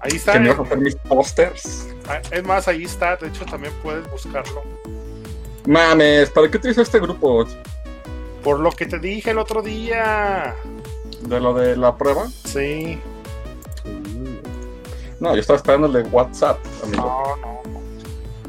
Ahí 0.00 0.12
está. 0.16 0.32
Que 0.34 0.40
me 0.40 0.46
eh. 0.46 0.50
vas 0.50 0.58
a 0.58 0.62
hacer 0.62 0.78
mis 0.78 0.96
pósters. 0.96 1.88
Ah, 2.08 2.20
Es 2.30 2.42
más, 2.44 2.66
ahí 2.68 2.84
está. 2.84 3.16
De 3.16 3.28
hecho, 3.28 3.44
también 3.44 3.72
puedes 3.82 4.10
buscarlo. 4.10 4.62
Mames, 5.66 6.30
¿para 6.30 6.50
qué 6.50 6.56
utilizo 6.56 6.82
este 6.82 6.98
grupo? 6.98 7.46
Por 8.42 8.60
lo 8.60 8.70
que 8.72 8.86
te 8.86 8.98
dije 8.98 9.30
el 9.30 9.38
otro 9.38 9.60
día. 9.62 10.54
¿De 11.22 11.38
lo 11.38 11.52
de 11.52 11.76
la 11.76 11.94
prueba? 11.96 12.26
Sí. 12.44 12.98
No, 15.20 15.34
yo 15.34 15.40
estaba 15.40 15.58
esperando 15.58 15.86
el 15.86 15.92
de 15.92 16.02
WhatsApp, 16.10 16.58
amigo. 16.82 17.36
No, 17.36 17.36
no. 17.36 17.60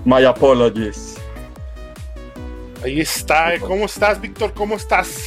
My 0.06 0.24
apologies. 0.24 1.16
Ahí 2.84 3.02
está. 3.02 3.54
eh. 3.54 3.60
¿Cómo 3.60 3.86
estás, 3.86 4.20
Víctor? 4.22 4.54
¿Cómo 4.54 4.78
estás? 4.78 5.26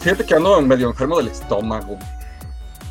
Fíjate 0.00 0.24
que 0.26 0.34
ando 0.34 0.60
medio 0.60 0.88
enfermo 0.88 1.16
del 1.16 1.28
estómago. 1.28 1.96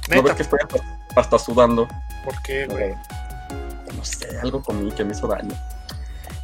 ¿No 0.10 0.24
ves 0.24 0.24
Neta, 0.24 0.36
que 0.36 0.42
estoy 0.42 0.60
hasta, 0.64 0.84
hasta 1.16 1.40
sudando? 1.40 1.88
¿Por 2.26 2.42
qué, 2.42 2.66
güey? 2.66 2.94
No 3.96 4.04
sé, 4.04 4.38
algo 4.40 4.62
comí 4.62 4.92
que 4.92 5.06
me 5.06 5.14
hizo 5.14 5.28
daño. 5.28 5.56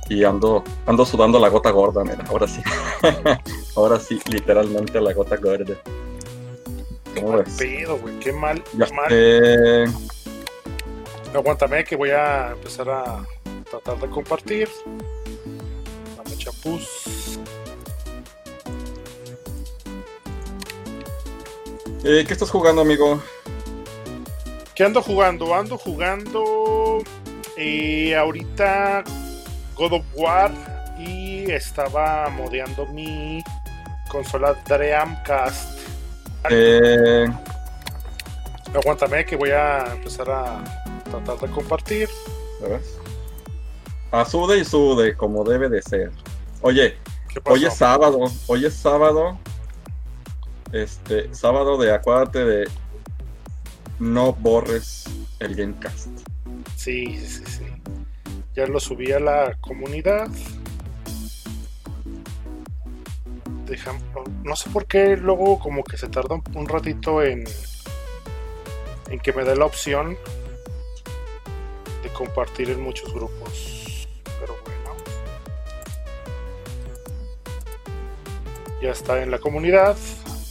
Y 0.08 0.24
ando, 0.24 0.64
ando 0.86 1.06
sudando 1.06 1.40
la 1.40 1.50
gota 1.50 1.72
gorda, 1.72 2.04
mira, 2.04 2.24
ahora 2.30 2.48
sí. 2.48 2.62
ahora 3.76 4.00
sí, 4.00 4.20
literalmente 4.30 5.02
la 5.02 5.14
gota 5.14 5.36
gorda. 5.38 5.76
Qué 7.14 7.22
¿Cómo 7.22 7.34
mal 7.34 7.46
pedo, 7.58 7.98
güey. 7.98 8.20
Qué 8.20 8.32
mal. 8.32 8.64
Ya 8.78 8.88
mal. 8.94 9.10
sé. 9.10 9.86
Aguántame 11.34 11.84
que 11.84 11.96
voy 11.96 12.10
a 12.10 12.52
empezar 12.52 12.90
a 12.90 13.26
tratar 13.70 14.00
de 14.00 14.10
compartir. 14.10 14.70
Dame 16.18 16.38
chapuz. 16.38 17.40
Eh, 22.04 22.26
¿Qué 22.28 22.34
estás 22.34 22.50
jugando, 22.50 22.82
amigo? 22.82 23.22
¿Qué 24.76 24.84
ando 24.84 25.02
jugando? 25.02 25.54
Ando 25.54 25.78
jugando 25.78 27.04
eh, 27.58 28.16
ahorita 28.16 29.04
God 29.76 29.94
of 29.94 30.06
War 30.16 30.52
y 30.98 31.52
estaba 31.52 32.30
modeando 32.30 32.86
mi 32.88 33.44
consola 34.10 34.54
Dreamcast. 34.68 35.80
Eh, 36.50 37.28
Aguántame 38.74 39.26
que 39.26 39.36
voy 39.36 39.52
a 39.52 39.94
empezar 39.94 40.30
a 40.30 40.64
tratar 41.04 41.38
de 41.40 41.54
compartir. 41.54 42.10
¿sabes? 42.62 42.98
A 44.12 44.26
sude 44.26 44.60
y 44.60 44.66
sude, 44.66 45.16
como 45.18 45.44
debe 45.44 45.68
de 45.68 45.82
ser. 45.82 46.12
Oye, 46.62 46.98
hoy 47.46 47.66
es 47.66 47.76
sábado, 47.76 48.20
hoy 48.48 48.66
es 48.66 48.74
sábado. 48.74 49.38
Este, 50.72 51.34
sábado 51.34 51.78
de 51.78 51.94
acuérdate 51.94 52.46
de 52.46 52.70
no 54.02 54.34
borres 54.34 55.06
el 55.40 55.56
Gamecast. 55.56 56.10
Sí, 56.76 57.18
sí, 57.20 57.44
sí. 57.46 57.66
Ya 58.56 58.66
lo 58.66 58.80
subí 58.80 59.12
a 59.12 59.20
la 59.20 59.56
comunidad. 59.62 60.28
Dejan, 63.68 64.02
no 64.44 64.56
sé 64.56 64.72
por 64.72 64.88
qué 64.88 65.16
luego 65.16 65.60
como 65.60 65.84
que 65.84 65.98
se 65.98 66.10
tarda 66.10 66.42
un, 66.56 66.68
ratito 66.68 67.22
en 67.22 67.46
en 69.10 69.20
que 69.20 69.32
me 69.34 69.44
dé 69.44 69.56
la 69.56 69.66
opción 69.66 70.18
de 72.02 72.10
compartir 72.10 72.72
en 72.72 72.82
muchos 72.82 73.14
grupos. 73.14 74.08
Pero 74.40 74.58
bueno. 74.66 74.96
Ya 78.82 78.90
está 78.90 79.22
en 79.22 79.30
la 79.30 79.38
comunidad. 79.38 79.96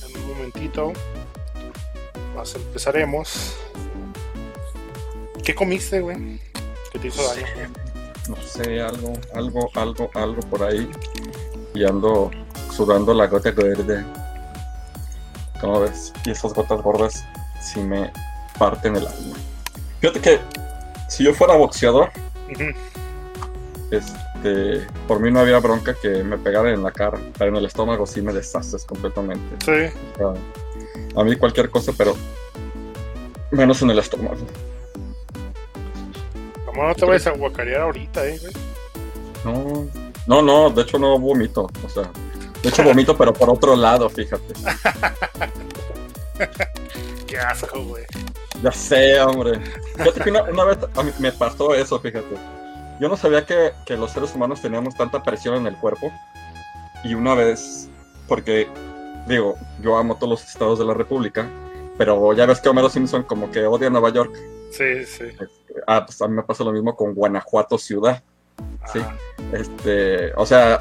En 0.07 0.23
un 0.23 0.29
momentito. 0.29 0.93
Más 2.41 2.55
empezaremos. 2.55 3.55
¿Qué 5.45 5.55
comiste, 5.55 6.01
güey? 6.01 6.41
¿Qué 6.91 6.99
te 6.99 7.09
hizo 7.09 7.23
daño? 7.23 7.45
No 8.31 8.37
sé, 8.37 8.81
algo, 8.81 9.13
algo, 9.35 9.71
algo, 9.75 10.11
algo 10.15 10.41
por 10.49 10.63
ahí. 10.63 10.91
Y 11.75 11.85
ando 11.85 12.31
sudando 12.75 13.13
la 13.13 13.27
gota 13.27 13.51
verde. 13.51 14.07
¿Cómo 15.61 15.81
ves? 15.81 16.15
Y 16.25 16.31
esas 16.31 16.55
gotas 16.55 16.81
gordas 16.81 17.27
sí 17.61 17.81
me 17.81 18.11
parten 18.59 18.97
el 18.97 19.07
alma. 19.07 19.37
Fíjate 20.01 20.21
que 20.21 20.41
si 21.11 21.25
yo 21.25 21.35
fuera 21.35 21.57
boxeador, 21.57 22.11
este, 23.91 24.87
por 25.07 25.21
mí 25.21 25.31
no 25.31 25.41
había 25.41 25.59
bronca 25.59 25.93
que 25.93 26.25
me 26.25 26.39
pegaran 26.39 26.73
en 26.73 26.83
la 26.83 26.91
cara, 26.91 27.19
pero 27.37 27.51
en 27.51 27.57
el 27.57 27.67
estómago 27.67 28.07
sí 28.07 28.23
me 28.23 28.33
deshaces 28.33 28.87
completamente. 28.87 29.57
Sí. 29.63 29.95
O 30.15 30.33
sea, 30.33 30.43
a 31.17 31.25
mí 31.25 31.37
cualquier 31.37 31.71
cosa, 31.71 31.93
pero 31.97 32.17
menos 33.51 33.83
en 33.83 33.91
el 33.91 33.99
estómago. 33.99 34.37
Como 36.67 36.87
no 36.87 36.95
te 36.95 37.05
vayas 37.05 37.27
a 37.27 37.31
guacarear 37.33 37.83
ahorita, 37.83 38.27
eh, 38.27 38.39
güey. 38.39 38.53
No, 39.45 39.87
no, 40.27 40.43
no, 40.43 40.71
de 40.71 40.83
hecho 40.83 40.99
no 40.99 41.19
vomito, 41.19 41.69
o 41.85 41.89
sea, 41.89 42.11
de 42.63 42.69
hecho 42.69 42.83
vomito, 42.83 43.17
pero 43.17 43.33
por 43.33 43.51
otro 43.51 43.75
lado, 43.75 44.09
fíjate. 44.09 44.55
Qué 47.27 47.39
asco, 47.39 47.83
güey. 47.85 48.05
Ya 48.63 48.73
sé, 48.73 49.21
hombre. 49.21 49.61
Fíjate 49.97 50.21
que 50.21 50.31
una, 50.31 50.43
una 50.43 50.65
vez 50.65 50.79
a 50.95 51.03
mí 51.03 51.11
me 51.19 51.33
pasó 51.33 51.75
eso, 51.75 51.99
fíjate. 51.99 52.37
Yo 53.01 53.09
no 53.09 53.17
sabía 53.17 53.47
que, 53.47 53.73
que 53.87 53.97
los 53.97 54.11
seres 54.11 54.35
humanos 54.35 54.61
teníamos 54.61 54.95
tanta 54.95 55.23
presión 55.23 55.55
en 55.55 55.67
el 55.67 55.77
cuerpo. 55.77 56.13
Y 57.03 57.15
una 57.15 57.35
vez, 57.35 57.89
porque, 58.29 58.69
digo, 59.31 59.57
yo 59.83 59.97
amo 59.97 60.17
todos 60.17 60.29
los 60.31 60.45
estados 60.49 60.79
de 60.79 60.85
la 60.85 60.95
República, 60.95 61.49
pero 61.97 62.33
ya 62.35 62.47
ves 62.47 62.61
que 62.61 62.69
Homero 62.69 62.91
Simpson 62.91 63.23
como 63.23 63.51
que 63.51 63.65
odia 63.67 63.89
Nueva 63.91 64.11
York. 64.11 64.35
Sí, 64.71 65.05
sí. 65.07 65.25
Ah, 65.87 66.05
pues 66.05 66.21
a 66.23 66.29
mí 66.29 66.35
me 66.35 66.43
pasa 66.43 66.65
lo 66.65 66.73
mismo 66.73 66.95
con 66.97 67.15
Guanajuato 67.15 67.79
ciudad. 67.79 68.23
Sí. 68.93 68.99
Ajá. 68.99 69.17
Este, 69.53 70.33
o 70.35 70.45
sea, 70.45 70.81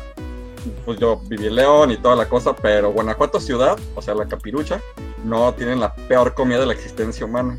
pues 0.86 1.00
yo 1.00 1.22
viví 1.28 1.48
en 1.48 1.56
León 1.56 1.92
y 1.92 1.98
toda 1.98 2.16
la 2.16 2.28
cosa, 2.28 2.56
pero 2.56 2.92
Guanajuato 2.92 3.40
ciudad, 3.40 3.78
o 3.96 4.02
sea, 4.02 4.14
la 4.16 4.28
capirucha, 4.28 4.82
no 5.24 5.54
tienen 5.54 5.80
la 5.80 5.94
peor 5.96 6.34
comida 6.34 6.60
de 6.60 6.66
la 6.66 6.74
existencia 6.74 7.26
humana. 7.26 7.58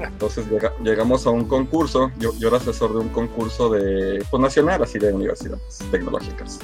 Entonces 0.00 0.46
llega- 0.48 0.72
llegamos 0.82 1.26
a 1.26 1.30
un 1.30 1.44
concurso, 1.44 2.10
yo, 2.18 2.32
yo 2.38 2.48
era 2.48 2.56
asesor 2.56 2.92
de 2.92 2.98
un 3.00 3.08
concurso 3.10 3.68
de, 3.70 4.24
pues, 4.30 4.40
nacional, 4.40 4.82
así 4.82 4.98
de 4.98 5.12
universidades 5.12 5.78
tecnológicas. 5.90 6.58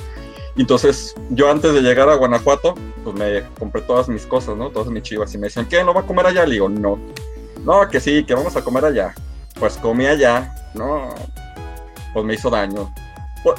Entonces, 0.59 1.15
yo 1.31 1.51
antes 1.51 1.73
de 1.73 1.81
llegar 1.81 2.09
a 2.09 2.15
Guanajuato, 2.17 2.75
pues 3.05 3.17
me 3.17 3.43
compré 3.59 3.81
todas 3.83 4.09
mis 4.09 4.27
cosas, 4.27 4.57
¿no? 4.57 4.71
Todas 4.71 4.89
mis 4.89 5.03
chivas. 5.03 5.33
Y 5.35 5.39
me 5.39 5.47
decían, 5.47 5.67
¿qué? 5.69 5.83
¿No 5.85 5.95
va 5.95 6.01
a 6.01 6.07
comer 6.07 6.27
allá? 6.27 6.45
Le 6.47 6.55
digo, 6.55 6.69
no. 6.69 6.99
No, 7.65 7.89
que 7.89 8.01
sí, 8.01 8.25
que 8.25 8.35
vamos 8.35 8.57
a 8.57 8.63
comer 8.63 8.85
allá. 8.85 9.15
Pues 9.59 9.77
comí 9.77 10.07
allá, 10.07 10.55
¿no? 10.75 11.15
Pues 12.13 12.25
me 12.25 12.35
hizo 12.35 12.51
daño. 12.51 12.93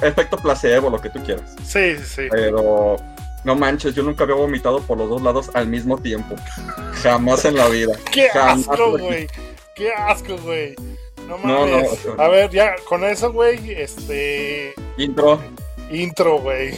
Efecto 0.01 0.37
placebo, 0.37 0.89
lo 0.89 0.99
que 0.99 1.09
tú 1.09 1.19
quieras. 1.23 1.55
Sí, 1.63 1.95
sí, 1.97 2.03
sí. 2.05 2.21
Pero 2.29 2.97
no 3.43 3.55
manches, 3.55 3.95
yo 3.95 4.03
nunca 4.03 4.23
había 4.25 4.35
vomitado 4.35 4.81
por 4.81 4.97
los 4.97 5.09
dos 5.09 5.21
lados 5.21 5.49
al 5.53 5.67
mismo 5.67 5.97
tiempo. 5.97 6.35
Jamás 7.01 7.45
en 7.45 7.55
la 7.55 7.67
vida. 7.69 7.93
Qué 8.11 8.27
jamás 8.29 8.67
asco, 8.67 8.97
güey. 8.97 9.27
Qué 9.75 9.93
asco, 9.93 10.37
güey. 10.43 10.75
No 11.27 11.37
No, 11.37 11.59
mames. 11.65 11.83
no, 11.83 11.89
o 11.91 11.95
sea- 12.17 12.25
A 12.25 12.27
ver, 12.27 12.49
ya 12.49 12.75
con 12.87 13.03
eso, 13.05 13.31
güey, 13.31 13.71
este. 13.71 14.73
Intro. 14.97 15.39
Intro, 15.89 16.39
güey. 16.39 16.77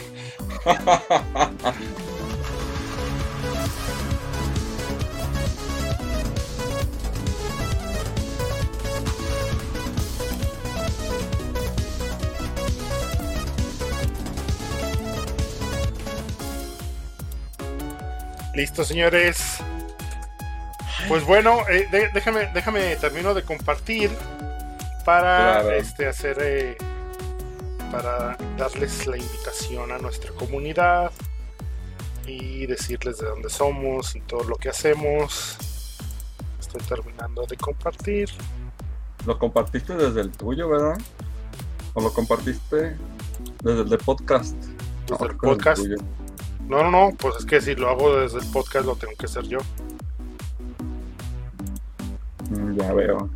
Listo, 18.53 18.83
señores. 18.83 19.57
Pues 21.07 21.23
bueno, 21.25 21.61
eh, 21.69 21.87
de- 21.91 22.09
déjame, 22.09 22.47
déjame 22.53 22.95
termino 22.97 23.33
de 23.33 23.43
compartir 23.43 24.11
para 25.05 25.61
Claro. 25.61 25.71
este 25.71 26.07
hacer 26.07 26.37
eh, 26.41 26.77
para 27.91 28.37
darles 28.57 29.05
la 29.05 29.17
invitación 29.17 29.91
a 29.91 29.97
nuestra 29.97 30.31
comunidad 30.33 31.11
y 32.25 32.65
decirles 32.65 33.17
de 33.17 33.27
dónde 33.27 33.49
somos 33.49 34.15
y 34.15 34.21
todo 34.21 34.43
lo 34.45 34.55
que 34.55 34.69
hacemos. 34.69 35.57
Estoy 36.59 36.81
terminando 36.83 37.45
de 37.45 37.57
compartir. 37.57 38.29
Lo 39.25 39.37
compartiste 39.37 39.93
desde 39.95 40.21
el 40.21 40.31
tuyo, 40.31 40.69
¿verdad? 40.69 40.97
¿O 41.93 42.01
lo 42.01 42.13
compartiste 42.13 42.95
desde 43.63 43.81
el 43.81 43.89
de 43.89 43.97
podcast? 43.97 44.55
Desde 44.55 45.25
No, 45.25 45.29
el 45.29 45.37
podcast. 45.37 45.83
No, 46.69 46.83
no, 46.83 46.91
no, 46.91 47.17
pues 47.17 47.35
es 47.39 47.45
que 47.45 47.59
si 47.59 47.75
lo 47.75 47.89
hago 47.89 48.15
desde 48.15 48.39
el 48.39 48.45
podcast 48.47 48.85
lo 48.85 48.95
tengo 48.95 49.13
que 49.17 49.25
hacer 49.25 49.43
yo. 49.43 49.59
Mm, 52.49 52.77
Ya 52.77 52.93
veo. 52.93 53.29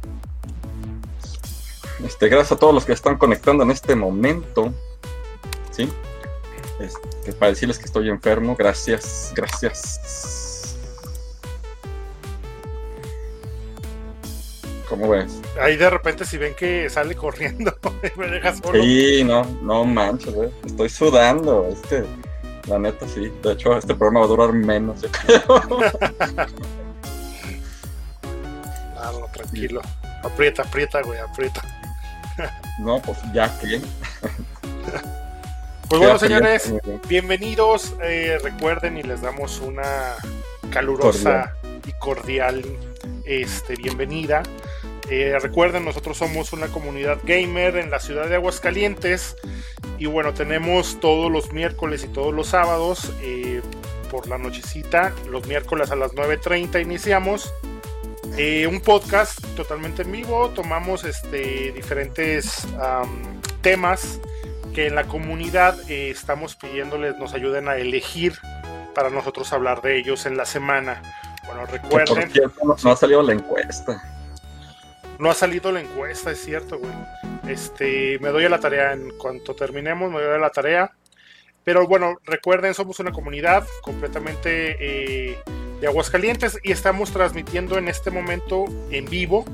Este, 2.03 2.27
gracias 2.27 2.53
a 2.53 2.57
todos 2.57 2.74
los 2.74 2.86
que 2.86 2.94
están 2.94 3.18
conectando 3.18 3.63
en 3.63 3.71
este 3.71 3.95
momento. 3.95 4.74
¿Sí? 5.71 5.89
Este, 6.80 7.33
para 7.33 7.51
decirles 7.51 7.77
que 7.77 7.86
estoy 7.86 8.09
enfermo. 8.09 8.56
Gracias, 8.57 9.31
gracias. 9.36 10.75
¿Cómo 14.89 15.09
ves? 15.09 15.42
Ahí 15.59 15.77
de 15.77 15.89
repente 15.89 16.25
si 16.25 16.38
ven 16.38 16.53
que 16.53 16.89
sale 16.89 17.15
corriendo 17.15 17.75
me 18.18 18.27
deja 18.27 18.56
solo. 18.56 18.81
Sí, 18.81 19.24
no, 19.24 19.44
no 19.62 19.83
manches, 19.83 20.33
güey. 20.33 20.50
Estoy 20.65 20.89
sudando. 20.89 21.68
Es 21.68 21.80
que, 21.81 22.03
la 22.68 22.80
neta, 22.80 23.07
sí. 23.07 23.31
De 23.42 23.53
hecho, 23.53 23.77
este 23.77 23.95
programa 23.95 24.21
va 24.21 24.25
a 24.25 24.30
durar 24.30 24.53
menos, 24.53 25.01
yo 25.01 25.09
creo. 25.12 25.45
Ah, 28.97 29.12
no, 29.13 29.27
tranquilo. 29.27 29.81
Aprieta, 30.24 30.63
aprieta, 30.63 31.00
güey, 31.03 31.19
aprieta. 31.19 31.62
No, 32.79 33.01
pues 33.01 33.17
ya 33.33 33.57
que. 33.59 33.81
Pues 35.87 36.01
bueno, 36.01 36.17
señores, 36.17 36.73
bienvenidos. 37.07 37.93
Eh, 38.01 38.39
recuerden 38.41 38.97
y 38.97 39.03
les 39.03 39.21
damos 39.21 39.59
una 39.59 40.15
calurosa 40.71 41.53
y 41.85 41.91
cordial 41.99 42.65
este, 43.25 43.75
bienvenida. 43.75 44.41
Eh, 45.09 45.37
recuerden, 45.39 45.85
nosotros 45.85 46.17
somos 46.17 46.53
una 46.53 46.67
comunidad 46.67 47.19
gamer 47.23 47.77
en 47.77 47.91
la 47.91 47.99
ciudad 47.99 48.27
de 48.27 48.35
Aguascalientes. 48.35 49.35
Y 49.99 50.07
bueno, 50.07 50.33
tenemos 50.33 50.99
todos 50.99 51.31
los 51.31 51.51
miércoles 51.53 52.03
y 52.03 52.07
todos 52.07 52.33
los 52.33 52.47
sábados 52.47 53.13
eh, 53.21 53.61
por 54.09 54.27
la 54.27 54.39
nochecita. 54.39 55.13
Los 55.29 55.45
miércoles 55.47 55.91
a 55.91 55.95
las 55.95 56.13
9.30 56.13 56.81
iniciamos. 56.81 57.53
Eh, 58.37 58.67
un 58.67 58.81
podcast 58.81 59.41
totalmente 59.55 60.01
en 60.01 60.11
vivo. 60.11 60.49
Tomamos 60.49 61.05
este, 61.05 61.71
diferentes 61.71 62.67
temas 63.61 64.19
que 64.73 64.87
en 64.87 64.95
la 64.95 65.05
comunidad 65.05 65.79
estamos 65.89 66.57
pidiéndoles 66.57 67.17
nos 67.17 67.33
ayuden 67.33 67.69
a 67.69 67.77
elegir 67.77 68.33
para 68.93 69.09
nosotros 69.09 69.53
hablar 69.53 69.81
de 69.81 69.97
ellos 69.97 70.25
en 70.25 70.35
la 70.35 70.45
semana. 70.45 71.01
Bueno, 71.45 71.65
recuerden. 71.65 72.31
no, 72.63 72.91
ha 72.91 72.95
salido 72.97 73.21
la 73.21 73.33
encuesta. 73.33 74.03
No 75.17 75.29
ha 75.29 75.33
salido 75.33 75.71
la 75.71 75.79
encuesta, 75.79 76.31
es 76.31 76.43
cierto, 76.43 76.79
güey. 76.79 76.91
Este, 77.47 78.19
me 78.19 78.29
doy 78.29 78.45
a 78.45 78.49
la 78.49 78.59
tarea 78.59 78.91
en 78.91 79.17
cuanto 79.17 79.55
terminemos, 79.55 80.11
me 80.11 80.21
doy 80.21 80.35
a 80.35 80.39
la 80.39 80.49
tarea. 80.49 80.91
Pero 81.63 81.87
bueno, 81.87 82.17
recuerden, 82.25 82.73
somos 82.73 82.99
una 82.99 83.11
comunidad 83.11 83.65
completamente 83.81 84.75
eh, 84.79 85.39
de 85.85 85.91
Aguascalientes 85.91 86.57
y 86.63 86.71
estamos 86.71 87.11
transmitiendo 87.11 87.77
en 87.77 87.87
este 87.87 88.09
momento 88.09 88.65
en 88.89 89.05
vivo. 89.05 89.45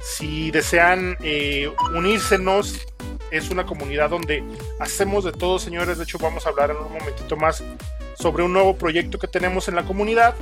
Si 0.00 0.50
desean 0.50 1.16
eh, 1.22 1.70
unírsenos, 1.94 2.84
es 3.30 3.50
una 3.50 3.64
comunidad 3.64 4.10
donde 4.10 4.42
hacemos 4.80 5.22
de 5.22 5.30
todo, 5.30 5.60
señores. 5.60 5.98
De 5.98 6.02
hecho, 6.02 6.18
vamos 6.18 6.46
a 6.46 6.48
hablar 6.48 6.72
en 6.72 6.78
un 6.78 6.92
momentito 6.92 7.36
más 7.36 7.62
sobre 8.18 8.42
un 8.42 8.52
nuevo 8.52 8.76
proyecto 8.76 9.20
que 9.20 9.28
tenemos 9.28 9.68
en 9.68 9.76
la 9.76 9.84
comunidad. 9.84 10.34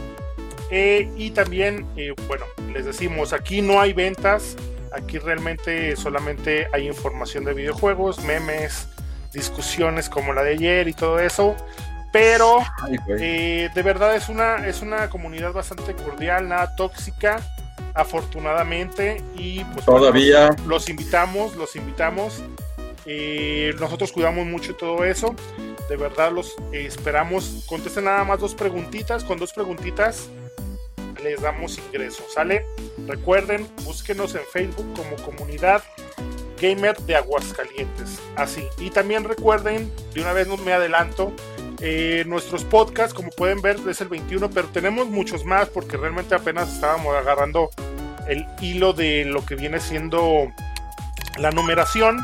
Eh, 0.71 1.11
y 1.19 1.31
también, 1.33 1.87
eh, 1.99 2.15
bueno, 2.29 2.47
les 2.73 2.87
decimos, 2.87 3.35
aquí 3.35 3.61
no 3.61 3.79
hay 3.79 3.93
ventas, 3.93 4.57
aquí 4.91 5.19
realmente 5.19 5.97
solamente 5.97 6.67
hay 6.73 6.87
información 6.87 7.45
de 7.45 7.53
videojuegos, 7.53 8.25
memes, 8.25 8.89
discusiones 9.35 10.09
como 10.09 10.33
la 10.33 10.43
de 10.43 10.53
ayer 10.53 10.89
y 10.89 10.95
todo 10.95 11.21
eso. 11.21 11.55
Pero 12.17 12.61
eh, 13.21 13.69
de 13.75 13.83
verdad 13.83 14.17
es 14.17 14.31
una, 14.31 14.67
es 14.67 14.81
una 14.81 15.11
comunidad 15.11 15.53
bastante 15.53 15.95
cordial, 15.95 16.49
nada 16.49 16.75
tóxica, 16.75 17.41
afortunadamente. 17.93 19.23
Y 19.37 19.63
pues 19.65 19.85
todavía 19.85 20.57
los, 20.67 20.89
invitamos, 20.89 21.55
los 21.57 21.77
invitamos. 21.77 22.43
nosotros 23.79 24.13
cuidamos 24.13 24.47
mucho 24.47 24.75
todo 24.75 25.05
eso 25.05 25.37
de 25.89 25.97
verdad 25.97 26.33
los 26.33 26.55
esperamos. 26.73 27.65
Contesten 27.67 28.05
nada 28.05 28.25
más 28.25 28.41
dos 28.41 28.55
preguntitas. 28.55 29.25
Con 29.25 29.39
dos 29.39 29.53
preguntitas 29.53 30.29
les 31.23 31.41
damos 31.41 31.79
ingreso, 31.79 32.25
¿sale? 32.33 32.65
Recuerden, 33.07 33.69
búsquenos 33.85 34.35
en 34.35 34.43
Facebook 34.53 34.87
como 34.95 35.17
comunidad 35.17 35.83
gamer 36.61 36.97
de 36.99 37.17
Aguascalientes. 37.17 38.21
Así. 38.37 38.65
Y 38.79 38.91
también 38.91 39.25
recuerden, 39.25 39.93
de 40.15 40.21
una 40.23 40.33
vez 40.33 40.49
no 40.49 40.57
me 40.57 40.73
adelanto, 40.73 41.33
eh, 41.81 42.25
nuestros 42.27 42.65
podcasts, 42.65 43.15
como 43.15 43.31
pueden 43.31 43.61
ver, 43.63 43.77
es 43.89 44.01
el 44.01 44.09
21, 44.09 44.51
pero 44.51 44.69
tenemos 44.69 45.09
muchos 45.09 45.45
más 45.45 45.69
porque 45.69 45.97
realmente 45.97 46.35
apenas 46.35 46.73
estábamos 46.73 47.15
agarrando 47.15 47.71
el 48.29 48.47
hilo 48.61 48.93
de 48.93 49.25
lo 49.25 49.45
que 49.45 49.55
viene 49.55 49.81
siendo 49.81 50.53
la 51.39 51.51
numeración. 51.51 52.23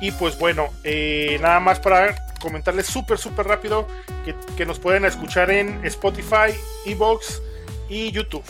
Y 0.00 0.10
pues 0.12 0.38
bueno, 0.38 0.68
eh, 0.84 1.38
nada 1.40 1.58
más 1.60 1.80
para 1.80 2.14
comentarles 2.40 2.86
súper, 2.86 3.18
súper 3.18 3.46
rápido 3.46 3.88
que, 4.24 4.34
que, 4.56 4.66
nos 4.66 4.78
pueden 4.78 5.04
escuchar 5.06 5.50
en 5.50 5.84
Spotify, 5.84 6.52
Evox, 6.84 7.40
y 7.88 8.10
YouTube. 8.12 8.44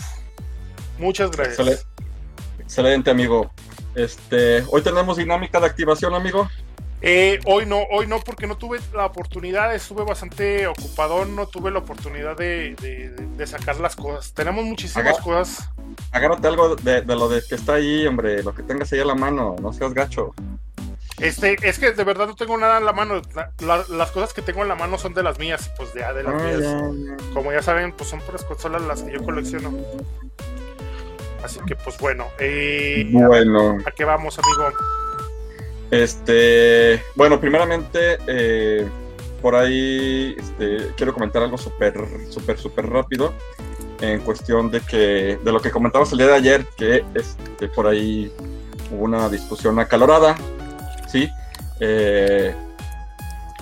Muchas 0.99 1.31
gracias. 1.31 1.87
Excelente, 2.59 3.11
amigo. 3.11 3.50
Este, 3.94 4.62
hoy 4.71 4.82
tenemos 4.82 5.17
dinámica 5.17 5.61
de 5.61 5.67
activación, 5.67 6.15
amigo. 6.15 6.49
Eh, 7.08 7.38
hoy 7.44 7.67
no, 7.67 7.82
hoy 7.93 8.08
no, 8.08 8.19
porque 8.19 8.49
no 8.49 8.58
tuve 8.58 8.81
la 8.93 9.06
oportunidad, 9.06 9.73
estuve 9.73 10.03
bastante 10.03 10.67
ocupado, 10.67 11.25
no 11.25 11.47
tuve 11.47 11.70
la 11.70 11.79
oportunidad 11.79 12.37
de, 12.37 12.75
sacar 13.47 13.79
las 13.79 13.94
cosas. 13.94 14.35
Tenemos 14.35 14.64
muchísimas 14.64 15.20
cosas. 15.20 15.70
Agárrate 16.11 16.49
algo 16.49 16.75
de, 16.75 17.03
de, 17.03 17.14
lo 17.14 17.29
de 17.29 17.44
que 17.49 17.55
está 17.55 17.75
ahí, 17.75 18.08
hombre, 18.08 18.43
lo 18.43 18.53
que 18.53 18.64
tengas 18.64 18.93
ahí 18.93 18.99
a 18.99 19.05
la 19.05 19.14
mano, 19.14 19.55
no 19.62 19.73
seas 19.73 19.94
gacho. 19.94 20.35
Este, 21.20 21.56
es 21.62 21.79
que 21.79 21.93
de 21.93 22.03
verdad 22.03 22.26
no 22.26 22.35
tengo 22.35 22.58
nada 22.58 22.79
en 22.79 22.85
la 22.85 22.93
mano. 22.93 23.23
las 23.88 24.11
cosas 24.11 24.35
que 24.35 24.43
tengo 24.43 24.62
en 24.62 24.69
la 24.69 24.75
mano 24.75 24.99
son 24.99 25.14
de 25.14 25.23
las 25.23 25.38
mías, 25.38 25.70
pues 25.76 25.94
de, 25.94 26.00
de 26.00 26.23
las 26.25 26.35
ah, 26.35 26.91
mías. 26.91 27.23
Como 27.32 27.53
ya 27.53 27.62
saben, 27.62 27.93
pues 27.93 28.11
son 28.11 28.20
puras 28.20 28.43
consolas 28.43 28.82
las 28.82 29.05
que 29.05 29.12
yo 29.12 29.25
colecciono. 29.25 29.73
Así 31.44 31.61
que 31.69 31.76
pues 31.76 31.99
bueno. 31.99 32.26
Eh, 32.41 33.08
bueno. 33.12 33.79
¿A 33.87 33.93
qué 33.93 34.05
vamos, 34.05 34.41
amigo? 34.41 34.76
Este, 35.91 37.03
bueno, 37.15 37.41
primeramente, 37.41 38.19
eh, 38.27 38.88
por 39.41 39.55
ahí 39.55 40.35
este, 40.38 40.93
quiero 40.97 41.12
comentar 41.15 41.43
algo 41.43 41.56
súper, 41.59 41.94
súper, 42.31 42.59
súper 42.59 42.87
rápido 42.87 43.33
en 44.00 44.21
cuestión 44.21 44.71
de 44.71 44.81
que, 44.81 45.38
de 45.43 45.53
lo 45.53 45.61
que 45.61 45.71
comentamos 45.71 46.11
el 46.12 46.19
día 46.19 46.27
de 46.29 46.35
ayer, 46.35 46.67
que 46.77 47.05
este, 47.15 47.69
por 47.69 47.87
ahí 47.87 48.33
hubo 48.91 49.05
una 49.05 49.29
discusión 49.29 49.79
acalorada 49.79 50.37
¿sí? 51.06 51.31
Eh, 51.81 52.55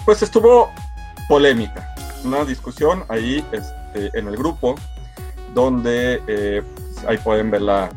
pues 0.05 0.23
estuvo 0.23 0.71
polémica, 1.29 1.95
una 2.25 2.45
discusión 2.45 3.05
ahí 3.09 3.45
este, 3.53 4.19
en 4.19 4.29
el 4.29 4.37
grupo, 4.37 4.75
donde 5.55 6.23
eh, 6.27 6.63
ahí 7.07 7.19
pueden 7.19 7.51
ver 7.51 7.63
la, 7.63 7.91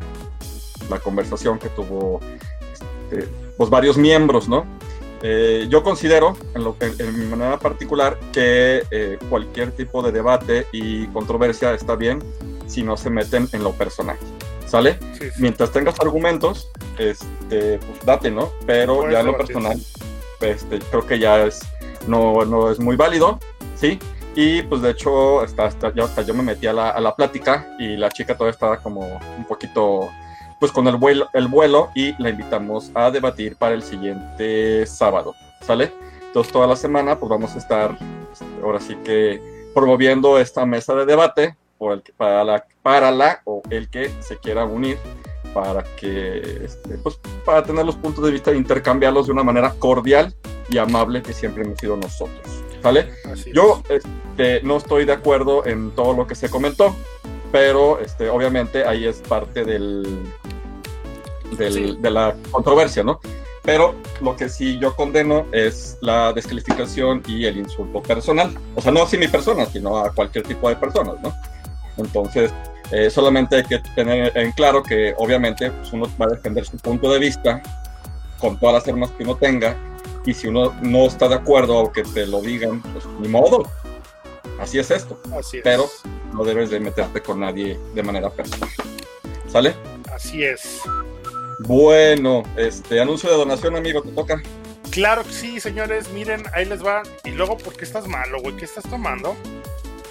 la 0.88 0.98
conversación 1.00 1.58
que 1.58 1.68
tuvo 1.70 2.20
este, 2.72 3.28
pues 3.58 3.68
varios 3.68 3.98
miembros, 3.98 4.48
¿no? 4.48 4.64
Eh, 5.20 5.66
yo 5.68 5.82
considero, 5.82 6.36
en, 6.54 6.64
lo, 6.64 6.76
en, 6.80 7.18
mi 7.18 7.26
manera 7.26 7.58
particular, 7.58 8.18
que 8.32 9.18
cualquier 9.28 9.72
tipo 9.72 10.00
de 10.02 10.12
debate 10.12 10.66
y 10.72 11.06
controversia 11.08 11.74
está 11.74 11.96
bien 11.96 12.22
si 12.66 12.82
no 12.82 12.96
se 12.96 13.10
meten 13.10 13.48
en 13.52 13.64
lo 13.64 13.72
personal. 13.72 14.16
¿Sale? 14.66 14.98
Mientras 15.38 15.72
tengas 15.72 15.98
argumentos, 15.98 16.70
este, 16.98 17.78
pues 17.78 18.04
date, 18.04 18.30
¿no? 18.30 18.52
Pero 18.66 19.10
ya 19.10 19.20
en 19.20 19.26
lo 19.26 19.36
personal, 19.36 19.80
este, 20.40 20.78
creo 20.78 21.06
que 21.06 21.18
ya 21.18 21.46
es, 21.46 21.60
no, 22.06 22.44
no 22.44 22.70
es 22.70 22.78
muy 22.78 22.94
válido, 22.94 23.40
¿sí? 23.76 23.98
Y 24.34 24.62
pues 24.62 24.82
de 24.82 24.90
hecho, 24.90 25.40
hasta, 25.40 25.64
hasta, 25.64 25.94
yo, 25.94 26.04
hasta 26.04 26.22
yo 26.22 26.34
me 26.34 26.42
metí 26.42 26.66
a 26.66 26.74
la, 26.74 26.90
a 26.90 27.00
la 27.00 27.16
plática 27.16 27.74
y 27.78 27.96
la 27.96 28.10
chica 28.10 28.34
todavía 28.34 28.52
estaba 28.52 28.76
como 28.76 29.18
un 29.38 29.44
poquito 29.46 30.10
pues 30.58 30.72
con 30.72 30.86
el 30.88 30.96
vuelo, 30.96 31.28
el 31.34 31.48
vuelo 31.48 31.90
y 31.94 32.20
la 32.22 32.30
invitamos 32.30 32.90
a 32.94 33.10
debatir 33.10 33.56
para 33.56 33.74
el 33.74 33.82
siguiente 33.82 34.86
sábado, 34.86 35.34
¿sale? 35.62 35.92
Entonces 36.26 36.52
toda 36.52 36.66
la 36.66 36.76
semana 36.76 37.18
pues 37.18 37.30
vamos 37.30 37.54
a 37.54 37.58
estar 37.58 37.96
ahora 38.62 38.80
sí 38.80 38.96
que 39.04 39.40
promoviendo 39.74 40.38
esta 40.38 40.66
mesa 40.66 40.94
de 40.94 41.06
debate 41.06 41.56
el, 41.80 42.02
para, 42.16 42.44
la, 42.44 42.64
para 42.82 43.10
la 43.10 43.40
o 43.44 43.62
el 43.70 43.88
que 43.88 44.10
se 44.20 44.36
quiera 44.38 44.64
unir 44.64 44.98
para 45.54 45.82
que 45.96 46.64
este, 46.64 46.98
pues, 46.98 47.18
para 47.44 47.62
tener 47.62 47.84
los 47.84 47.96
puntos 47.96 48.24
de 48.24 48.30
vista 48.30 48.50
e 48.50 48.56
intercambiarlos 48.56 49.26
de 49.26 49.32
una 49.32 49.42
manera 49.42 49.74
cordial 49.78 50.34
y 50.68 50.78
amable 50.78 51.22
que 51.22 51.32
siempre 51.32 51.64
hemos 51.64 51.78
sido 51.78 51.96
nosotros. 51.96 52.64
¿Sale? 52.82 53.10
Yo 53.52 53.82
este, 53.88 54.62
no 54.62 54.76
estoy 54.76 55.04
de 55.04 55.12
acuerdo 55.12 55.66
en 55.66 55.90
todo 55.92 56.12
lo 56.12 56.26
que 56.26 56.36
se 56.36 56.48
comentó, 56.48 56.94
pero 57.50 57.98
este, 57.98 58.28
obviamente 58.28 58.84
ahí 58.84 59.04
es 59.06 59.20
parte 59.20 59.64
del, 59.64 60.06
del 61.56 62.00
de 62.00 62.10
la 62.10 62.34
controversia, 62.50 63.02
¿no? 63.02 63.20
Pero 63.62 63.94
lo 64.22 64.34
que 64.34 64.48
sí 64.48 64.78
yo 64.78 64.96
condeno 64.96 65.46
es 65.52 65.98
la 66.00 66.32
descalificación 66.32 67.22
y 67.26 67.44
el 67.44 67.58
insulto 67.58 68.02
personal. 68.02 68.56
O 68.74 68.80
sea, 68.80 68.92
no 68.92 69.02
así 69.02 69.18
mi 69.18 69.28
persona, 69.28 69.66
sino 69.66 69.98
a 69.98 70.12
cualquier 70.12 70.44
tipo 70.46 70.68
de 70.68 70.76
personas, 70.76 71.16
¿no? 71.22 71.34
Entonces, 71.98 72.50
eh, 72.90 73.10
solamente 73.10 73.56
hay 73.56 73.64
que 73.64 73.78
tener 73.94 74.36
en 74.36 74.52
claro 74.52 74.82
que 74.82 75.14
obviamente 75.18 75.70
pues, 75.70 75.92
uno 75.92 76.10
va 76.20 76.26
a 76.26 76.30
defender 76.30 76.64
su 76.64 76.78
punto 76.78 77.12
de 77.12 77.18
vista 77.18 77.62
con 78.38 78.58
todas 78.58 78.76
las 78.76 78.88
armas 78.88 79.10
que 79.10 79.24
uno 79.24 79.36
tenga 79.36 79.76
y 80.24 80.32
si 80.32 80.46
uno 80.46 80.74
no 80.80 81.06
está 81.06 81.28
de 81.28 81.34
acuerdo 81.34 81.76
o 81.76 81.92
que 81.92 82.02
te 82.02 82.26
lo 82.26 82.40
digan, 82.40 82.80
pues 82.80 83.04
ni 83.20 83.28
modo. 83.28 83.64
Así 84.58 84.78
es 84.78 84.90
esto. 84.90 85.20
Así 85.38 85.58
es. 85.58 85.62
Pero 85.62 85.84
no 86.32 86.44
debes 86.44 86.70
de 86.70 86.80
meterte 86.80 87.20
con 87.20 87.40
nadie 87.40 87.78
de 87.94 88.02
manera 88.02 88.30
personal. 88.30 88.68
¿Sale? 89.46 89.74
Así 90.12 90.42
es. 90.42 90.80
Bueno, 91.60 92.44
este 92.56 93.00
anuncio 93.00 93.30
de 93.30 93.36
donación, 93.36 93.76
amigo, 93.76 94.02
te 94.02 94.12
toca. 94.12 94.40
Claro 94.90 95.24
que 95.24 95.32
sí, 95.32 95.60
señores, 95.60 96.08
miren, 96.10 96.44
ahí 96.54 96.64
les 96.64 96.84
va. 96.84 97.02
Y 97.24 97.30
luego, 97.30 97.58
¿por 97.58 97.76
qué 97.76 97.84
estás 97.84 98.06
malo, 98.06 98.40
güey? 98.40 98.56
¿Qué 98.56 98.64
estás 98.64 98.84
tomando? 98.88 99.36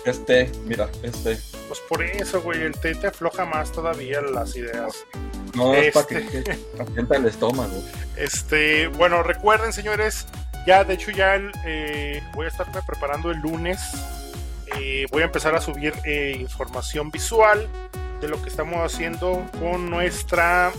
Este, 0.06 0.52
mira, 0.66 0.90
este. 1.04 1.38
Pues 1.68 1.80
por 1.88 2.04
eso, 2.04 2.42
güey, 2.42 2.62
el 2.62 2.78
té 2.78 2.96
te 2.96 3.08
afloja 3.08 3.46
más 3.46 3.72
todavía 3.72 4.22
las 4.22 4.56
ideas. 4.56 5.06
No, 5.56 5.74
es 5.74 5.94
para 5.94 6.08
que, 6.08 6.18
este. 6.18 6.44
que 6.44 7.16
el 7.16 7.26
estómago. 7.26 7.84
Este, 8.16 8.88
bueno, 8.88 9.24
recuerden, 9.24 9.74
señores, 9.74 10.28
ya, 10.66 10.84
de 10.84 10.94
hecho, 10.96 11.12
ya 11.12 11.40
eh, 11.66 12.22
voy 12.34 12.46
a 12.46 12.50
estarme 12.50 12.82
preparando 12.86 13.32
el 13.32 13.40
lunes. 13.40 13.80
Eh, 14.78 15.06
voy 15.12 15.22
a 15.22 15.26
empezar 15.26 15.56
a 15.56 15.62
subir 15.62 15.94
eh, 16.04 16.36
información 16.40 17.10
visual 17.10 17.70
de 18.22 18.28
lo 18.28 18.42
que 18.42 18.50
estamos 18.50 18.80
haciendo 18.80 19.46
con 19.60 19.90
nuestra 19.90 20.72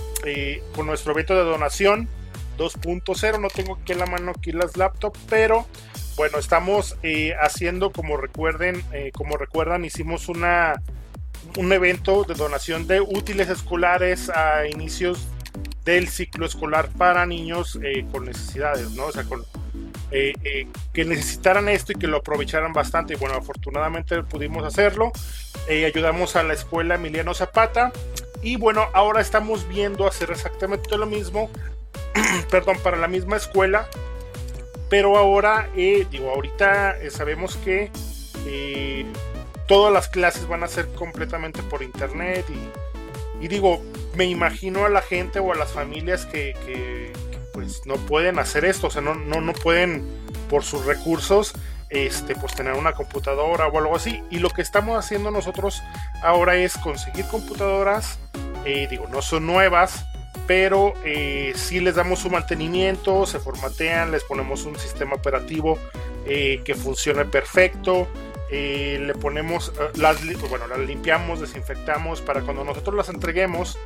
con 0.74 0.86
nuestro 0.86 1.12
evento 1.12 1.34
de 1.34 1.44
donación 1.44 2.08
2.0 2.58 3.40
no 3.40 3.48
tengo 3.48 3.78
aquí 3.80 3.92
en 3.92 3.98
la 3.98 4.06
mano 4.06 4.32
aquí 4.36 4.52
las 4.52 4.76
laptops 4.76 5.20
pero 5.28 5.66
bueno 6.16 6.38
estamos 6.38 6.96
haciendo 7.40 7.90
como 7.90 8.16
recuerden 8.16 8.82
como 9.12 9.36
recuerdan 9.36 9.84
hicimos 9.84 10.28
una 10.28 10.82
un 11.56 11.72
evento 11.72 12.24
de 12.24 12.34
donación 12.34 12.86
de 12.86 13.00
útiles 13.00 13.48
escolares 13.48 14.28
a 14.28 14.66
inicios 14.66 15.28
del 15.84 16.08
ciclo 16.08 16.44
escolar 16.44 16.88
para 16.88 17.24
niños 17.24 17.78
con 18.10 18.24
necesidades 18.24 18.90
no 18.90 19.06
o 19.06 19.12
sea 19.12 19.24
con 19.24 19.44
eh, 20.10 20.32
eh, 20.42 20.66
que 20.94 21.04
necesitaran 21.04 21.68
esto 21.68 21.92
y 21.92 21.96
que 21.96 22.06
lo 22.06 22.18
aprovecharan 22.18 22.72
bastante. 22.72 23.14
Y 23.14 23.16
bueno, 23.16 23.34
afortunadamente 23.36 24.22
pudimos 24.22 24.64
hacerlo. 24.64 25.12
Eh, 25.68 25.84
ayudamos 25.84 26.36
a 26.36 26.42
la 26.42 26.54
escuela 26.54 26.94
Emiliano 26.94 27.34
Zapata. 27.34 27.92
Y 28.42 28.56
bueno, 28.56 28.86
ahora 28.94 29.20
estamos 29.20 29.68
viendo 29.68 30.06
hacer 30.06 30.30
exactamente 30.30 30.96
lo 30.96 31.06
mismo, 31.06 31.50
perdón, 32.50 32.78
para 32.82 32.96
la 32.96 33.08
misma 33.08 33.36
escuela. 33.36 33.88
Pero 34.88 35.18
ahora, 35.18 35.68
digo, 35.74 36.30
ahorita 36.30 36.96
sabemos 37.10 37.56
que 37.56 37.90
todas 39.66 39.92
las 39.92 40.08
clases 40.08 40.48
van 40.48 40.62
a 40.62 40.68
ser 40.68 40.86
completamente 40.94 41.62
por 41.64 41.82
internet. 41.82 42.46
Y, 43.40 43.48
digo, 43.48 43.82
me 44.16 44.24
imagino 44.24 44.86
a 44.86 44.88
la 44.88 45.02
gente 45.02 45.40
o 45.40 45.52
a 45.52 45.56
las 45.56 45.72
familias 45.72 46.24
que 46.24 46.54
pues 47.58 47.84
no 47.86 47.96
pueden 47.96 48.38
hacer 48.38 48.64
esto, 48.64 48.86
o 48.86 48.90
sea, 48.90 49.02
no, 49.02 49.16
no, 49.16 49.40
no 49.40 49.52
pueden 49.52 50.04
por 50.48 50.62
sus 50.62 50.84
recursos 50.84 51.54
este, 51.90 52.36
pues 52.36 52.54
tener 52.54 52.74
una 52.74 52.92
computadora 52.92 53.66
o 53.66 53.78
algo 53.78 53.96
así. 53.96 54.22
Y 54.30 54.38
lo 54.38 54.50
que 54.50 54.62
estamos 54.62 54.96
haciendo 54.96 55.32
nosotros 55.32 55.82
ahora 56.22 56.54
es 56.54 56.78
conseguir 56.78 57.26
computadoras, 57.26 58.20
eh, 58.64 58.86
digo, 58.88 59.08
no 59.08 59.22
son 59.22 59.46
nuevas, 59.46 60.06
pero 60.46 60.94
eh, 61.04 61.52
si 61.56 61.80
les 61.80 61.96
damos 61.96 62.20
su 62.20 62.30
mantenimiento, 62.30 63.26
se 63.26 63.40
formatean, 63.40 64.12
les 64.12 64.22
ponemos 64.22 64.64
un 64.64 64.78
sistema 64.78 65.16
operativo 65.16 65.80
eh, 66.26 66.62
que 66.64 66.76
funcione 66.76 67.24
perfecto. 67.24 68.06
le 68.52 69.14
ponemos 69.20 69.72
las 69.96 70.24
bueno 70.48 70.68
las 70.68 70.78
limpiamos 70.78 71.40
desinfectamos 71.40 72.22
para 72.22 72.40
cuando 72.40 72.64
nosotros 72.64 72.94
las 72.94 73.08
entreguemos 73.08 73.76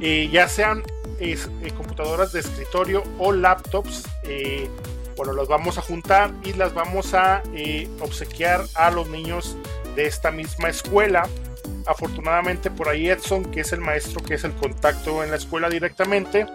ya 0.00 0.48
sean 0.48 0.82
eh, 1.20 1.36
computadoras 1.76 2.32
de 2.32 2.40
escritorio 2.40 3.02
o 3.18 3.32
laptops. 3.32 4.04
Eh, 4.22 4.68
bueno, 5.16 5.32
las 5.32 5.48
vamos 5.48 5.76
a 5.78 5.82
juntar 5.82 6.30
y 6.44 6.52
las 6.52 6.72
vamos 6.74 7.12
a 7.12 7.42
eh, 7.54 7.88
obsequiar 8.00 8.64
a 8.74 8.92
los 8.92 9.08
niños 9.08 9.56
de 9.96 10.06
esta 10.06 10.30
misma 10.30 10.68
escuela. 10.68 11.28
Afortunadamente 11.86 12.70
por 12.70 12.88
ahí 12.88 13.08
Edson, 13.08 13.50
que 13.50 13.62
es 13.62 13.72
el 13.72 13.80
maestro, 13.80 14.22
que 14.22 14.34
es 14.34 14.44
el 14.44 14.52
contacto 14.52 15.24
en 15.24 15.30
la 15.30 15.36
escuela 15.36 15.68
directamente, 15.68 16.46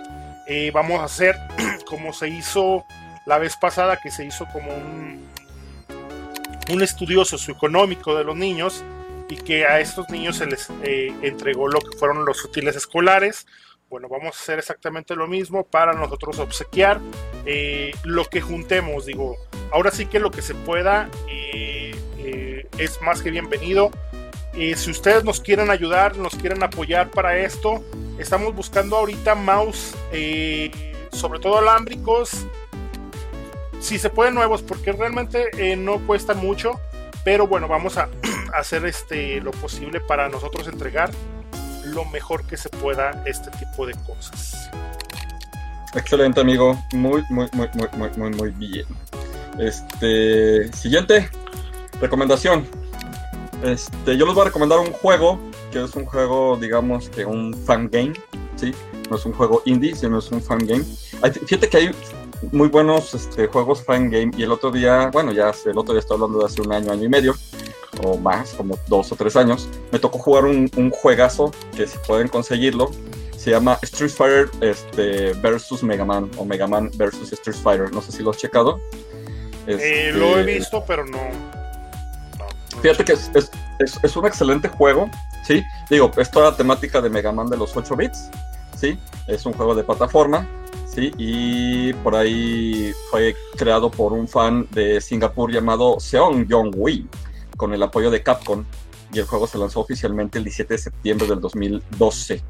vamos 0.73 1.01
a 1.01 1.05
hacer 1.05 1.35
como 1.85 2.13
se 2.13 2.29
hizo 2.29 2.85
la 3.25 3.37
vez 3.39 3.57
pasada, 3.57 3.97
que 3.97 4.11
se 4.11 4.25
hizo 4.25 4.45
como 4.53 4.73
un, 4.73 5.27
un 6.69 6.81
estudio 6.81 7.25
socioeconómico 7.25 8.15
de 8.15 8.23
los 8.23 8.35
niños 8.35 8.83
y 9.29 9.37
que 9.37 9.65
a 9.65 9.79
estos 9.79 10.09
niños 10.09 10.37
se 10.37 10.45
les 10.45 10.69
entregó 11.21 11.67
lo 11.67 11.79
que 11.79 11.97
fueron 11.97 12.25
los 12.25 12.43
útiles 12.45 12.75
escolares, 12.75 13.45
bueno, 13.93 14.07
vamos 14.09 14.35
a 14.35 14.41
hacer 14.41 14.57
exactamente 14.57 15.15
lo 15.15 15.27
mismo 15.27 15.67
para 15.67 15.93
nosotros 15.93 16.39
obsequiar 16.39 16.99
eh, 17.45 17.91
lo 18.03 18.25
que 18.25 18.41
juntemos. 18.41 19.05
Digo, 19.05 19.37
ahora 19.71 19.91
sí 19.91 20.07
que 20.07 20.19
lo 20.19 20.31
que 20.31 20.41
se 20.41 20.55
pueda 20.55 21.11
eh, 21.29 21.95
eh, 22.17 22.67
es 22.79 22.99
más 23.03 23.21
que 23.21 23.29
bienvenido. 23.29 23.91
si 24.53 24.89
ustedes 24.89 25.23
nos 25.23 25.39
quieren 25.39 25.69
ayudar, 25.69 26.17
nos 26.17 26.33
quieren 26.33 26.63
apoyar 26.63 27.11
para 27.11 27.37
esto, 27.37 27.83
estamos 28.17 28.55
buscando 28.55 28.97
ahorita 28.97 29.35
mouse, 29.35 29.93
sobre 31.11 31.39
todo 31.39 31.59
alámbricos, 31.59 32.47
si 33.79 33.99
se 33.99 34.09
pueden 34.09 34.33
nuevos, 34.33 34.63
porque 34.63 34.91
realmente 34.91 35.75
no 35.75 35.99
cuesta 36.07 36.33
mucho. 36.33 36.79
Pero 37.23 37.47
bueno, 37.47 37.67
vamos 37.67 37.97
a 37.97 38.09
hacer 38.53 38.85
este, 38.85 39.39
lo 39.41 39.51
posible 39.51 39.99
para 40.01 40.29
nosotros 40.29 40.67
entregar 40.67 41.11
lo 41.85 42.05
mejor 42.05 42.45
que 42.45 42.57
se 42.57 42.69
pueda 42.69 43.23
este 43.25 43.51
tipo 43.51 43.85
de 43.85 43.93
cosas. 44.05 44.69
Excelente, 45.93 46.41
amigo. 46.41 46.77
Muy, 46.93 47.23
muy, 47.29 47.47
muy, 47.53 47.69
muy, 47.73 47.87
muy, 47.93 48.09
muy, 48.17 48.29
muy 48.31 48.49
bien. 48.51 48.85
Este, 49.59 50.71
siguiente 50.73 51.29
recomendación. 52.01 52.67
Este, 53.63 54.17
yo 54.17 54.25
les 54.25 54.33
voy 54.33 54.41
a 54.41 54.45
recomendar 54.45 54.79
un 54.79 54.91
juego 54.91 55.39
que 55.71 55.83
es 55.83 55.95
un 55.95 56.05
juego, 56.05 56.57
digamos 56.57 57.09
que 57.09 57.25
un 57.25 57.53
fan 57.53 57.89
game, 57.89 58.13
¿sí? 58.55 58.73
No 59.09 59.17
es 59.17 59.25
un 59.25 59.33
juego 59.33 59.61
indie, 59.65 59.95
sino 59.95 60.19
es 60.19 60.31
un 60.31 60.41
fan 60.41 60.59
game. 60.59 60.83
Fíjate 61.45 61.69
que 61.69 61.77
hay 61.77 61.91
muy 62.51 62.67
buenos 62.67 63.13
este, 63.13 63.47
juegos 63.47 63.83
fan 63.83 64.09
game 64.09 64.31
y 64.37 64.43
el 64.43 64.51
otro 64.51 64.71
día, 64.71 65.09
bueno, 65.11 65.31
ya 65.31 65.51
el 65.65 65.77
otro 65.77 65.93
día 65.93 65.99
estoy 65.99 66.15
hablando 66.15 66.39
de 66.39 66.45
hace 66.45 66.61
un 66.61 66.71
año, 66.73 66.91
año 66.91 67.03
y 67.03 67.09
medio, 67.09 67.35
o 68.03 68.17
más, 68.17 68.53
como 68.53 68.77
dos 68.87 69.11
o 69.11 69.15
tres 69.15 69.35
años, 69.35 69.69
me 69.91 69.99
tocó 69.99 70.17
jugar 70.19 70.45
un, 70.45 70.69
un 70.75 70.89
juegazo 70.89 71.51
que 71.75 71.87
si 71.87 71.97
pueden 72.07 72.27
conseguirlo, 72.27 72.89
se 73.43 73.51
llama 73.51 73.77
Street 73.81 74.09
Fighter 74.09 74.49
este, 74.61 75.33
versus 75.33 75.83
Mega 75.83 76.05
Man 76.05 76.31
o 76.37 76.45
Mega 76.45 76.65
Man 76.65 76.89
versus 76.95 77.33
Street 77.33 77.57
Fighter. 77.57 77.91
No 77.91 78.01
sé 78.01 78.13
si 78.13 78.23
lo 78.23 78.31
has 78.31 78.37
checado. 78.37 78.79
Eh, 79.67 80.11
lo 80.13 80.37
he 80.37 80.41
este, 80.41 80.53
visto, 80.53 80.83
pero 80.87 81.05
no. 81.05 81.19
Fíjate 82.81 83.03
que 83.03 83.13
es, 83.13 83.29
es, 83.35 83.51
es, 84.01 84.15
un 84.15 84.25
excelente 84.25 84.69
juego, 84.69 85.09
¿sí? 85.45 85.61
Digo, 85.89 86.09
es 86.15 86.31
toda 86.31 86.51
la 86.51 86.57
temática 86.57 87.01
de 87.01 87.09
Mega 87.09 87.33
Man 87.33 87.49
de 87.49 87.57
los 87.57 87.75
8 87.75 87.95
bits, 87.97 88.29
¿sí? 88.77 88.97
Es 89.27 89.45
un 89.45 89.51
juego 89.51 89.75
de 89.75 89.83
plataforma, 89.83 90.47
¿sí? 90.93 91.11
Y 91.17 91.93
por 91.93 92.15
ahí 92.15 92.93
fue 93.09 93.35
creado 93.57 93.89
por 93.89 94.13
un 94.13 94.27
fan 94.27 94.67
de 94.71 95.01
Singapur 95.01 95.51
llamado 95.51 95.99
Seong 95.99 96.47
Yong 96.47 96.73
Wei 96.75 97.07
con 97.57 97.73
el 97.73 97.81
apoyo 97.83 98.11
de 98.11 98.21
Capcom 98.23 98.63
y 99.11 99.19
el 99.19 99.25
juego 99.25 99.47
se 99.47 99.57
lanzó 99.57 99.79
oficialmente 99.79 100.37
el 100.37 100.43
17 100.43 100.73
de 100.73 100.77
septiembre 100.77 101.27
del 101.27 101.39
2012 101.39 102.41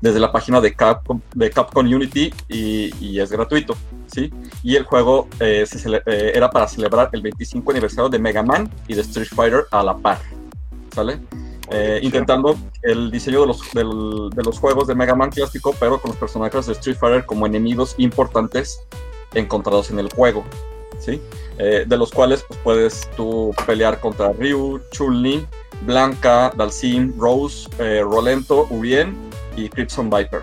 desde 0.00 0.18
la 0.18 0.32
página 0.32 0.60
de 0.60 0.74
Capcom, 0.74 1.20
de 1.34 1.50
Capcom 1.50 1.86
Unity 1.86 2.34
y, 2.48 3.20
es 3.20 3.30
gratuito, 3.30 3.76
¿sí? 4.12 4.32
Y 4.62 4.74
el 4.74 4.82
juego 4.82 5.28
eh, 5.38 5.64
eh, 5.64 6.32
era 6.34 6.50
para 6.50 6.66
celebrar 6.66 7.08
el 7.12 7.22
25 7.22 7.70
aniversario 7.70 8.08
de 8.10 8.18
Mega 8.18 8.42
Man 8.42 8.68
y 8.88 8.94
de 8.94 9.02
Street 9.02 9.28
Fighter 9.32 9.66
a 9.70 9.82
la 9.84 9.96
par, 9.96 10.18
¿sale? 10.92 11.20
Eh, 11.70 12.00
intentando 12.02 12.56
el 12.82 13.10
diseño 13.10 13.42
de 13.42 13.46
los, 13.46 13.60
de 13.72 14.42
los 14.42 14.58
juegos 14.58 14.88
de 14.88 14.94
Mega 14.94 15.14
Man 15.14 15.30
clásico, 15.30 15.74
pero 15.78 16.00
con 16.00 16.10
los 16.10 16.18
personajes 16.18 16.66
de 16.66 16.72
Street 16.72 16.96
Fighter 16.98 17.24
como 17.24 17.46
enemigos 17.46 17.94
importantes 17.98 18.80
encontrados 19.32 19.90
en 19.90 19.98
el 19.98 20.12
juego, 20.12 20.44
¿sí? 20.98 21.20
Eh, 21.58 21.84
de 21.86 21.96
los 21.96 22.10
cuales 22.10 22.44
pues, 22.46 22.60
puedes 22.62 23.10
tú 23.16 23.54
pelear 23.66 24.00
contra 24.00 24.32
Ryu, 24.32 24.80
Chun-Li, 24.90 25.46
Blanca, 25.86 26.52
Dalsim, 26.56 27.14
Rose, 27.18 27.68
eh, 27.78 28.02
Rolento, 28.02 28.66
Urien 28.70 29.16
y 29.56 29.68
Crimson 29.68 30.10
Viper, 30.10 30.42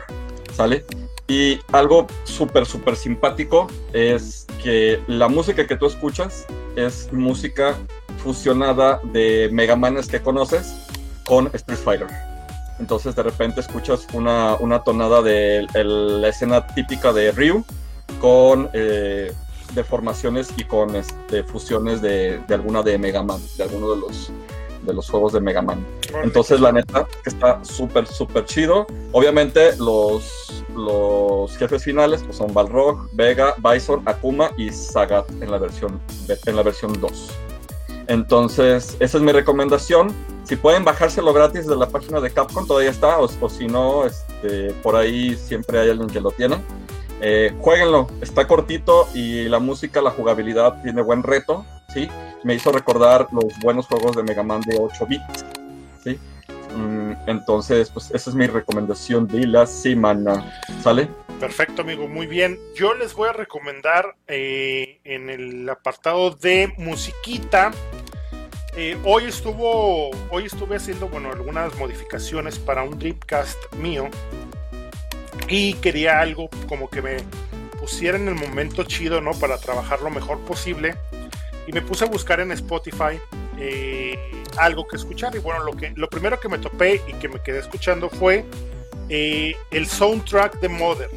¿sale? 0.54 0.86
Y 1.28 1.60
algo 1.72 2.08
súper, 2.24 2.66
súper 2.66 2.96
simpático 2.96 3.68
es 3.94 4.48
que 4.64 5.00
la 5.08 5.28
música 5.28 5.68
que 5.68 5.76
tú 5.76 5.86
escuchas 5.86 6.48
es 6.76 7.12
música 7.14 7.76
fusionada 8.24 9.00
de 9.04 9.50
Mega 9.52 9.76
Manes 9.76 10.08
que 10.08 10.22
conoces 10.22 10.89
con 11.30 11.48
Street 11.54 11.78
Fighter. 11.78 12.08
Entonces 12.80 13.16
de 13.16 13.22
repente 13.22 13.62
escuchas 13.62 14.08
una, 14.14 14.56
una 14.56 14.84
tonada 14.84 15.22
de 15.22 15.68
la 15.76 16.28
escena 16.28 16.66
típica 16.66 17.14
de 17.14 17.32
Ryu 17.32 17.64
con 18.20 18.70
eh, 18.74 19.32
deformaciones 19.76 20.52
y 20.58 20.64
con 20.64 20.96
este, 20.96 21.44
fusiones 21.44 22.02
de, 22.02 22.40
de, 22.48 22.56
alguna 22.56 22.82
de 22.82 22.98
Mega 22.98 23.22
Man, 23.22 23.40
de 23.58 23.64
alguno 23.64 23.92
de 23.92 23.98
los, 23.98 24.32
de 24.88 24.94
los 24.94 25.08
juegos 25.08 25.34
de 25.34 25.40
Mega 25.40 25.62
Man. 25.62 25.86
Entonces, 26.24 26.60
la 26.60 26.72
neta, 26.72 27.06
está 27.24 27.64
súper, 27.64 28.08
súper 28.08 28.46
chido. 28.46 28.88
Obviamente, 29.12 29.76
los, 29.78 30.64
los 30.76 31.56
jefes 31.58 31.84
finales 31.84 32.24
pues, 32.24 32.38
son 32.38 32.52
Balrog, 32.56 33.08
Vega, 33.14 33.54
Bison, 33.58 34.02
Akuma 34.06 34.50
y 34.58 34.72
Sagat 34.72 35.30
en 35.30 35.52
la 35.52 35.60
versión, 35.60 36.02
en 36.28 36.56
la 36.56 36.64
versión 36.64 37.00
2. 37.00 37.30
Entonces, 38.10 38.98
esa 39.00 39.18
es 39.20 39.24
mi 39.24 39.32
recomendación. 39.32 40.12
Si 40.44 40.56
pueden 40.56 40.84
bajárselo 40.84 41.32
gratis 41.32 41.68
de 41.68 41.76
la 41.76 41.88
página 41.88 42.20
de 42.20 42.32
Capcom, 42.32 42.66
todavía 42.66 42.90
está, 42.90 43.20
o, 43.20 43.50
si 43.50 43.68
no, 43.68 44.04
este, 44.04 44.74
por 44.82 44.96
ahí 44.96 45.36
siempre 45.36 45.80
hay 45.80 45.92
alguien 45.92 46.10
que 46.10 46.20
lo 46.20 46.32
tiene. 46.32 46.58
Eh, 47.22 47.54
jueguenlo, 47.60 48.08
está 48.20 48.48
cortito 48.48 49.08
y 49.14 49.48
la 49.48 49.60
música, 49.60 50.02
la 50.02 50.10
jugabilidad 50.10 50.82
tiene 50.82 51.04
buen 51.04 51.22
reto, 51.22 51.66
¿sí? 51.94 52.10
Me 52.44 52.56
hizo 52.56 52.72
recordar 52.72 53.28
los 53.32 53.54
buenos 53.62 53.86
juegos 53.86 54.16
de 54.16 54.24
Mega 54.24 54.42
Man 54.42 54.62
de 54.62 54.80
8 54.80 55.06
bits, 55.06 55.46
¿sí? 56.04 56.18
Mm, 56.76 57.12
entonces, 57.28 57.92
pues 57.92 58.10
esa 58.12 58.30
es 58.32 58.36
mi 58.36 58.48
recomendación 58.48 59.28
de 59.28 59.46
la 59.46 59.68
semana, 59.68 60.62
¿sale? 60.82 61.10
Perfecto, 61.40 61.84
amigo, 61.84 62.08
muy 62.08 62.28
bien. 62.28 62.60
Yo 62.76 62.94
les 62.96 63.14
voy 63.14 63.30
a 63.30 63.34
recomendar 63.34 64.16
eh, 64.28 65.00
en 65.06 65.30
el 65.30 65.70
apartado 65.70 66.32
de 66.32 66.74
musiquita. 66.78 67.72
Eh, 68.76 68.98
hoy 69.04 69.26
estuvo, 69.26 70.12
hoy 70.30 70.46
estuve 70.46 70.78
haciendo, 70.78 71.08
bueno, 71.08 71.32
algunas 71.32 71.76
modificaciones 71.78 72.60
para 72.60 72.84
un 72.84 72.98
Dreamcast 72.98 73.58
mío 73.76 74.10
y 75.48 75.74
quería 75.76 76.20
algo 76.20 76.50
como 76.68 76.90
que 76.90 77.02
me 77.02 77.18
pusiera 77.80 78.18
en 78.18 78.28
el 78.28 78.36
momento 78.36 78.84
chido, 78.84 79.22
¿no? 79.22 79.32
Para 79.34 79.58
trabajar 79.58 80.02
lo 80.02 80.10
mejor 80.10 80.40
posible 80.42 80.96
y 81.68 81.72
me 81.72 81.82
puse 81.82 82.06
a 82.06 82.08
buscar 82.08 82.40
en 82.40 82.52
Spotify 82.52 83.20
eh, 83.58 84.18
algo 84.58 84.88
que 84.88 84.96
escuchar 84.96 85.36
y 85.36 85.40
bueno, 85.40 85.64
lo 85.64 85.74
que 85.74 85.92
lo 85.96 86.10
primero 86.10 86.40
que 86.40 86.50
me 86.50 86.60
topé 86.60 87.02
y 87.08 87.14
que 87.14 87.28
me 87.28 87.42
quedé 87.42 87.60
escuchando 87.60 88.10
fue 88.10 88.46
el 89.10 89.88
soundtrack 89.88 90.60
de 90.60 90.70
Mother 90.70 91.10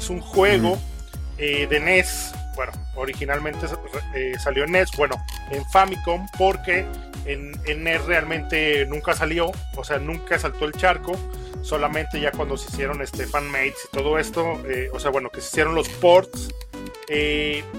es 0.00 0.08
un 0.08 0.20
juego 0.20 0.78
eh, 1.36 1.66
de 1.68 1.78
NES. 1.78 2.32
Bueno, 2.60 2.74
originalmente 2.94 3.64
eh, 4.14 4.34
salió 4.38 4.64
en 4.64 4.72
NES, 4.72 4.90
bueno, 4.94 5.16
en 5.50 5.64
Famicom, 5.64 6.26
porque 6.36 6.84
en, 7.24 7.52
NES 7.62 8.04
realmente 8.04 8.84
nunca 8.84 9.14
salió, 9.14 9.50
o 9.78 9.82
sea, 9.82 9.98
nunca 9.98 10.38
saltó 10.38 10.66
el 10.66 10.72
charco, 10.72 11.18
solamente 11.62 12.20
ya 12.20 12.32
cuando 12.32 12.58
se 12.58 12.68
hicieron 12.68 13.00
este 13.00 13.26
fanmates 13.26 13.88
y 13.90 13.96
todo 13.96 14.18
esto, 14.18 14.60
eh, 14.68 14.90
o 14.92 15.00
sea, 15.00 15.10
bueno, 15.10 15.30
que 15.30 15.40
se 15.40 15.46
hicieron 15.46 15.74
los 15.74 15.88
ports, 15.88 16.50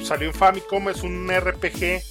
salió 0.01 0.29
en 0.29 0.33
Famicom, 0.33 0.89
es 0.89 1.03
un 1.03 1.29
RPG 1.31 2.01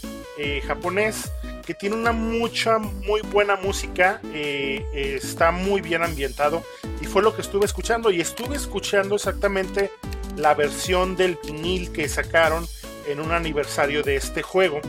japonés 0.64 1.32
que 1.66 1.74
tiene 1.74 1.96
una 1.96 2.12
mucha, 2.12 2.78
muy 2.78 3.20
buena 3.22 3.56
música, 3.56 4.20
está 4.32 5.50
muy 5.50 5.80
bien 5.80 6.04
ambientado 6.04 6.62
y 7.00 7.06
fue 7.06 7.20
lo 7.20 7.34
que 7.34 7.42
estuve 7.42 7.66
escuchando 7.66 8.12
y 8.12 8.20
estuve 8.20 8.54
escuchando 8.54 9.16
exactamente 9.16 9.90
la 10.36 10.54
versión 10.54 11.16
del 11.16 11.38
vinil 11.44 11.92
que 11.92 12.08
sacaron 12.08 12.66
en 13.06 13.20
un 13.20 13.32
aniversario 13.32 14.02
de 14.02 14.16
este 14.16 14.42
juego. 14.42 14.80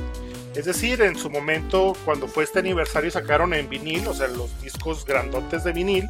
Es 0.55 0.65
decir, 0.65 1.01
en 1.01 1.15
su 1.15 1.29
momento, 1.29 1.95
cuando 2.03 2.27
fue 2.27 2.43
este 2.43 2.59
aniversario, 2.59 3.09
sacaron 3.09 3.53
en 3.53 3.69
vinil, 3.69 4.07
o 4.07 4.13
sea, 4.13 4.27
los 4.27 4.61
discos 4.61 5.05
grandotes 5.05 5.63
de 5.63 5.71
vinil, 5.71 6.09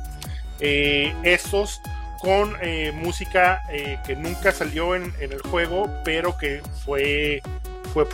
eh, 0.59 1.13
estos 1.23 1.79
con 2.21 2.55
eh, 2.61 2.91
música 2.93 3.61
eh, 3.71 3.97
que 4.05 4.15
nunca 4.15 4.51
salió 4.51 4.95
en, 4.95 5.13
el 5.19 5.41
juego, 5.41 5.89
pero 6.05 6.37
que 6.37 6.61
fue, 6.85 7.41
fue, 7.93 8.05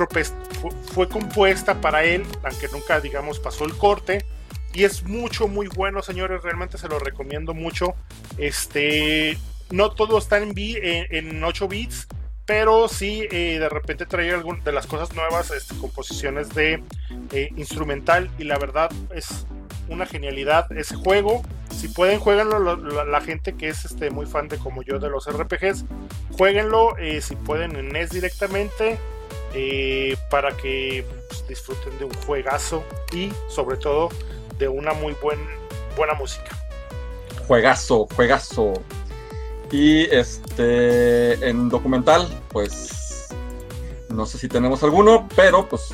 fue, 0.94 1.10
compuesta 1.10 1.80
para 1.82 2.04
él, 2.04 2.26
aunque 2.44 2.68
nunca, 2.70 3.02
digamos, 3.02 3.40
pasó 3.40 3.66
el 3.66 3.76
corte. 3.78 4.26
Y 4.74 4.84
es 4.84 5.04
mucho, 5.04 5.48
muy 5.48 5.68
bueno, 5.68 6.02
señores, 6.02 6.42
realmente 6.42 6.78
se 6.78 6.88
lo 6.88 7.00
recomiendo 7.00 7.54
mucho. 7.54 7.96
Este, 8.38 9.38
no 9.72 9.92
todo 9.92 10.18
está 10.18 10.38
en, 10.38 10.54
en, 10.56 11.44
8 11.44 11.68
bits, 11.68 12.08
pero 12.46 12.88
sí 12.88 13.28
eh, 13.32 13.60
de 13.60 13.70
repente 13.70 14.06
trae 14.06 14.32
algunas 14.34 14.64
de 14.64 14.72
las 14.72 14.88
cosas 14.88 15.14
nuevas, 15.14 15.52
este, 15.52 15.76
composiciones 15.78 16.50
de 16.50 16.82
eh, 17.34 17.50
instrumental 17.58 18.30
y 18.38 18.46
la 18.46 18.58
verdad 18.58 18.90
es 19.14 19.46
una 19.90 20.06
genialidad 20.06 20.72
ese 20.72 20.96
juego. 20.96 21.44
Si 21.76 21.90
pueden, 21.90 22.20
jueguenlo. 22.20 22.76
La, 23.06 23.22
gente 23.22 23.54
que 23.56 23.70
es 23.70 23.86
este, 23.86 24.10
muy 24.10 24.26
fan 24.26 24.48
de 24.48 24.58
como 24.58 24.82
yo 24.82 25.00
de 25.00 25.10
los 25.10 25.28
RPGs, 25.32 25.86
jueguenlo. 26.32 26.98
Eh, 26.98 27.22
si 27.22 27.36
pueden 27.36 27.76
en 27.76 27.90
NES 27.90 28.10
directamente. 28.12 28.98
para 30.30 30.56
que 30.56 31.06
pues, 31.27 31.48
disfruten 31.48 31.98
de 32.00 32.06
un 32.06 32.14
juegazo 32.25 32.84
y 33.14 33.32
sobre 33.50 33.77
todo 33.77 34.10
de 34.58 34.68
una 34.68 34.94
muy 34.94 35.14
buen, 35.22 35.40
buena 35.96 36.14
música. 36.14 36.50
Juegazo, 37.48 38.08
juegazo. 38.16 38.74
Y 39.72 40.03
este 40.03 41.50
en 41.50 41.70
documental, 41.70 42.27
pues 42.50 43.27
no 44.10 44.25
sé 44.25 44.38
si 44.38 44.48
tenemos 44.48 44.84
alguno, 44.84 45.27
pero 45.36 45.68
pues 45.68 45.90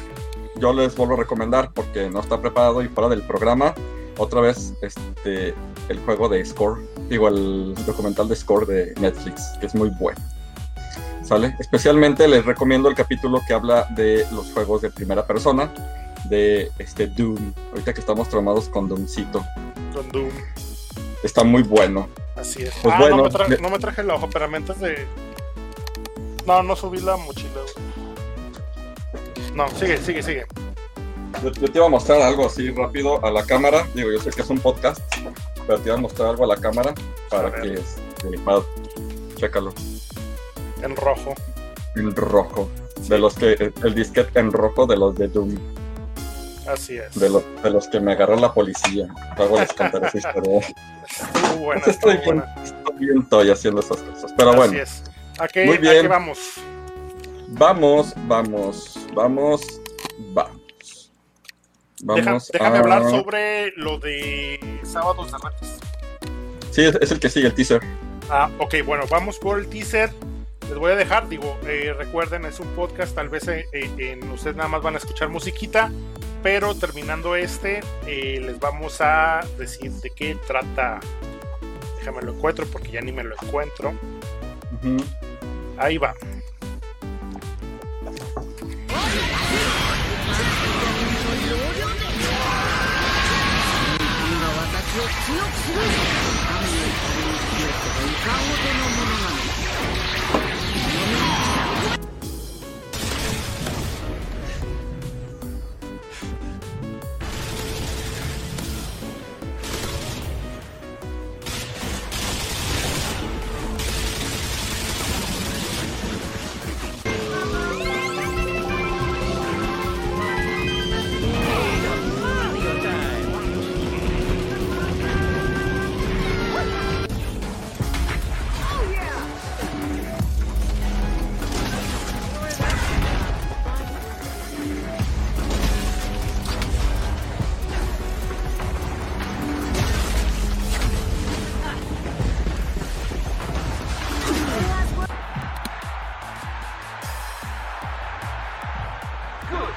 yo 0.60 0.74
les 0.74 0.96
vuelvo 0.96 1.16
a 1.16 1.18
recomendar 1.18 1.72
porque 1.74 2.10
no 2.10 2.20
está 2.20 2.40
preparado 2.40 2.82
y 2.84 2.88
fuera 2.88 3.10
del 3.10 3.24
programa. 3.24 3.74
Otra 4.18 4.42
vez, 4.42 4.74
este 4.82 5.56
el 5.90 6.00
juego 6.06 6.30
de 6.30 6.46
Score, 6.46 6.80
digo 7.10 7.28
el 7.28 7.76
documental 7.86 8.30
de 8.30 8.36
Score 8.36 8.66
de 8.66 8.94
Netflix, 9.00 9.42
que 9.60 9.66
es 9.66 9.76
muy 9.76 9.90
bueno. 10.00 10.20
¿Sale? 11.24 11.56
Especialmente 11.60 12.28
les 12.28 12.46
recomiendo 12.46 12.90
el 12.90 12.96
capítulo 12.96 13.42
que 13.48 13.54
habla 13.54 13.88
de 13.96 14.26
los 14.32 14.52
juegos 14.52 14.82
de 14.82 14.92
primera 14.92 15.26
persona 15.26 15.74
de 16.26 16.72
este 16.80 17.08
Doom. 17.08 17.54
Ahorita 17.72 17.94
que 17.94 18.02
estamos 18.02 18.30
tramados 18.30 18.70
con 18.70 18.88
Doomcito. 18.88 19.44
Con. 20.12 20.73
Está 21.24 21.44
muy 21.44 21.64
bueno. 21.64 22.10
Así 22.36 22.64
es. 22.64 22.74
Pues 22.82 22.94
ah, 22.94 23.00
bueno, 23.00 23.18
no, 23.18 23.70
me 23.70 23.80
traje 23.80 24.02
el 24.02 24.12
ojo, 24.12 24.30
pero 24.30 24.46
antes 24.46 24.80
de. 24.80 25.08
No, 26.46 26.62
no 26.62 26.76
subí 26.76 27.00
la 27.00 27.16
mochila. 27.16 27.62
No, 29.56 29.70
sigue, 29.70 29.98
sigue, 29.98 30.22
sigue. 30.22 30.46
Yo, 31.42 31.52
te 31.52 31.78
iba 31.78 31.86
a 31.86 31.90
mostrar 31.90 32.22
algo 32.22 32.46
así 32.46 32.70
rápido 32.72 33.24
a 33.26 33.32
la 33.32 33.46
cámara. 33.46 33.88
Digo, 33.96 34.12
yo 34.12 34.20
sé 34.20 34.32
que 34.32 34.42
es 34.42 34.50
un 34.50 34.60
podcast, 34.60 35.00
pero 35.66 35.80
te 35.80 35.90
iba 35.90 35.98
a 35.98 36.02
mostrar 36.02 36.30
algo 36.30 36.44
a 36.44 36.48
la 36.48 36.58
cámara 36.58 36.94
para 37.30 37.52
que. 37.54 37.76
Este, 37.76 38.38
para, 38.44 38.60
chécalo. 39.36 39.74
En 40.82 40.96
rojo. 40.96 41.34
En 41.96 42.16
rojo. 42.16 42.70
De 43.08 43.18
los 43.18 43.36
que. 43.36 43.72
El 43.84 43.96
disquete 43.96 44.40
en 44.40 44.52
rojo 44.52 44.86
de 44.86 44.98
los 44.98 45.16
de 45.16 45.30
Doom. 45.30 45.56
Así 46.68 46.98
es. 46.98 47.14
De, 47.16 47.30
de 47.30 47.70
los 47.70 47.88
que 47.88 48.00
me 48.00 48.14
agarró 48.14 48.36
la 48.36 48.54
policía. 48.54 49.08
Luego 49.38 49.60
les 49.60 49.74
contaré 49.74 50.08
esa 50.08 50.18
historia. 50.18 50.60
Estuvo 51.10 51.66
buena, 51.66 51.82
estoy, 51.86 52.18
bien, 52.18 52.44
estoy 52.64 52.98
bien 52.98 53.18
estoy 53.20 53.50
haciendo 53.52 53.82
esas 53.82 53.98
cosas. 53.98 54.34
Pero 54.38 54.56
bueno. 54.56 54.74
Es. 54.80 55.04
¿A 55.40 55.48
qué, 55.48 55.66
Muy 55.66 55.78
bien. 55.78 56.08
vamos? 56.08 56.40
Vamos, 57.50 58.14
vamos, 58.28 58.98
vamos, 59.14 59.82
vamos. 60.34 61.12
vamos 62.04 62.52
déjame 62.52 62.78
hablar 62.78 63.10
sobre 63.10 63.72
lo 63.76 64.00
de 64.00 64.60
sábados 64.84 65.32
de 65.32 65.38
retos. 65.38 65.80
Sí, 66.72 66.82
es, 66.82 67.12
el 67.12 67.20
que 67.20 67.30
sigue, 67.30 67.48
el 67.48 67.54
teaser. 67.54 67.82
Ah, 68.30 68.50
ok, 68.58 68.76
bueno, 68.86 69.04
vamos 69.10 69.38
por 69.38 69.60
el 69.60 69.68
teaser. 69.68 70.12
Les 70.68 70.78
voy 70.78 70.94
a 70.94 70.96
dejar, 70.96 71.30
digo, 71.30 71.58
eh, 71.68 71.94
recuerden, 71.96 72.46
es 72.46 72.60
un 72.60 72.68
podcast, 72.70 73.14
tal 73.14 73.30
vez 73.30 73.48
eh, 73.48 73.68
eh, 73.74 74.20
ustedes 74.34 74.56
nada 74.56 74.70
más 74.70 74.82
van 74.82 74.96
a 74.96 74.98
escuchar 74.98 75.30
musiquita, 75.30 75.92
pero 76.44 76.76
terminando 76.76 77.36
este, 77.38 77.80
eh, 78.06 78.40
les 78.46 78.60
vamos 78.60 79.00
a 79.00 79.40
decir 79.58 79.92
de 79.94 80.10
qué 80.10 80.36
trata. 80.46 81.00
Déjame 81.98 82.22
lo 82.22 82.34
encuentro 82.34 82.66
porque 82.68 82.92
ya 82.92 83.02
ni 83.02 83.14
me 83.14 83.24
lo 83.24 83.36
encuentro. 83.42 83.92
Uh 83.92 84.86
-huh. 84.86 85.04
Ahí 85.78 85.98
va. 85.98 86.14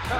He 0.06 0.12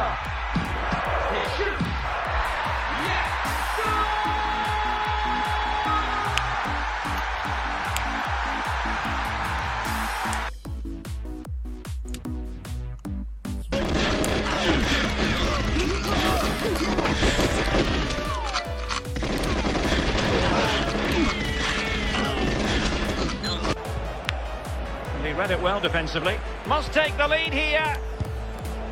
read 25.33 25.51
it 25.53 25.61
well 25.61 25.79
defensively. 25.79 26.39
Must 26.67 26.93
take 26.93 27.17
the 27.17 27.29
lead 27.29 27.53
here. 27.53 27.97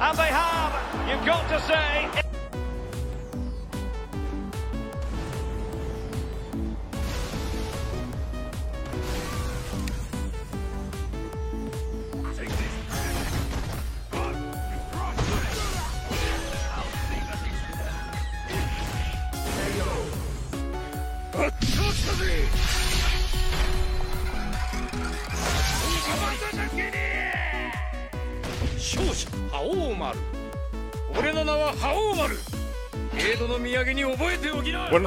And 0.05 0.19
they 0.19 0.29
have. 0.29 1.09
You've 1.09 1.25
got 1.25 1.49
to 1.49 1.59
say. 1.63 2.24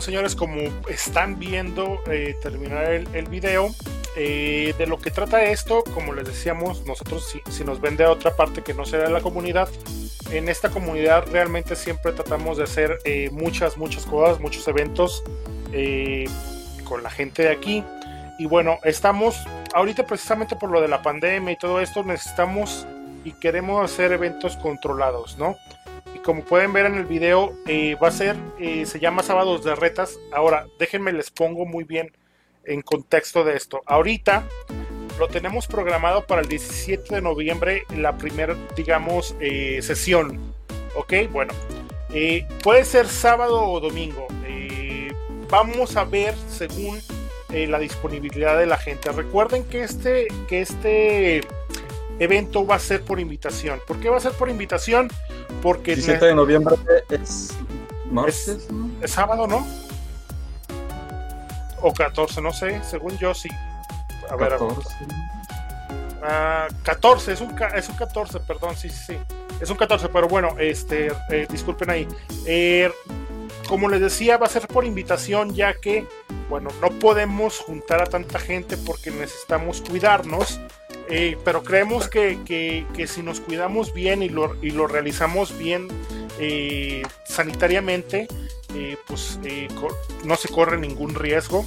Señores, 0.08 0.36
como 0.36 0.56
están 0.90 1.38
viendo 1.38 2.00
eh, 2.10 2.34
terminar 2.42 2.86
el, 2.86 3.08
el 3.14 3.26
video, 3.28 3.76
eh, 4.20 4.74
de 4.80 4.88
lo 4.88 4.98
que 4.98 5.12
trata 5.12 5.44
esto, 5.44 5.84
como 5.94 6.12
les 6.12 6.26
decíamos, 6.26 6.84
nosotros 6.88 7.30
si, 7.30 7.40
si, 7.52 7.64
nos 7.64 7.80
ven 7.80 7.98
de 7.98 8.08
otra 8.08 8.36
parte 8.36 8.64
que 8.64 8.74
no 8.74 8.84
sea 8.84 9.02
de 9.02 9.12
la 9.12 9.22
comunidad, 9.22 9.70
en 10.32 10.50
esta 10.50 10.70
comunidad 10.70 11.26
realmente 11.32 11.76
siempre 11.76 12.14
tratamos 12.14 12.58
de 12.58 12.64
hacer 12.64 12.98
eh, 13.04 13.30
muchas, 13.32 13.78
muchas 13.78 14.08
cosas, 14.08 14.40
muchos 14.40 14.68
eventos 14.68 15.24
eh, 15.72 16.26
con 16.86 17.04
la 17.04 17.12
gente 17.12 17.44
de 17.44 17.52
aquí. 17.52 17.84
Y 18.40 18.48
bueno, 18.48 18.80
estamos 18.84 19.46
ahorita 19.76 20.08
precisamente 20.08 20.56
por 20.56 20.72
lo 20.72 20.82
de 20.82 20.88
la 20.88 21.04
pandemia 21.04 21.52
y 21.52 21.58
todo 21.58 21.80
esto, 21.80 22.04
necesitamos 22.04 22.88
y 23.24 23.34
queremos 23.34 23.84
hacer 23.84 24.14
eventos 24.14 24.58
controlados, 24.58 25.38
¿no? 25.38 25.58
Como 26.28 26.44
pueden 26.44 26.74
ver 26.74 26.88
en 26.88 26.96
el 26.96 27.06
video, 27.06 27.54
eh, 27.68 27.96
va 28.04 28.10
a 28.10 28.12
ser, 28.12 28.36
eh, 28.60 28.86
se 28.86 29.00
llama 29.00 29.24
Sábados 29.24 29.64
de 29.64 29.74
Retas. 29.76 30.20
Ahora, 30.34 30.68
déjenme 30.78 31.14
les 31.14 31.32
pongo 31.32 31.66
muy 31.66 31.86
bien 31.86 32.12
en 32.66 32.82
contexto 32.82 33.46
de 33.46 33.56
esto. 33.56 33.82
Ahorita 33.86 34.44
lo 35.20 35.30
tenemos 35.30 35.68
programado 35.68 36.28
para 36.28 36.42
el 36.42 36.50
17 36.50 37.16
de 37.16 37.22
noviembre, 37.22 37.84
la 37.96 38.18
primera, 38.18 38.58
digamos, 38.76 39.38
eh, 39.40 39.80
sesión. 39.82 40.54
¿Ok? 40.98 41.14
Bueno, 41.32 41.54
puede 42.62 42.84
ser 42.84 43.08
sábado 43.08 43.64
o 43.64 43.80
domingo. 43.80 44.28
Vamos 45.50 45.96
a 45.96 46.04
ver 46.04 46.36
según 46.50 47.00
la 47.54 47.80
disponibilidad 47.80 48.58
de 48.58 48.66
la 48.66 48.76
gente. 48.76 49.14
Recuerden 49.14 49.64
que 49.64 49.84
este, 49.84 50.28
que 50.50 50.60
este 50.60 51.48
evento 52.20 52.68
va 52.68 52.76
a 52.76 52.80
ser 52.80 53.02
por 53.04 53.22
invitación. 53.22 53.80
¿Por 53.88 54.02
qué 54.02 54.10
va 54.10 54.18
a 54.18 54.20
ser 54.20 54.34
por 54.34 54.50
invitación? 54.50 55.10
Porque 55.62 55.96
17 55.96 56.26
de 56.26 56.36
noviembre 56.36 56.76
es 57.10 57.54
martes, 58.12 58.48
es, 58.48 58.68
es 59.02 59.12
sábado, 59.12 59.48
¿no? 59.48 59.66
O 61.82 61.94
14, 61.94 62.42
no 62.42 62.54
sé, 62.54 62.82
según 62.84 63.18
yo 63.18 63.34
sí. 63.34 63.50
A 64.30 64.38
14. 64.38 64.40
ver, 64.40 64.54
a 64.54 64.58
ver. 64.58 64.74
Uh, 66.18 66.74
14, 66.84 67.34
es 67.34 67.42
un, 67.42 67.56
es 67.76 67.90
un 67.90 67.96
14, 67.96 68.40
perdón, 68.42 68.76
sí, 68.76 68.90
sí, 68.90 68.98
sí. 69.08 69.18
Es 69.62 69.70
un 69.70 69.78
14, 69.78 70.10
pero 70.10 70.28
bueno, 70.28 70.56
este, 70.60 71.12
eh, 71.30 71.48
disculpen 71.50 71.90
ahí. 71.90 72.08
Eh, 72.46 72.92
como 73.68 73.90
les 73.90 74.02
decía, 74.02 74.38
va 74.38 74.46
a 74.46 74.50
ser 74.50 74.68
por 74.68 74.86
invitación, 74.86 75.54
ya 75.54 75.74
que, 75.74 76.08
bueno, 76.50 76.70
no 76.82 76.90
podemos 77.00 77.60
juntar 77.60 78.02
a 78.02 78.06
tanta 78.06 78.40
gente 78.40 78.78
porque 78.78 79.12
necesitamos 79.12 79.82
cuidarnos. 79.82 80.60
Eh, 81.10 81.38
pero 81.44 81.64
creemos 81.64 82.10
que, 82.10 82.40
que, 82.46 83.08
si 83.08 83.24
nos 83.24 83.40
cuidamos 83.40 83.94
bien 83.94 84.22
y 84.22 84.30
lo, 84.30 84.56
y 84.62 84.72
lo 84.72 84.88
realizamos 84.88 85.58
bien 85.58 85.88
eh, 86.40 87.04
sanitariamente, 87.26 88.28
eh, 88.76 88.98
pues 89.08 89.40
no 90.26 90.36
se 90.36 90.50
corre 90.50 90.78
ningún 90.78 91.16
riesgo. 91.16 91.66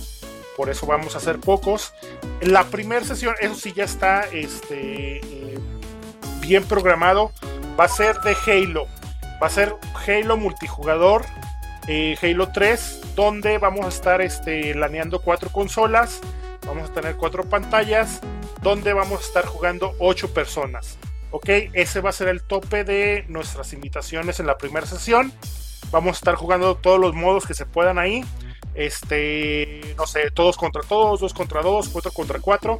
Por 0.56 0.68
eso 0.68 0.86
vamos 0.86 1.14
a 1.14 1.18
hacer 1.18 1.40
pocos. 1.40 1.94
La 2.42 2.64
primera 2.64 3.04
sesión, 3.04 3.34
eso 3.40 3.54
sí 3.54 3.72
ya 3.72 3.84
está 3.84 4.26
este, 4.30 5.22
bien 6.40 6.64
programado. 6.64 7.32
Va 7.78 7.84
a 7.84 7.88
ser 7.88 8.20
de 8.20 8.36
Halo. 8.46 8.86
Va 9.42 9.46
a 9.46 9.50
ser 9.50 9.74
Halo 10.06 10.36
multijugador. 10.36 11.24
Halo 12.22 12.52
3, 12.52 13.14
donde 13.16 13.58
vamos 13.58 13.84
a 13.84 13.88
estar 13.88 14.20
este, 14.20 14.76
laneando 14.76 15.20
cuatro 15.20 15.50
consolas. 15.50 16.20
Vamos 16.70 16.90
a 16.90 16.92
tener 16.92 17.16
cuatro 17.16 17.42
pantallas 17.42 18.20
donde 18.62 18.92
vamos 18.92 19.20
a 19.20 19.24
estar 19.24 19.44
jugando 19.44 19.96
8 19.98 20.32
personas. 20.32 20.98
Ok, 21.32 21.48
ese 21.72 22.00
va 22.00 22.10
a 22.10 22.12
ser 22.12 22.28
el 22.28 22.42
tope 22.42 22.84
de 22.84 23.24
nuestras 23.26 23.72
invitaciones 23.72 24.38
en 24.38 24.46
la 24.46 24.56
primera 24.56 24.86
sesión. 24.86 25.32
Vamos 25.90 26.10
a 26.10 26.18
estar 26.18 26.36
jugando 26.36 26.76
todos 26.76 27.00
los 27.00 27.12
modos 27.12 27.44
que 27.44 27.54
se 27.54 27.66
puedan 27.66 27.98
ahí. 27.98 28.24
Este, 28.74 29.80
no 29.96 30.06
sé, 30.06 30.30
todos 30.30 30.56
contra 30.56 30.82
todos, 30.82 31.18
dos 31.18 31.34
contra 31.34 31.60
dos, 31.60 31.88
cuatro 31.88 32.12
contra 32.12 32.38
cuatro. 32.38 32.78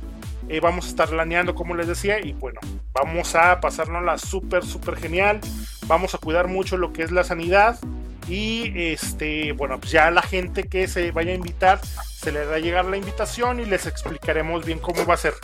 Eh, 0.48 0.60
vamos 0.60 0.84
a 0.84 0.88
estar 0.90 1.12
laneando, 1.12 1.56
como 1.56 1.74
les 1.74 1.88
decía, 1.88 2.20
y 2.20 2.32
bueno, 2.32 2.60
vamos 2.92 3.34
a 3.34 3.60
pasarnos 3.60 4.04
la 4.04 4.18
súper, 4.18 4.64
súper 4.64 4.98
genial. 4.98 5.40
Vamos 5.88 6.14
a 6.14 6.18
cuidar 6.18 6.46
mucho 6.46 6.76
lo 6.76 6.92
que 6.92 7.02
es 7.02 7.10
la 7.10 7.24
sanidad. 7.24 7.80
Y 8.28 8.92
este, 8.92 9.52
bueno, 9.52 9.78
pues 9.78 9.92
ya 9.92 10.10
la 10.10 10.22
gente 10.22 10.64
que 10.64 10.86
se 10.88 11.10
vaya 11.10 11.32
a 11.32 11.34
invitar, 11.34 11.80
se 12.20 12.32
le 12.32 12.44
va 12.44 12.56
a 12.56 12.58
llegar 12.58 12.84
la 12.84 12.96
invitación 12.96 13.60
y 13.60 13.64
les 13.64 13.86
explicaremos 13.86 14.64
bien 14.64 14.78
cómo 14.78 15.04
va 15.06 15.14
a 15.14 15.16
ser. 15.16 15.34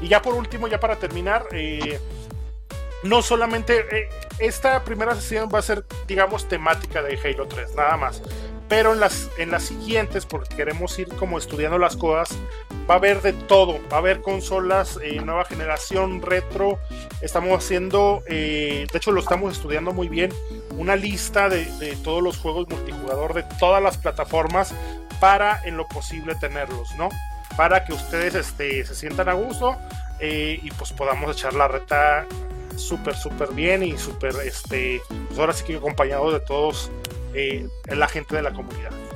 Y 0.00 0.08
ya 0.08 0.22
por 0.22 0.34
último, 0.34 0.68
ya 0.68 0.78
para 0.78 0.96
terminar, 0.96 1.46
eh, 1.52 1.98
no 3.02 3.22
solamente 3.22 3.84
eh, 3.90 4.08
esta 4.38 4.84
primera 4.84 5.14
sesión 5.14 5.48
va 5.52 5.60
a 5.60 5.62
ser, 5.62 5.84
digamos, 6.06 6.48
temática 6.48 7.02
de 7.02 7.18
Halo 7.18 7.46
3, 7.46 7.74
nada 7.74 7.96
más. 7.96 8.22
Pero 8.68 8.92
en 8.92 9.00
las, 9.00 9.30
en 9.38 9.50
las 9.50 9.64
siguientes, 9.64 10.26
porque 10.26 10.54
queremos 10.54 10.98
ir 10.98 11.08
como 11.08 11.38
estudiando 11.38 11.78
las 11.78 11.96
cosas, 11.96 12.36
va 12.88 12.94
a 12.94 12.98
haber 12.98 13.20
de 13.22 13.32
todo. 13.32 13.78
Va 13.92 13.96
a 13.96 13.98
haber 13.98 14.20
consolas, 14.22 14.98
eh, 15.02 15.20
nueva 15.20 15.44
generación, 15.44 16.22
retro. 16.22 16.78
Estamos 17.20 17.64
haciendo, 17.64 18.22
eh, 18.26 18.86
de 18.90 18.98
hecho 18.98 19.12
lo 19.12 19.20
estamos 19.20 19.52
estudiando 19.52 19.92
muy 19.92 20.08
bien, 20.08 20.32
una 20.76 20.96
lista 20.96 21.48
de, 21.48 21.66
todos 22.02 22.22
los 22.22 22.38
juegos 22.38 22.68
multijugador 22.68 23.34
de 23.34 23.42
todas 23.58 23.82
las 23.82 23.98
plataformas 23.98 24.74
para 25.20 25.60
en 25.64 25.76
lo 25.76 25.86
posible 25.88 26.34
tenerlos, 26.36 26.94
¿no? 26.96 27.08
Para 27.56 27.84
que 27.84 27.92
ustedes 27.92 28.34
este, 28.34 28.84
se 28.84 28.94
sientan 28.94 29.28
a 29.28 29.32
gusto 29.32 29.76
eh, 30.20 30.60
y 30.62 30.70
pues 30.70 30.92
podamos 30.92 31.36
echar 31.36 31.54
la 31.54 31.66
reta 31.66 32.26
súper, 32.76 33.16
súper 33.16 33.48
bien 33.52 33.82
y 33.82 33.98
súper, 33.98 34.34
este, 34.44 35.02
pues 35.26 35.38
ahora 35.40 35.52
sí 35.52 35.64
que 35.64 35.76
acompañados 35.76 36.32
de 36.32 36.40
todos 36.40 36.90
la 37.86 38.08
gente 38.08 38.34
de 38.34 38.42
la 38.42 38.52
comunidad. 38.52 39.07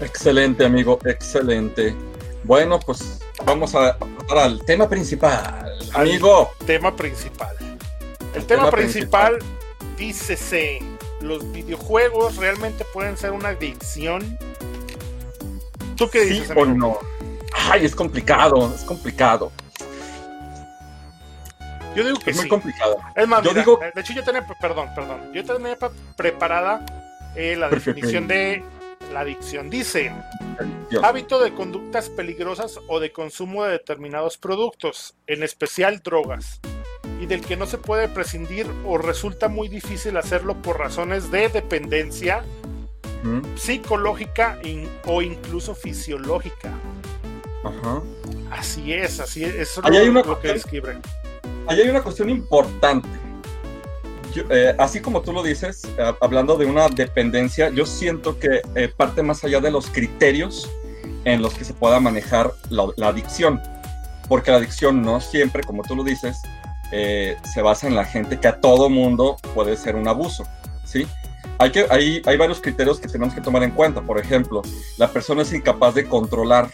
Excelente, 0.00 0.64
amigo, 0.64 0.98
excelente. 1.04 1.94
Bueno, 2.44 2.78
pues 2.78 3.20
vamos 3.44 3.74
a 3.74 3.96
al 4.30 4.64
tema 4.64 4.88
principal, 4.88 5.72
amigo. 5.94 6.50
Tema 6.66 6.94
principal. 6.94 7.56
El, 7.60 8.40
El 8.40 8.46
tema, 8.46 8.64
tema, 8.64 8.70
principal, 8.70 9.36
principal 9.38 9.58
dícese, 9.98 10.78
¿los 11.20 11.50
videojuegos 11.52 12.36
realmente 12.36 12.84
pueden 12.92 13.16
ser 13.16 13.32
una 13.32 13.48
adicción? 13.48 14.38
¿Tú 15.96 16.08
qué 16.08 16.24
dices? 16.24 16.48
¿Sí 16.48 16.54
o 16.56 16.64
no? 16.64 16.98
Ay, 17.52 17.84
es 17.84 17.94
complicado, 17.94 18.72
es 18.74 18.82
complicado. 18.82 19.50
Yo 21.96 22.04
digo 22.04 22.18
que 22.20 22.30
es 22.30 22.36
muy 22.36 22.48
complicado. 22.48 22.96
Es 23.16 23.26
más, 23.26 23.42
yo 23.42 23.50
mira, 23.50 23.62
digo, 23.62 23.80
de 23.94 24.00
hecho 24.00 24.12
yo 24.12 24.22
tenía, 24.22 24.46
perdón, 24.60 24.88
perdón, 24.94 25.32
yo 25.32 25.44
tenía 25.44 25.76
preparada 26.16 26.86
eh, 27.34 27.56
la 27.56 27.68
definición 27.68 28.28
de 28.28 28.62
la 29.12 29.20
adicción. 29.20 29.70
Dice, 29.70 30.12
hábito 31.02 31.38
de 31.42 31.54
conductas 31.54 32.08
peligrosas 32.10 32.78
o 32.88 33.00
de 33.00 33.12
consumo 33.12 33.64
de 33.64 33.72
determinados 33.72 34.36
productos, 34.38 35.14
en 35.26 35.42
especial 35.42 36.00
drogas, 36.02 36.60
y 37.20 37.26
del 37.26 37.40
que 37.44 37.56
no 37.56 37.66
se 37.66 37.78
puede 37.78 38.08
prescindir 38.08 38.66
o 38.86 38.98
resulta 38.98 39.48
muy 39.48 39.68
difícil 39.68 40.16
hacerlo 40.16 40.54
por 40.62 40.78
razones 40.78 41.30
de 41.30 41.48
dependencia 41.48 42.44
Ujú, 43.24 43.42
psicológica 43.56 44.58
in- 44.62 44.88
o 45.06 45.22
incluso 45.22 45.74
fisiológica. 45.74 46.72
Ajá. 47.64 48.00
Así 48.52 48.92
es, 48.92 49.18
así 49.20 49.44
es, 49.44 49.54
eso 49.56 49.80
es 49.80 49.86
Ahí 49.86 49.92
lo, 49.92 49.98
hay 49.98 50.08
una 50.08 50.20
lo 50.20 50.24
que 50.40 50.48
cuestión- 50.48 50.54
describe. 50.54 50.98
Ahí 51.66 51.80
hay 51.82 51.88
una 51.88 52.02
cuestión 52.02 52.30
importante. 52.30 53.08
Eh, 54.50 54.74
así 54.78 55.00
como 55.00 55.22
tú 55.22 55.32
lo 55.32 55.42
dices, 55.42 55.82
eh, 55.98 56.12
hablando 56.20 56.56
de 56.56 56.66
una 56.66 56.88
dependencia, 56.88 57.70
yo 57.70 57.86
siento 57.86 58.38
que 58.38 58.62
eh, 58.74 58.88
parte 58.88 59.22
más 59.22 59.44
allá 59.44 59.60
de 59.60 59.70
los 59.70 59.90
criterios 59.90 60.70
en 61.24 61.42
los 61.42 61.54
que 61.54 61.64
se 61.64 61.74
pueda 61.74 62.00
manejar 62.00 62.52
la, 62.70 63.08
adicción. 63.08 63.60
Porque 64.28 64.50
la 64.50 64.58
adicción 64.58 65.02
no 65.02 65.20
siempre, 65.20 65.62
como 65.62 65.82
tú 65.82 65.96
lo 65.96 66.04
dices, 66.04 66.40
se 66.90 67.62
basa 67.62 67.86
en 67.86 67.94
la 67.94 68.04
gente 68.04 68.40
que 68.40 68.48
a 68.48 68.60
todo 68.60 68.88
mundo 68.88 69.36
puede 69.54 69.76
ser 69.76 69.96
un 69.96 70.08
abuso. 70.08 70.44
¿sí? 70.84 71.06
Hay, 71.58 71.70
que, 71.70 71.86
hay, 71.90 72.22
hay 72.24 72.36
varios 72.36 72.60
criterios 72.60 73.00
que 73.00 73.08
tenemos 73.08 73.34
que 73.34 73.40
tomar 73.40 73.62
en 73.62 73.72
cuenta. 73.72 74.00
Por 74.00 74.18
ejemplo, 74.18 74.62
la 74.96 75.10
persona 75.10 75.42
es 75.42 75.52
incapaz 75.52 75.94
de 75.94 76.06
controlar, 76.06 76.70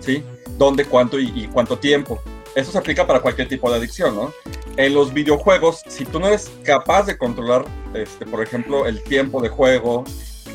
¿sí? 0.00 0.24
dónde, 0.60 0.84
cuánto 0.84 1.18
y, 1.18 1.48
cuánto 1.52 1.78
tiempo. 1.78 2.20
Eso 2.54 2.72
se 2.72 2.78
aplica 2.78 3.06
para 3.06 3.20
cualquier 3.20 3.48
tipo 3.48 3.70
de 3.70 3.76
adicción, 3.76 4.14
¿no? 4.14 4.32
En 4.76 4.94
los 4.94 5.12
videojuegos, 5.12 5.82
si 5.88 6.04
tú 6.04 6.18
no 6.18 6.28
eres 6.28 6.50
capaz 6.64 7.04
de 7.04 7.16
controlar, 7.16 7.64
este, 7.94 8.26
por 8.26 8.42
ejemplo, 8.42 8.86
el 8.86 9.02
tiempo 9.02 9.40
de 9.40 9.48
juego, 9.48 10.04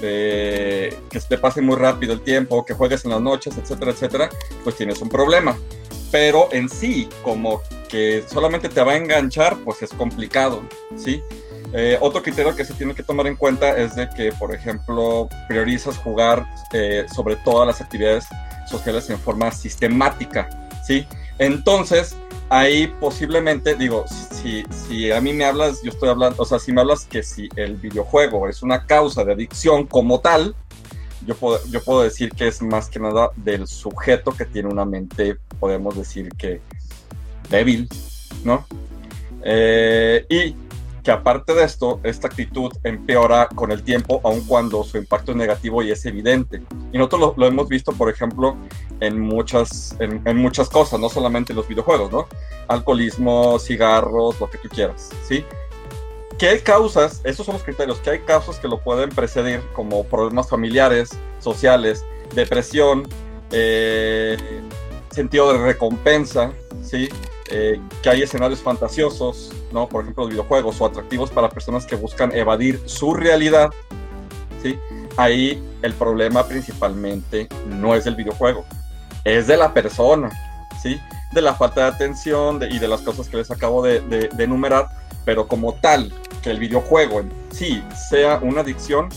que 0.01 1.21
te 1.27 1.37
pase 1.37 1.61
muy 1.61 1.75
rápido 1.75 2.13
el 2.13 2.21
tiempo, 2.21 2.65
que 2.65 2.73
juegues 2.73 3.05
en 3.05 3.11
las 3.11 3.21
noches, 3.21 3.57
etcétera, 3.57 3.91
etcétera, 3.91 4.29
pues 4.63 4.75
tienes 4.75 5.01
un 5.01 5.09
problema. 5.09 5.57
Pero 6.11 6.49
en 6.51 6.69
sí, 6.69 7.09
como 7.23 7.61
que 7.89 8.23
solamente 8.29 8.69
te 8.69 8.81
va 8.81 8.93
a 8.93 8.97
enganchar, 8.97 9.57
pues 9.63 9.81
es 9.81 9.89
complicado, 9.91 10.61
¿sí? 10.95 11.21
Eh, 11.73 11.97
otro 11.99 12.21
criterio 12.21 12.55
que 12.55 12.63
se 12.63 12.73
tiene 12.73 12.95
que 12.95 13.03
tomar 13.03 13.27
en 13.27 13.35
cuenta 13.35 13.75
es 13.75 13.95
de 13.95 14.09
que, 14.09 14.31
por 14.31 14.53
ejemplo, 14.53 15.27
priorizas 15.47 15.97
jugar 15.97 16.45
eh, 16.71 17.05
sobre 17.13 17.35
todas 17.37 17.67
las 17.67 17.81
actividades 17.81 18.25
sociales 18.69 19.09
en 19.09 19.19
forma 19.19 19.51
sistemática, 19.51 20.49
¿sí? 20.85 21.05
Entonces, 21.39 22.15
ahí 22.49 22.87
posiblemente, 22.99 23.75
digo, 23.75 24.05
si, 24.07 24.63
si 24.69 25.11
a 25.11 25.19
mí 25.21 25.33
me 25.33 25.45
hablas, 25.45 25.81
yo 25.83 25.91
estoy 25.91 26.09
hablando, 26.09 26.41
o 26.41 26.45
sea, 26.45 26.59
si 26.59 26.71
me 26.71 26.81
hablas 26.81 27.05
que 27.05 27.23
si 27.23 27.49
el 27.55 27.75
videojuego 27.75 28.47
es 28.47 28.63
una 28.63 28.85
causa 28.85 29.23
de 29.23 29.33
adicción 29.33 29.85
como 29.85 30.19
tal, 30.19 30.55
yo 31.25 31.35
puedo, 31.35 31.59
yo 31.67 31.83
puedo 31.83 32.03
decir 32.03 32.31
que 32.31 32.47
es 32.47 32.61
más 32.61 32.89
que 32.89 32.99
nada 32.99 33.31
del 33.35 33.67
sujeto 33.67 34.31
que 34.31 34.45
tiene 34.45 34.69
una 34.69 34.85
mente, 34.85 35.37
podemos 35.59 35.97
decir 35.97 36.29
que 36.37 36.61
débil, 37.49 37.89
¿no? 38.43 38.65
Eh, 39.43 40.25
y 40.29 40.55
que 41.05 41.11
aparte 41.11 41.53
de 41.53 41.63
esto, 41.63 41.99
esta 42.01 42.27
actitud 42.27 42.71
empeora 42.83 43.47
con 43.53 43.71
el 43.71 43.83
tiempo, 43.83 44.19
aun 44.23 44.41
cuando 44.41 44.83
su 44.83 44.97
impacto 44.97 45.31
es 45.31 45.37
negativo 45.37 45.83
y 45.83 45.91
es 45.91 46.03
evidente. 46.07 46.63
Y 46.91 46.97
nosotros 46.97 47.35
lo, 47.37 47.45
hemos 47.45 47.67
visto, 47.69 47.91
por 47.91 48.09
ejemplo, 48.09 48.57
en 48.99 49.19
muchas, 49.19 49.95
en, 49.99 50.37
muchas 50.37 50.67
cosas, 50.67 50.99
no 50.99 51.07
solamente 51.07 51.53
en 51.53 51.57
los 51.57 51.67
videojuegos, 51.67 52.11
¿no? 52.11 52.27
Alcoholismo, 52.67 53.59
cigarros, 53.59 54.39
lo 54.39 54.49
que 54.49 54.57
tú 54.57 54.67
quieras, 54.67 55.11
¿sí? 55.27 55.45
¿Qué 56.39 56.49
hay 56.49 56.59
causas? 56.61 57.21
Esos 57.23 57.45
son 57.45 57.53
los 57.53 57.63
criterios. 57.63 57.99
¿Qué 57.99 58.09
hay 58.09 58.19
causas 58.21 58.57
que 58.57 58.67
lo 58.67 58.79
pueden 58.79 59.11
precedir, 59.11 59.61
como 59.73 60.05
problemas 60.05 60.49
familiares, 60.49 61.11
sociales, 61.39 62.03
depresión, 62.33 63.07
eh, 63.51 64.37
sentido 65.11 65.53
de 65.53 65.59
recompensa, 65.59 66.51
¿sí? 66.81 67.09
Eh, 67.51 67.79
que 68.01 68.09
hay 68.09 68.23
escenarios 68.23 68.59
fantasiosos, 68.59 69.51
¿no? 69.71 69.87
Por 69.87 70.01
ejemplo, 70.01 70.23
los 70.23 70.31
videojuegos 70.31 70.81
o 70.81 70.85
atractivos 70.87 71.29
para 71.29 71.49
personas 71.49 71.85
que 71.85 71.95
buscan 71.95 72.35
evadir 72.35 72.81
su 72.85 73.13
realidad, 73.13 73.69
¿sí? 74.63 74.79
Ahí 75.15 75.63
el 75.83 75.93
problema 75.93 76.47
principalmente 76.47 77.47
no 77.67 77.93
es 77.93 78.03
del 78.05 78.15
videojuego, 78.15 78.65
es 79.23 79.45
de 79.45 79.57
la 79.57 79.75
persona, 79.75 80.31
¿sí? 80.81 80.99
De 81.33 81.41
la 81.41 81.53
falta 81.53 81.81
de 81.81 81.87
atención 81.87 82.59
y 82.67 82.79
de 82.79 82.87
las 82.87 83.01
cosas 83.01 83.29
que 83.29 83.37
les 83.37 83.51
acabo 83.51 83.83
de, 83.83 83.99
de, 83.99 84.43
enumerar, 84.43 84.87
pero 85.23 85.47
como 85.47 85.75
tal, 85.75 86.11
que 86.41 86.49
el 86.49 86.57
videojuego 86.57 87.19
en 87.19 87.31
sí 87.51 87.83
sea 88.09 88.39
una 88.41 88.61
adicción, 88.61 89.09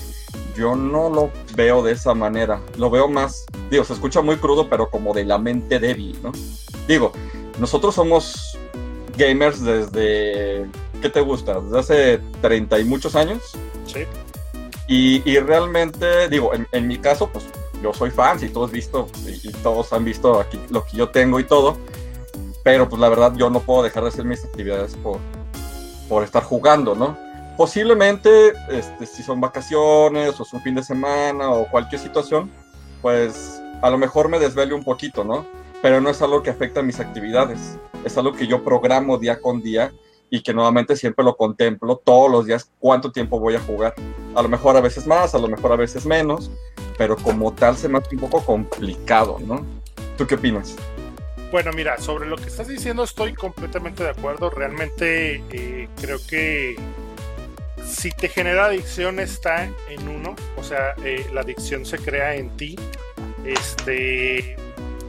yo 0.55 0.77
no 0.77 1.09
lo 1.09 1.31
veo 1.55 1.83
de 1.83 1.93
esa 1.93 2.12
manera. 2.12 2.61
Lo 2.77 2.91
veo 2.91 3.09
más, 3.09 3.47
digo, 3.71 3.85
se 3.85 3.95
escucha 3.95 4.21
muy 4.21 4.37
crudo, 4.37 4.69
pero 4.69 4.91
como 4.91 5.14
de 5.14 5.25
la 5.25 5.38
mente 5.38 5.79
débil, 5.79 6.19
¿no? 6.23 6.33
Digo, 6.87 7.12
nosotros 7.59 7.94
somos 7.94 8.59
gamers 9.16 9.62
desde, 9.62 10.66
¿qué 11.03 11.11
te 11.11 11.21
gusta? 11.21 11.61
Desde 11.61 11.79
hace 11.79 12.18
30 12.40 12.79
y 12.79 12.85
muchos 12.85 13.14
años. 13.16 13.42
Sí. 13.87 14.05
Y, 14.90 15.38
realmente, 15.40 16.29
digo, 16.31 16.53
en, 16.55 16.87
mi 16.87 16.97
caso, 16.97 17.29
pues 17.31 17.44
yo 17.83 17.92
soy 17.92 18.11
fan, 18.11 18.40
si 18.40 18.49
todos 18.49 18.71
visto, 18.71 19.07
y, 19.27 19.53
todos 19.62 19.92
han 19.92 20.05
visto 20.05 20.40
aquí 20.40 20.59
lo 20.71 20.85
que 20.87 20.97
yo 20.97 21.11
tengo 21.11 21.38
y 21.40 21.44
todo, 21.44 21.77
pero 22.64 22.88
pues 22.88 22.99
la 22.99 23.11
verdad 23.11 23.35
yo 23.37 23.51
no 23.51 23.61
puedo 23.61 23.83
dejar 23.83 24.05
de 24.05 24.09
hacer 24.09 24.25
mis 24.25 24.42
actividades 24.44 24.97
por, 24.97 25.18
por 26.09 26.25
estar 26.25 26.42
jugando, 26.42 26.94
¿no? 26.94 27.18
Posiblemente, 27.59 28.55
este, 28.71 29.05
si 29.05 29.23
son 29.23 29.42
vacaciones 29.42 30.40
o 30.40 30.42
es 30.42 30.53
un 30.55 30.62
fin 30.62 30.75
de 30.75 30.83
semana 30.83 31.51
o 31.51 31.68
cualquier 31.68 32.01
situación, 32.01 32.51
pues 33.03 33.61
a 33.83 33.90
lo 33.90 33.99
mejor 33.99 34.31
me 34.31 34.38
desvele 34.38 34.73
un 34.73 34.85
poquito, 34.85 35.23
¿no? 35.23 35.44
Pero 35.83 36.01
no 36.01 36.11
es 36.11 36.21
algo 36.23 36.43
que 36.43 36.51
afecta 36.51 36.81
a 36.81 36.83
mis 36.83 37.01
actividades, 37.01 37.79
es 38.05 38.17
algo 38.17 38.33
que 38.33 38.47
yo 38.47 38.64
programo 38.64 39.19
día 39.19 39.41
con 39.41 39.62
día 39.62 39.93
y 40.31 40.43
que 40.43 40.53
nuevamente 40.53 40.97
siempre 40.97 41.25
lo 41.25 41.37
contemplo 41.37 41.97
todos 41.97 42.31
los 42.31 42.47
días 42.47 42.71
cuánto 42.79 43.12
tiempo 43.12 43.41
voy 43.41 43.55
a 43.55 43.61
jugar. 43.61 43.95
A 44.35 44.43
lo 44.43 44.49
mejor 44.49 44.77
a 44.77 44.81
veces 44.81 45.07
más, 45.07 45.35
a 45.35 45.38
lo 45.38 45.49
mejor 45.49 45.73
a 45.73 45.77
veces 45.77 46.05
menos, 46.05 46.51
pero 46.97 47.17
como 47.17 47.53
tal 47.53 47.77
se 47.77 47.88
me 47.88 47.99
hace 47.99 48.14
un 48.14 48.21
poco 48.21 48.45
complicado, 48.45 49.38
¿no? 49.41 49.64
¿Tú 50.17 50.27
qué 50.27 50.35
opinas? 50.35 50.77
Bueno, 51.51 51.71
mira, 51.73 51.97
sobre 51.99 52.29
lo 52.29 52.37
que 52.37 52.45
estás 52.45 52.69
diciendo 52.69 53.05
estoy 53.05 53.33
completamente 53.33 54.03
de 54.03 54.11
acuerdo. 54.11 54.51
Realmente 54.51 55.43
eh, 55.51 55.88
creo 55.99 56.19
que 56.29 56.77
si 57.87 58.11
te 58.11 58.29
genera 58.29 58.67
adicción 58.67 59.19
está 59.19 59.64
en 59.88 60.09
uno, 60.09 60.37
o 60.59 60.62
sea, 60.62 60.95
eh, 61.05 61.27
la 61.33 61.41
adicción 61.41 61.87
se 61.87 61.99
crea 61.99 62.35
en 62.35 62.51
ti. 62.57 62.77
Este, 63.47 64.57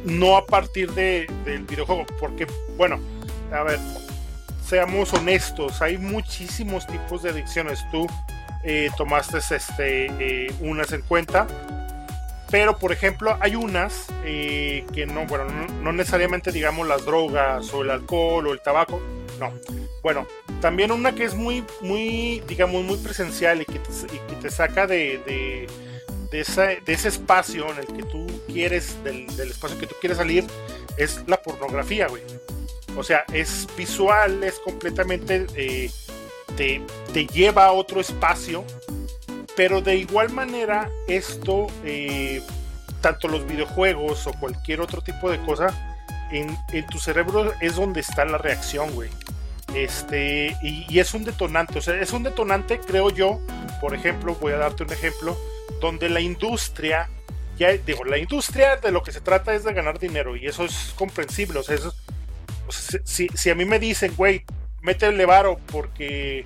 no 0.06 0.38
a 0.38 0.46
partir 0.46 0.92
de, 0.94 1.28
del 1.46 1.64
videojuego, 1.64 2.06
porque, 2.20 2.48
bueno, 2.78 3.00
a 3.52 3.64
ver, 3.64 3.80
seamos 4.66 5.14
honestos, 5.14 5.82
hay 5.82 5.98
muchísimos 5.98 6.86
tipos 6.86 7.24
de 7.24 7.32
adicciones. 7.32 7.84
Tú 7.92 8.08
eh, 8.64 8.90
tomaste 8.98 9.38
este, 9.38 10.06
eh, 10.20 10.54
unas 10.60 10.92
en 10.92 11.02
cuenta, 11.02 11.48
pero 12.52 12.78
por 12.78 12.92
ejemplo, 12.92 13.38
hay 13.40 13.56
unas 13.56 14.08
eh, 14.26 14.86
que 14.94 15.06
no, 15.06 15.26
bueno, 15.26 15.46
no, 15.82 15.92
necesariamente 15.92 16.52
digamos 16.52 16.88
las 16.88 17.06
drogas 17.06 17.74
o 17.74 17.82
el 17.82 17.90
alcohol 17.90 18.48
o 18.48 18.54
el 18.54 18.62
tabaco, 18.62 19.02
no. 19.40 19.52
Bueno, 20.04 20.28
también 20.62 20.92
una 20.92 21.14
que 21.14 21.26
es 21.26 21.36
muy, 21.36 21.64
muy, 21.82 22.42
digamos, 22.48 22.84
muy 22.84 22.98
presencial 22.98 23.62
y 23.62 23.66
que 23.66 23.80
te, 24.42 24.52
saca 24.52 24.88
de 24.88 25.20
de, 25.26 25.68
ese 26.32 27.08
espacio 27.08 27.70
en 27.72 27.80
el 27.80 27.88
que 27.88 28.04
tú 28.04 28.26
quieres, 28.48 29.04
del, 29.04 29.28
espacio 29.40 29.78
que 29.80 29.88
tú 29.88 29.96
quieres 30.00 30.18
salir, 30.18 30.46
es 30.98 31.24
la 31.28 31.42
pornografía, 31.42 32.08
güey. 32.08 32.22
O 32.98 33.04
sea, 33.04 33.24
es 33.34 33.68
visual, 33.78 34.44
es 34.44 34.60
completamente, 34.60 35.46
eh, 35.56 35.92
te, 36.56 36.82
te, 37.14 37.28
lleva 37.28 37.66
a 37.66 37.72
otro 37.72 38.02
espacio, 38.02 38.66
pero 39.56 39.82
de 39.82 39.96
igual 39.96 40.32
manera 40.32 40.90
esto, 41.08 41.68
eh, 41.84 42.42
tanto 43.02 43.28
los 43.28 43.46
videojuegos 43.46 44.28
o 44.28 44.34
cualquier 44.34 44.82
otro 44.82 45.02
tipo 45.02 45.30
de 45.30 45.40
cosa, 45.42 45.74
en, 46.32 46.58
en 46.72 46.86
tu 46.88 47.00
cerebro 47.00 47.54
es 47.62 47.76
donde 47.76 48.02
está 48.02 48.26
la 48.26 48.38
reacción, 48.38 48.92
güey. 48.94 49.10
Este, 49.76 50.58
y, 50.64 50.86
y, 50.90 51.00
es 51.00 51.14
un 51.14 51.24
detonante, 51.24 51.78
o 51.78 51.82
sea, 51.82 51.96
es 52.02 52.12
un 52.12 52.24
detonante, 52.24 52.80
creo 52.80 53.12
yo, 53.12 53.40
por 53.80 53.94
ejemplo, 53.94 54.36
voy 54.36 54.54
a 54.54 54.58
darte 54.58 54.84
un 54.84 54.92
ejemplo, 54.92 55.38
donde 55.80 56.10
la 56.10 56.20
industria, 56.20 57.10
ya 57.58 57.72
digo, 57.72 58.04
la 58.04 58.18
industria 58.18 58.78
de 58.78 58.92
lo 58.92 59.04
que 59.04 59.12
se 59.12 59.22
trata 59.22 59.54
es 59.54 59.64
de 59.64 59.74
ganar 59.74 60.00
dinero 60.00 60.36
y 60.36 60.46
eso 60.46 60.66
es 60.66 60.94
comprensible. 60.96 61.60
O 61.60 61.64
sea, 61.64 61.76
eso, 61.76 61.94
si, 63.04 63.50
a 63.50 63.56
mí 63.56 63.66
me 63.66 63.80
dicen, 63.80 64.14
güey, 64.16 64.44
métele 64.82 65.26
varo 65.26 65.60
porque 65.72 66.46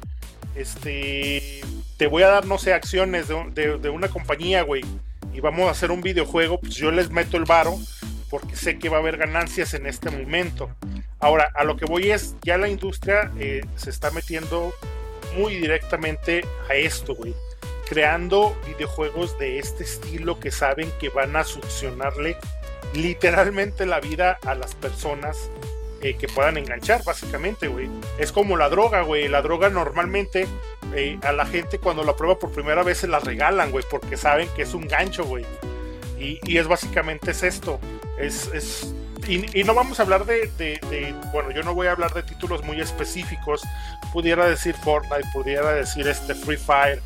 este 0.55 1.61
te 1.97 2.07
voy 2.07 2.23
a 2.23 2.27
dar, 2.27 2.45
no 2.45 2.57
sé, 2.57 2.73
acciones 2.73 3.27
de, 3.27 3.89
una 3.89 4.09
compañía, 4.09 4.63
güey, 4.63 4.83
y 5.31 5.39
vamos 5.39 5.67
a 5.67 5.71
hacer 5.71 5.91
un 5.91 6.01
videojuego, 6.01 6.59
pues 6.59 6.75
yo 6.75 6.91
les 6.91 7.09
meto 7.11 7.37
el 7.37 7.45
varo 7.45 7.77
porque 8.29 8.55
sé 8.55 8.79
que 8.79 8.89
va 8.89 8.97
a 8.97 8.99
haber 8.99 9.17
ganancias 9.17 9.73
en 9.73 9.85
este 9.85 10.09
momento. 10.09 10.69
Ahora, 11.19 11.51
a 11.55 11.63
lo 11.63 11.77
que 11.77 11.85
voy 11.85 12.11
es, 12.11 12.35
ya 12.43 12.57
la 12.57 12.67
industria 12.67 13.31
eh, 13.39 13.61
se 13.75 13.89
está 13.89 14.11
metiendo 14.11 14.73
muy 15.37 15.55
directamente 15.55 16.43
a 16.69 16.75
esto, 16.75 17.15
güey 17.15 17.33
creando 17.93 18.57
videojuegos 18.65 19.37
de 19.37 19.59
este 19.59 19.83
estilo 19.83 20.39
que 20.39 20.49
saben 20.49 20.91
que 20.99 21.09
van 21.09 21.35
a 21.35 21.43
succionarle 21.43 22.37
literalmente 22.95 23.85
la 23.85 23.99
vida 23.99 24.39
a 24.47 24.55
las 24.55 24.73
personas 24.73 25.51
eh, 26.01 26.15
que 26.15 26.27
puedan 26.27 26.57
enganchar, 26.57 27.03
básicamente, 27.03 27.67
güey. 27.67 27.89
Es 28.17 28.31
como 28.31 28.57
la 28.57 28.67
droga, 28.69 29.03
güey. 29.03 29.27
La 29.27 29.43
droga 29.43 29.69
normalmente 29.69 30.47
eh, 30.95 31.19
a 31.21 31.33
la 31.33 31.45
gente 31.45 31.77
cuando 31.77 32.03
la 32.03 32.15
prueba 32.15 32.39
por 32.39 32.51
primera 32.51 32.81
vez 32.81 32.97
se 32.97 33.07
la 33.07 33.19
regalan, 33.19 33.69
güey, 33.69 33.85
porque 33.91 34.17
saben 34.17 34.49
que 34.55 34.63
es 34.63 34.73
un 34.73 34.87
gancho, 34.87 35.23
güey. 35.25 35.45
Y, 36.19 36.57
es 36.57 36.67
básicamente 36.67 37.29
es 37.29 37.43
esto. 37.43 37.79
Es, 38.17 38.49
es 38.55 38.91
y, 39.27 39.63
no 39.63 39.75
vamos 39.75 39.99
a 39.99 40.03
hablar 40.03 40.25
de, 40.25 40.47
de, 40.57 41.15
bueno, 41.31 41.51
yo 41.51 41.61
no 41.61 41.75
voy 41.75 41.85
a 41.85 41.91
hablar 41.91 42.11
de 42.15 42.23
títulos 42.23 42.63
muy 42.63 42.81
específicos. 42.81 43.61
Pudiera 44.11 44.47
decir 44.47 44.73
Fortnite, 44.83 45.29
pudiera 45.31 45.73
decir 45.73 46.07
este 46.07 46.33
Free 46.33 46.57
Fire, 46.57 46.99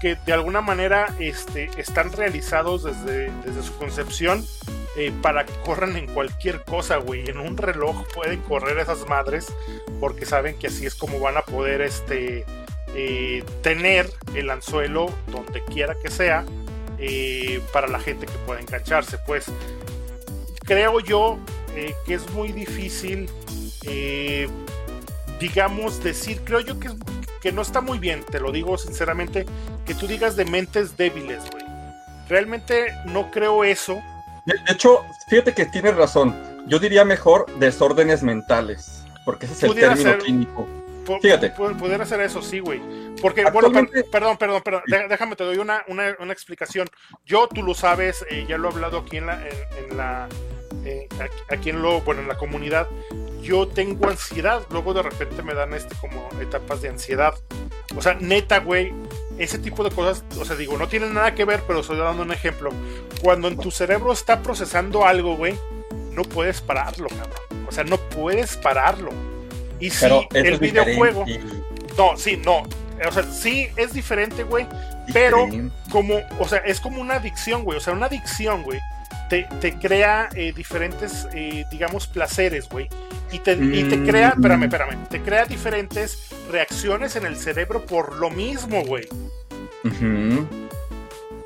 que, 0.00 0.16
de 0.24 0.32
alguna 0.32 0.60
manera 0.60 1.12
este, 1.18 1.70
están 1.76 2.12
realizados 2.12 2.84
desde, 2.84 3.32
desde 3.44 3.62
su 3.62 3.76
concepción 3.78 4.44
eh, 4.96 5.12
para 5.22 5.44
que 5.44 5.52
corran 5.64 5.96
en 5.96 6.06
cualquier 6.06 6.62
cosa, 6.64 6.98
güey. 6.98 7.28
En 7.28 7.38
un 7.38 7.56
reloj 7.56 8.06
pueden 8.14 8.40
correr 8.42 8.78
esas 8.78 9.08
madres 9.08 9.52
porque 10.00 10.26
saben 10.26 10.58
que 10.58 10.68
así 10.68 10.86
es 10.86 10.94
como 10.94 11.18
van 11.18 11.36
a 11.36 11.42
poder 11.42 11.80
este, 11.80 12.44
eh, 12.94 13.42
tener 13.62 14.10
el 14.34 14.50
anzuelo 14.50 15.12
donde 15.28 15.64
quiera 15.64 15.96
que 16.00 16.10
sea 16.10 16.44
eh, 16.98 17.60
para 17.72 17.88
la 17.88 17.98
gente 17.98 18.26
que 18.26 18.38
pueda 18.46 18.60
engancharse. 18.60 19.18
Pues 19.18 19.46
creo 20.64 21.00
yo 21.00 21.38
que 22.04 22.14
es 22.14 22.28
muy 22.30 22.50
difícil, 22.50 23.30
digamos, 25.38 26.02
decir, 26.02 26.42
creo 26.44 26.60
yo 26.60 26.78
que, 26.78 26.90
que 27.40 27.52
no 27.52 27.62
está 27.62 27.80
muy 27.80 27.98
bien, 27.98 28.24
te 28.24 28.40
lo 28.40 28.52
digo 28.52 28.76
sinceramente, 28.78 29.46
que 29.86 29.94
tú 29.94 30.06
digas 30.06 30.36
de 30.36 30.44
mentes 30.44 30.96
débiles, 30.96 31.50
güey. 31.50 31.64
Realmente 32.28 32.92
no 33.06 33.30
creo 33.30 33.64
eso. 33.64 34.02
De, 34.44 34.54
hecho, 34.70 35.04
fíjate 35.28 35.54
que 35.54 35.66
tienes 35.66 35.96
razón. 35.96 36.36
Yo 36.66 36.78
diría 36.78 37.04
mejor 37.04 37.46
desórdenes 37.58 38.22
mentales, 38.22 39.04
porque 39.24 39.46
ese 39.46 39.54
es 39.54 39.62
el 39.62 39.74
término 39.74 40.18
clínico. 40.18 40.68
Fíjate. 41.22 41.50
Poder 41.50 42.02
hacer 42.02 42.20
eso, 42.20 42.42
sí, 42.42 42.58
güey. 42.58 42.80
Porque, 43.22 43.44
bueno, 43.50 43.72
perdón, 44.10 44.36
perdón, 44.36 44.62
perdón, 44.62 44.82
déjame, 45.08 45.36
te 45.36 45.44
doy 45.44 45.56
una, 45.56 45.82
una, 45.88 46.14
una, 46.20 46.32
explicación. 46.32 46.88
Yo, 47.24 47.48
tú 47.48 47.62
lo 47.62 47.74
sabes, 47.74 48.24
eh, 48.30 48.44
ya 48.46 48.58
lo 48.58 48.68
he 48.68 48.72
hablado 48.72 48.98
aquí 48.98 49.16
en 49.16 49.26
la, 49.26 49.42
en, 49.42 49.96
la, 49.96 50.28
eh, 50.84 51.08
aquí 51.48 51.70
en 51.70 51.82
lo, 51.82 52.02
bueno, 52.02 52.20
en 52.20 52.28
la 52.28 52.36
comunidad. 52.36 52.86
Yo 53.42 53.68
tengo 53.68 54.08
ansiedad, 54.08 54.62
luego 54.70 54.94
de 54.94 55.02
repente 55.02 55.42
me 55.42 55.54
dan 55.54 55.74
este 55.74 55.94
como 55.96 56.28
etapas 56.40 56.82
de 56.82 56.88
ansiedad. 56.88 57.34
O 57.96 58.02
sea, 58.02 58.14
neta, 58.14 58.58
güey, 58.58 58.92
ese 59.38 59.58
tipo 59.58 59.84
de 59.84 59.90
cosas, 59.90 60.24
o 60.38 60.44
sea, 60.44 60.56
digo, 60.56 60.76
no 60.76 60.88
tienen 60.88 61.14
nada 61.14 61.34
que 61.34 61.44
ver, 61.44 61.62
pero 61.66 61.80
estoy 61.80 61.96
dando 61.96 62.22
un 62.22 62.32
ejemplo. 62.32 62.70
Cuando 63.22 63.48
en 63.48 63.56
tu 63.56 63.70
cerebro 63.70 64.12
está 64.12 64.42
procesando 64.42 65.06
algo, 65.06 65.36
güey, 65.36 65.56
no 66.12 66.22
puedes 66.24 66.60
pararlo, 66.60 67.08
cabrón. 67.08 67.66
O 67.68 67.72
sea, 67.72 67.84
no 67.84 67.96
puedes 67.96 68.56
pararlo. 68.56 69.10
Y 69.80 69.90
si 69.90 70.06
el 70.32 70.58
videojuego. 70.58 71.24
No, 71.96 72.16
sí, 72.16 72.36
no. 72.36 72.62
O 73.06 73.12
sea, 73.12 73.22
sí 73.22 73.68
es 73.76 73.92
diferente, 73.92 74.42
güey. 74.42 74.66
Pero 75.12 75.48
como, 75.90 76.20
o 76.38 76.48
sea, 76.48 76.58
es 76.58 76.80
como 76.80 77.00
una 77.00 77.14
adicción, 77.14 77.64
güey. 77.64 77.78
O 77.78 77.80
sea, 77.80 77.92
una 77.92 78.06
adicción, 78.06 78.62
güey. 78.62 78.80
Te, 79.28 79.46
crea 79.80 80.28
eh, 80.34 80.52
diferentes, 80.54 81.28
eh, 81.34 81.64
digamos, 81.70 82.06
placeres, 82.06 82.68
güey. 82.68 82.88
Y 83.30 83.40
te, 83.40 83.52
y 83.52 83.84
te 83.84 84.02
crea, 84.04 84.30
espérame, 84.30 84.64
espérame, 84.64 85.08
te 85.08 85.20
crea 85.20 85.44
diferentes 85.44 86.30
reacciones 86.50 87.14
en 87.16 87.26
el 87.26 87.36
cerebro 87.36 87.84
por 87.84 88.16
lo 88.16 88.30
mismo, 88.30 88.82
güey. 88.84 89.06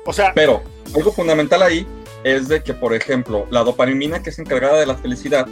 O 0.05 0.13
sea. 0.13 0.33
Pero 0.33 0.63
algo 0.95 1.11
fundamental 1.11 1.61
ahí 1.61 1.85
es 2.23 2.47
de 2.47 2.63
que, 2.63 2.73
por 2.73 2.93
ejemplo, 2.93 3.47
la 3.49 3.63
dopamina 3.63 4.23
que 4.23 4.29
es 4.29 4.39
encargada 4.39 4.79
de 4.79 4.85
la 4.85 4.95
felicidad, 4.95 5.47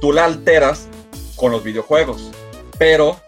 tú 0.00 0.12
la 0.12 0.24
alteras 0.24 0.88
con 1.36 1.52
los 1.52 1.62
videojuegos. 1.62 2.30
Pero, 2.78 3.20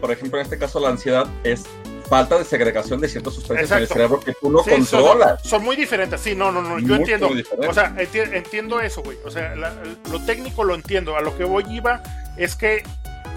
por 0.00 0.12
ejemplo, 0.12 0.38
en 0.38 0.44
este 0.44 0.58
caso 0.58 0.78
la 0.80 0.90
ansiedad 0.90 1.26
es 1.44 1.64
falta 2.12 2.36
de 2.36 2.44
segregación 2.44 3.00
de 3.00 3.08
ciertas 3.08 3.32
sustancias 3.32 3.70
en 3.70 3.78
el 3.78 3.88
cerebro 3.88 4.20
que 4.20 4.34
tú 4.34 4.50
no 4.50 4.62
controlas. 4.62 5.40
Son, 5.42 5.64
muy 5.64 5.76
diferentes, 5.76 6.20
sí, 6.20 6.34
no, 6.34 6.52
no, 6.52 6.60
no, 6.60 6.78
yo 6.78 6.96
entiendo. 6.96 7.30
O 7.66 7.72
sea, 7.72 7.94
entiendo 7.96 8.80
eso, 8.80 9.02
güey. 9.02 9.16
O 9.24 9.30
sea, 9.30 9.54
lo 9.54 10.20
técnico 10.26 10.62
lo 10.62 10.74
entiendo. 10.74 11.16
A 11.16 11.22
lo 11.22 11.34
que 11.38 11.44
voy 11.44 11.64
iba 11.70 12.02
es 12.36 12.54
que 12.54 12.82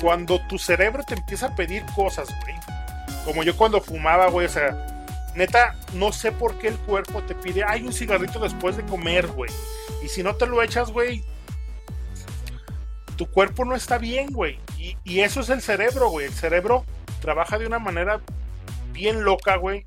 cuando 0.01 0.41
tu 0.49 0.57
cerebro 0.57 1.03
te 1.07 1.13
empieza 1.13 1.47
a 1.47 1.55
pedir 1.55 1.85
cosas, 1.95 2.27
güey. 2.41 2.55
Como 3.23 3.43
yo 3.43 3.55
cuando 3.55 3.79
fumaba, 3.79 4.27
güey, 4.27 4.45
o 4.45 4.49
sea, 4.49 4.75
neta, 5.35 5.75
no 5.93 6.11
sé 6.11 6.33
por 6.33 6.57
qué 6.57 6.67
el 6.67 6.77
cuerpo 6.79 7.23
te 7.23 7.33
pide, 7.33 7.63
hay 7.63 7.81
un 7.83 7.93
cigarrito 7.93 8.39
después 8.39 8.75
de 8.75 8.83
comer, 8.83 9.27
güey. 9.27 9.51
Y 10.03 10.09
si 10.09 10.21
no 10.21 10.35
te 10.35 10.47
lo 10.47 10.61
echas, 10.61 10.91
güey, 10.91 11.23
tu 13.15 13.25
cuerpo 13.27 13.63
no 13.63 13.73
está 13.73 13.97
bien, 13.97 14.33
güey. 14.33 14.59
Y, 14.77 15.21
eso 15.21 15.39
es 15.39 15.49
el 15.49 15.61
cerebro, 15.61 16.09
güey. 16.09 16.25
El 16.25 16.33
cerebro 16.33 16.83
trabaja 17.21 17.57
de 17.57 17.65
una 17.65 17.79
manera 17.79 18.19
bien 18.95 19.23
loca, 19.23 19.57
güey. 19.57 19.83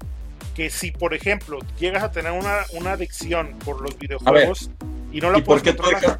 Que 0.54 0.70
si, 0.70 0.90
por 0.92 1.14
ejemplo, 1.14 1.58
llegas 1.78 2.02
a 2.02 2.10
tener 2.10 2.32
una, 2.32 2.58
una 2.72 2.92
adicción 2.92 3.58
por 3.64 3.80
los 3.80 3.98
videojuegos 3.98 4.70
y 5.12 5.20
no 5.20 5.30
la 5.30 5.42
puedes 5.42 5.62
por 5.74 5.98
qué 6.00 6.12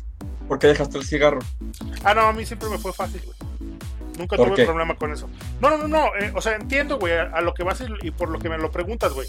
¿Por 0.48 0.58
qué 0.58 0.68
dejaste 0.68 0.96
el 0.96 1.04
cigarro? 1.04 1.40
Ah, 2.02 2.14
no, 2.14 2.22
a 2.22 2.32
mí 2.32 2.46
siempre 2.46 2.70
me 2.70 2.78
fue 2.78 2.92
fácil, 2.92 3.20
güey. 3.22 3.36
Nunca 4.16 4.36
tuve 4.36 4.64
problema 4.64 4.96
con 4.96 5.12
eso. 5.12 5.28
No, 5.60 5.70
no, 5.70 5.76
no, 5.76 5.88
no. 5.88 6.06
Eh, 6.16 6.32
o 6.34 6.40
sea, 6.40 6.56
entiendo, 6.56 6.98
güey, 6.98 7.12
a, 7.12 7.40
lo 7.42 7.52
que 7.52 7.62
vas 7.62 7.82
y, 7.82 8.06
y 8.06 8.10
por 8.10 8.30
lo 8.30 8.38
que 8.38 8.48
me 8.48 8.56
lo 8.56 8.70
preguntas, 8.70 9.12
güey. 9.12 9.28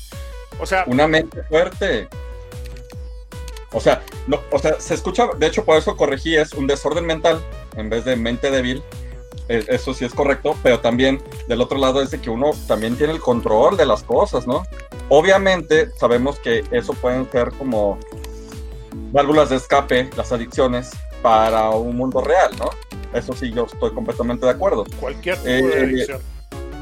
O 0.59 0.65
sea. 0.65 0.85
Una 0.87 1.07
mente 1.07 1.43
fuerte. 1.43 2.07
O 3.71 3.79
sea, 3.79 4.01
no, 4.27 4.41
o 4.51 4.57
sea, 4.57 4.79
se 4.79 4.95
escucha, 4.95 5.27
de 5.37 5.45
hecho, 5.45 5.63
por 5.63 5.77
eso 5.77 5.95
corregí, 5.95 6.35
es 6.35 6.53
un 6.53 6.65
desorden 6.65 7.05
mental 7.05 7.43
en 7.75 7.89
vez 7.89 8.05
de 8.05 8.15
mente 8.15 8.49
débil. 8.49 8.81
E, 9.49 9.65
eso 9.67 9.93
sí 9.93 10.05
es 10.05 10.13
correcto, 10.13 10.55
pero 10.63 10.79
también 10.79 11.21
del 11.47 11.59
otro 11.61 11.77
lado 11.77 12.01
es 12.01 12.11
de 12.11 12.21
que 12.21 12.29
uno 12.29 12.51
también 12.67 12.95
tiene 12.95 13.13
el 13.13 13.19
control 13.19 13.75
de 13.75 13.85
las 13.85 14.03
cosas, 14.03 14.47
¿no? 14.47 14.63
Obviamente 15.09 15.89
sabemos 15.97 16.39
que 16.39 16.63
eso 16.71 16.93
pueden 16.93 17.29
ser 17.31 17.51
como 17.57 17.99
válvulas 19.11 19.49
de 19.49 19.57
escape, 19.57 20.09
las 20.15 20.31
adicciones, 20.31 20.91
para 21.21 21.69
un 21.71 21.97
mundo 21.97 22.21
real, 22.21 22.51
¿no? 22.57 22.69
Eso 23.13 23.33
sí, 23.33 23.51
yo 23.51 23.65
estoy 23.65 23.91
completamente 23.91 24.45
de 24.45 24.51
acuerdo. 24.51 24.85
Cualquier 24.99 25.35
tipo 25.37 25.67
de 25.67 25.79
eh, 25.79 25.83
adicción. 25.83 26.21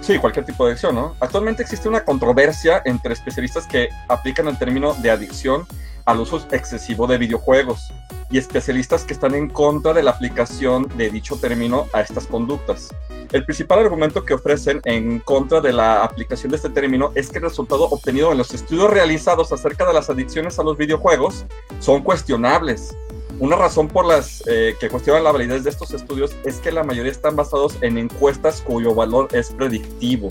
Sí, 0.07 0.17
cualquier 0.19 0.45
tipo 0.45 0.63
de 0.63 0.71
adicción. 0.71 0.97
Actualmente 1.19 1.63
existe 1.63 1.89
una 1.89 2.05
controversia 2.05 2.81
entre 2.85 3.11
especialistas 3.11 3.67
que 3.67 3.89
aplican 4.07 4.47
el 4.47 4.57
término 4.57 4.93
de 4.93 5.11
adicción 5.11 5.67
al 6.05 6.21
uso 6.21 6.47
excesivo 6.51 7.07
de 7.07 7.17
videojuegos 7.17 7.91
y 8.29 8.37
especialistas 8.37 9.03
que 9.03 9.11
están 9.11 9.35
en 9.35 9.49
contra 9.49 9.91
de 9.91 10.03
la 10.03 10.11
aplicación 10.11 10.87
de 10.95 11.09
dicho 11.09 11.35
término 11.35 11.87
a 11.91 11.99
estas 11.99 12.25
conductas. 12.25 12.95
El 13.33 13.43
principal 13.43 13.79
argumento 13.79 14.23
que 14.23 14.35
ofrecen 14.35 14.79
en 14.85 15.19
contra 15.19 15.59
de 15.59 15.73
la 15.73 16.05
aplicación 16.05 16.51
de 16.51 16.55
este 16.55 16.69
término 16.69 17.11
es 17.13 17.29
que 17.29 17.39
el 17.39 17.43
resultado 17.43 17.83
obtenido 17.83 18.31
en 18.31 18.37
los 18.37 18.53
estudios 18.53 18.89
realizados 18.89 19.51
acerca 19.51 19.85
de 19.85 19.93
las 19.93 20.09
adicciones 20.09 20.57
a 20.57 20.63
los 20.63 20.77
videojuegos 20.77 21.45
son 21.81 22.01
cuestionables. 22.01 22.95
Una 23.39 23.55
razón 23.55 23.87
por 23.87 24.05
las 24.05 24.43
eh, 24.47 24.75
que 24.79 24.89
cuestionan 24.89 25.23
la 25.23 25.31
validez 25.31 25.63
de 25.63 25.69
estos 25.69 25.93
estudios 25.93 26.35
es 26.43 26.57
que 26.57 26.71
la 26.71 26.83
mayoría 26.83 27.11
están 27.11 27.35
basados 27.35 27.77
en 27.81 27.99
encuestas 27.99 28.61
cuyo 28.61 28.95
valor 28.95 29.27
es 29.31 29.51
predictivo. 29.51 30.29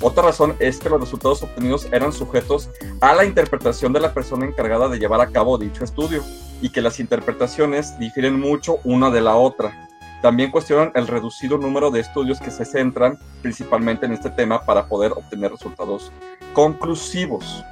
Otra 0.00 0.22
razón 0.22 0.56
es 0.58 0.78
que 0.78 0.88
los 0.88 1.00
resultados 1.00 1.42
obtenidos 1.42 1.88
eran 1.92 2.10
sujetos 2.12 2.70
a 3.02 3.14
la 3.14 3.26
interpretación 3.26 3.92
de 3.92 4.00
la 4.00 4.14
persona 4.14 4.46
encargada 4.46 4.88
de 4.88 4.98
llevar 4.98 5.20
a 5.20 5.30
cabo 5.30 5.58
dicho 5.58 5.84
estudio 5.84 6.24
y 6.62 6.70
que 6.70 6.80
las 6.80 7.00
interpretaciones 7.00 7.98
difieren 7.98 8.40
mucho 8.40 8.78
una 8.84 9.10
de 9.10 9.20
la 9.20 9.36
otra. 9.36 9.88
También 10.22 10.50
cuestionan 10.50 10.90
el 10.94 11.06
reducido 11.06 11.58
número 11.58 11.90
de 11.90 12.00
estudios 12.00 12.40
que 12.40 12.50
se 12.50 12.64
centran 12.64 13.18
principalmente 13.42 14.06
en 14.06 14.12
este 14.12 14.30
tema 14.30 14.64
para 14.64 14.86
poder 14.86 15.12
obtener 15.12 15.50
resultados 15.50 16.12
conclusivos. 16.54 17.62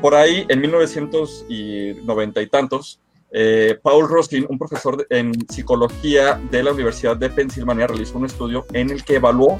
Por 0.00 0.14
ahí, 0.14 0.46
en 0.48 0.60
1990 0.60 2.42
y 2.42 2.46
tantos, 2.46 3.01
eh, 3.34 3.78
Paul 3.82 4.08
Roskin, 4.08 4.46
un 4.48 4.58
profesor 4.58 5.06
en 5.08 5.32
psicología 5.48 6.38
de 6.50 6.62
la 6.62 6.72
Universidad 6.72 7.16
de 7.16 7.30
Pensilvania, 7.30 7.86
realizó 7.86 8.18
un 8.18 8.26
estudio 8.26 8.66
en 8.74 8.90
el 8.90 9.04
que 9.04 9.16
evaluó 9.16 9.56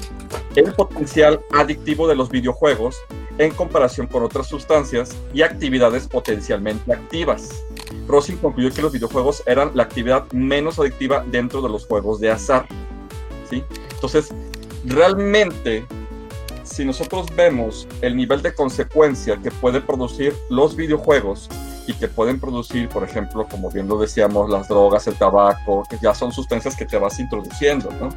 el 0.55 0.73
potencial 0.73 1.41
adictivo 1.51 2.07
de 2.07 2.15
los 2.15 2.29
videojuegos 2.29 2.95
en 3.39 3.51
comparación 3.51 4.05
con 4.05 4.21
otras 4.21 4.47
sustancias 4.47 5.17
y 5.33 5.41
actividades 5.41 6.07
potencialmente 6.07 6.93
activas. 6.93 7.65
Roskin 8.07 8.37
concluyó 8.37 8.71
que 8.71 8.83
los 8.83 8.91
videojuegos 8.91 9.41
eran 9.47 9.71
la 9.73 9.83
actividad 9.83 10.31
menos 10.31 10.77
adictiva 10.77 11.25
dentro 11.31 11.61
de 11.61 11.69
los 11.69 11.87
juegos 11.87 12.19
de 12.19 12.29
azar. 12.29 12.67
¿sí? 13.49 13.63
Entonces, 13.95 14.29
realmente, 14.85 15.83
si 16.63 16.85
nosotros 16.85 17.25
vemos 17.35 17.87
el 18.01 18.15
nivel 18.15 18.43
de 18.43 18.53
consecuencia 18.53 19.39
que 19.41 19.49
pueden 19.49 19.81
producir 19.81 20.35
los 20.49 20.75
videojuegos 20.75 21.49
y 21.87 21.93
que 21.93 22.07
pueden 22.07 22.39
producir, 22.39 22.89
por 22.89 23.03
ejemplo, 23.03 23.47
como 23.49 23.69
bien 23.69 23.87
lo 23.87 23.97
decíamos, 23.97 24.49
las 24.49 24.67
drogas, 24.67 25.07
el 25.07 25.15
tabaco, 25.15 25.83
que 25.89 25.97
ya 26.01 26.13
son 26.13 26.31
sustancias 26.31 26.75
que 26.75 26.85
te 26.85 26.97
vas 26.97 27.19
introduciendo, 27.19 27.89
¿no? 27.99 28.09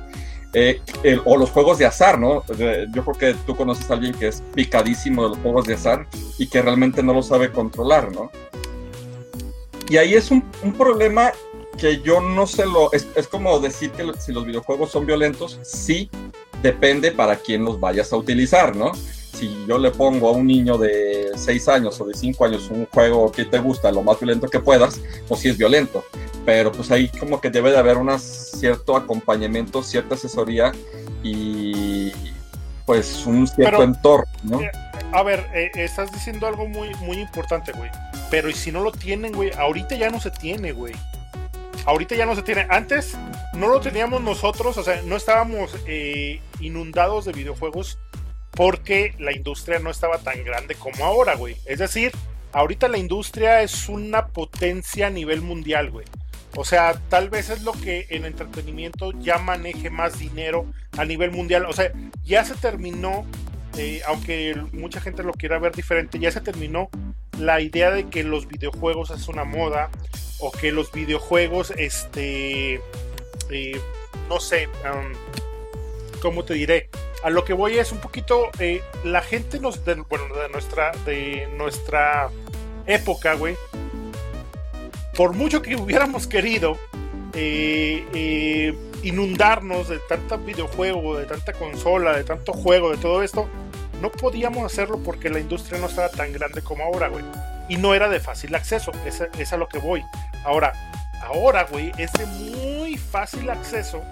Eh, 0.53 0.81
o 1.25 1.37
los 1.37 1.51
juegos 1.51 1.77
de 1.79 1.85
azar, 1.85 2.19
¿no? 2.19 2.43
Yo 2.47 3.05
creo 3.05 3.15
que 3.19 3.35
tú 3.47 3.55
conoces 3.55 3.91
a 3.91 3.95
alguien 3.95 4.15
que 4.15 4.29
es 4.29 4.43
picadísimo 4.55 5.25
de 5.25 5.29
los 5.31 5.39
juegos 5.39 5.67
de 5.67 5.75
azar 5.75 6.07
y 6.39 6.47
que 6.47 6.63
realmente 6.63 7.03
no 7.03 7.13
lo 7.13 7.23
sabe 7.23 7.53
controlar, 7.53 8.11
¿no? 8.13 8.31
Y 9.89 9.99
ahí 9.99 10.15
es 10.15 10.31
un, 10.31 10.43
un 10.63 10.73
problema 10.73 11.33
que 11.77 12.01
yo 12.01 12.21
no 12.21 12.47
sé 12.47 12.65
lo... 12.65 12.91
Es, 12.93 13.07
es 13.17 13.29
como 13.29 13.59
decir 13.61 13.91
que 13.91 14.11
si 14.19 14.33
los 14.33 14.47
videojuegos 14.47 14.91
son 14.91 15.05
violentos, 15.05 15.61
sí, 15.63 16.11
depende 16.63 17.13
para 17.13 17.37
quién 17.37 17.65
los 17.65 17.79
vayas 17.79 18.13
a 18.13 18.17
utilizar, 18.17 18.75
¿no? 18.75 18.93
Si 19.37 19.67
yo 19.67 19.79
le 19.79 19.91
pongo 19.91 20.29
a 20.29 20.33
un 20.33 20.47
niño 20.47 20.79
de 20.79 21.31
6 21.35 21.69
años 21.69 22.01
o 22.01 22.07
de 22.07 22.15
5 22.15 22.45
años 22.45 22.69
un 22.71 22.87
juego 22.87 23.31
que 23.31 23.45
te 23.45 23.59
gusta, 23.59 23.93
lo 23.93 24.03
más 24.03 24.19
violento 24.19 24.49
que 24.49 24.61
puedas, 24.61 25.01
pues 25.29 25.41
sí 25.41 25.49
es 25.49 25.59
violento. 25.59 26.05
Pero 26.45 26.73
pues 26.73 26.91
ahí 26.91 27.09
como 27.09 27.41
que 27.41 27.51
debe 27.51 27.71
de 27.71 27.79
haber 27.79 27.99
un 27.99 28.19
cierto 28.19 28.97
acompañamiento, 28.97 29.83
cierta 29.83 30.15
asesoría 30.15 30.73
y 31.23 32.13
pues 32.87 33.27
un 33.27 33.47
cierto 33.47 33.83
entorno, 33.83 34.27
¿no? 34.45 34.61
Eh, 34.61 34.71
a 35.13 35.23
ver, 35.23 35.47
eh, 35.53 35.71
estás 35.75 36.13
diciendo 36.13 36.47
algo 36.47 36.67
muy, 36.69 36.95
muy 37.01 37.19
importante, 37.19 37.73
güey. 37.73 37.91
Pero 38.31 38.49
¿y 38.49 38.55
si 38.55 38.71
no 38.71 38.81
lo 38.81 38.93
tienen, 38.93 39.33
güey? 39.33 39.51
Ahorita 39.59 39.97
ya 39.97 40.09
no 40.09 40.21
se 40.21 40.31
tiene, 40.31 40.73
güey. 40.73 40.95
Ahorita 41.85 42.15
ya 42.15 42.27
no 42.27 42.35
se 42.35 42.43
tiene. 42.43 42.67
Antes 42.71 43.17
no 43.55 43.69
lo 43.69 43.81
teníamos 43.81 44.21
nosotros, 44.23 44.77
o 44.77 44.83
sea, 44.83 45.03
no 45.03 45.17
estábamos 45.17 45.75
eh, 45.87 46.41
inundados 46.61 47.25
de 47.25 47.33
videojuegos 47.33 47.99
porque 48.57 49.15
la 49.19 49.33
industria 49.33 49.79
no 49.79 49.91
estaba 49.91 50.19
tan 50.19 50.43
grande 50.43 50.75
como 50.75 51.05
ahora, 51.05 51.37
güey. 51.37 51.57
Es 51.67 51.79
decir, 51.79 52.11
ahorita 52.53 52.89
la 52.89 52.99
industria 52.99 53.63
es 53.63 53.89
una 53.89 54.29
potencia 54.29 55.09
a 55.09 55.11
nivel 55.11 55.43
mundial, 55.43 55.91
güey. 55.91 56.07
O 56.57 56.65
sea, 56.65 56.95
tal 57.11 57.29
vez 57.29 57.51
es 57.51 57.63
lo 57.63 57.73
que 57.73 58.07
en 58.09 58.25
entretenimiento 58.25 59.13
ya 59.21 59.37
maneje 59.37 59.91
más 59.91 60.19
dinero 60.19 60.67
a 60.97 61.05
nivel 61.05 61.31
mundial. 61.31 61.67
O 61.67 61.75
sea, 61.75 61.93
ya 62.25 62.47
se 62.47 62.55
terminó, 62.55 63.27
eh, 63.77 64.01
aunque 64.07 64.57
mucha 64.73 65.03
gente 65.03 65.23
lo 65.23 65.35
quiera 65.35 65.59
ver 65.59 65.73
diferente, 65.73 66.19
ya 66.19 66.33
se 66.33 66.41
terminó 66.41 66.89
la 67.39 67.61
idea 67.61 67.91
de 67.91 68.09
que 68.09 68.25
los 68.25 68.49
videojuegos 68.49 69.11
es 69.11 69.29
una 69.29 69.45
moda 69.45 69.91
o 70.39 70.51
que 70.51 70.73
los 70.73 70.91
videojuegos, 70.93 71.73
este, 71.77 72.81
eh, 73.51 73.81
no 74.31 74.41
sé, 74.41 74.71
¿cómo 76.23 76.43
te 76.45 76.55
diré? 76.55 76.89
A 77.27 77.31
lo 77.31 77.45
que 77.45 77.55
voy 77.55 77.77
es 77.77 77.91
un 77.91 77.99
poquito, 77.99 78.51
eh, 78.61 78.81
la 79.03 79.21
gente 79.21 79.59
nos, 79.59 79.85
de, 79.85 79.97
bueno, 79.97 80.33
de 80.33 80.49
nuestra, 80.49 80.93
de 81.05 81.49
nuestra 81.57 82.31
época, 82.87 83.35
güey, 83.35 83.57
por 85.17 85.33
mucho 85.33 85.61
que 85.61 85.75
hubiéramos 85.75 86.29
querido 86.29 86.79
eh, 87.35 88.07
eh, 88.15 88.79
inundarnos 89.03 89.89
de 89.89 89.99
tanta 90.09 90.37
videojuego, 90.37 91.19
de 91.19 91.27
tanta 91.27 91.53
consola, 91.53 92.17
de 92.17 92.23
tanto 92.23 92.53
juego, 92.53 92.93
de 92.93 92.99
todo 92.99 93.25
esto, 93.25 93.49
no 94.01 94.13
podíamos 94.13 94.65
hacerlo 94.65 95.01
porque 95.03 95.29
la 95.29 95.41
industria 95.41 95.81
no 95.81 95.87
estaba 95.89 96.11
tan 96.11 96.33
grande 96.33 96.63
como 96.63 96.85
ahora, 96.85 97.09
güey. 97.09 97.25
Y 97.69 97.77
no 97.77 97.93
era 97.97 98.09
de 98.09 98.21
fácil 98.21 98.55
acceso, 98.55 98.93
es, 99.05 99.21
es 99.37 99.53
a 99.53 99.57
lo 99.57 99.67
que 99.67 99.79
voy. 99.79 100.05
Ahora, 100.45 100.75
ahora, 101.25 101.65
güey, 101.65 101.91
es 101.99 102.13
de 102.13 102.27
muy 102.27 102.97
fácil 102.97 103.51
acceso. 103.51 104.05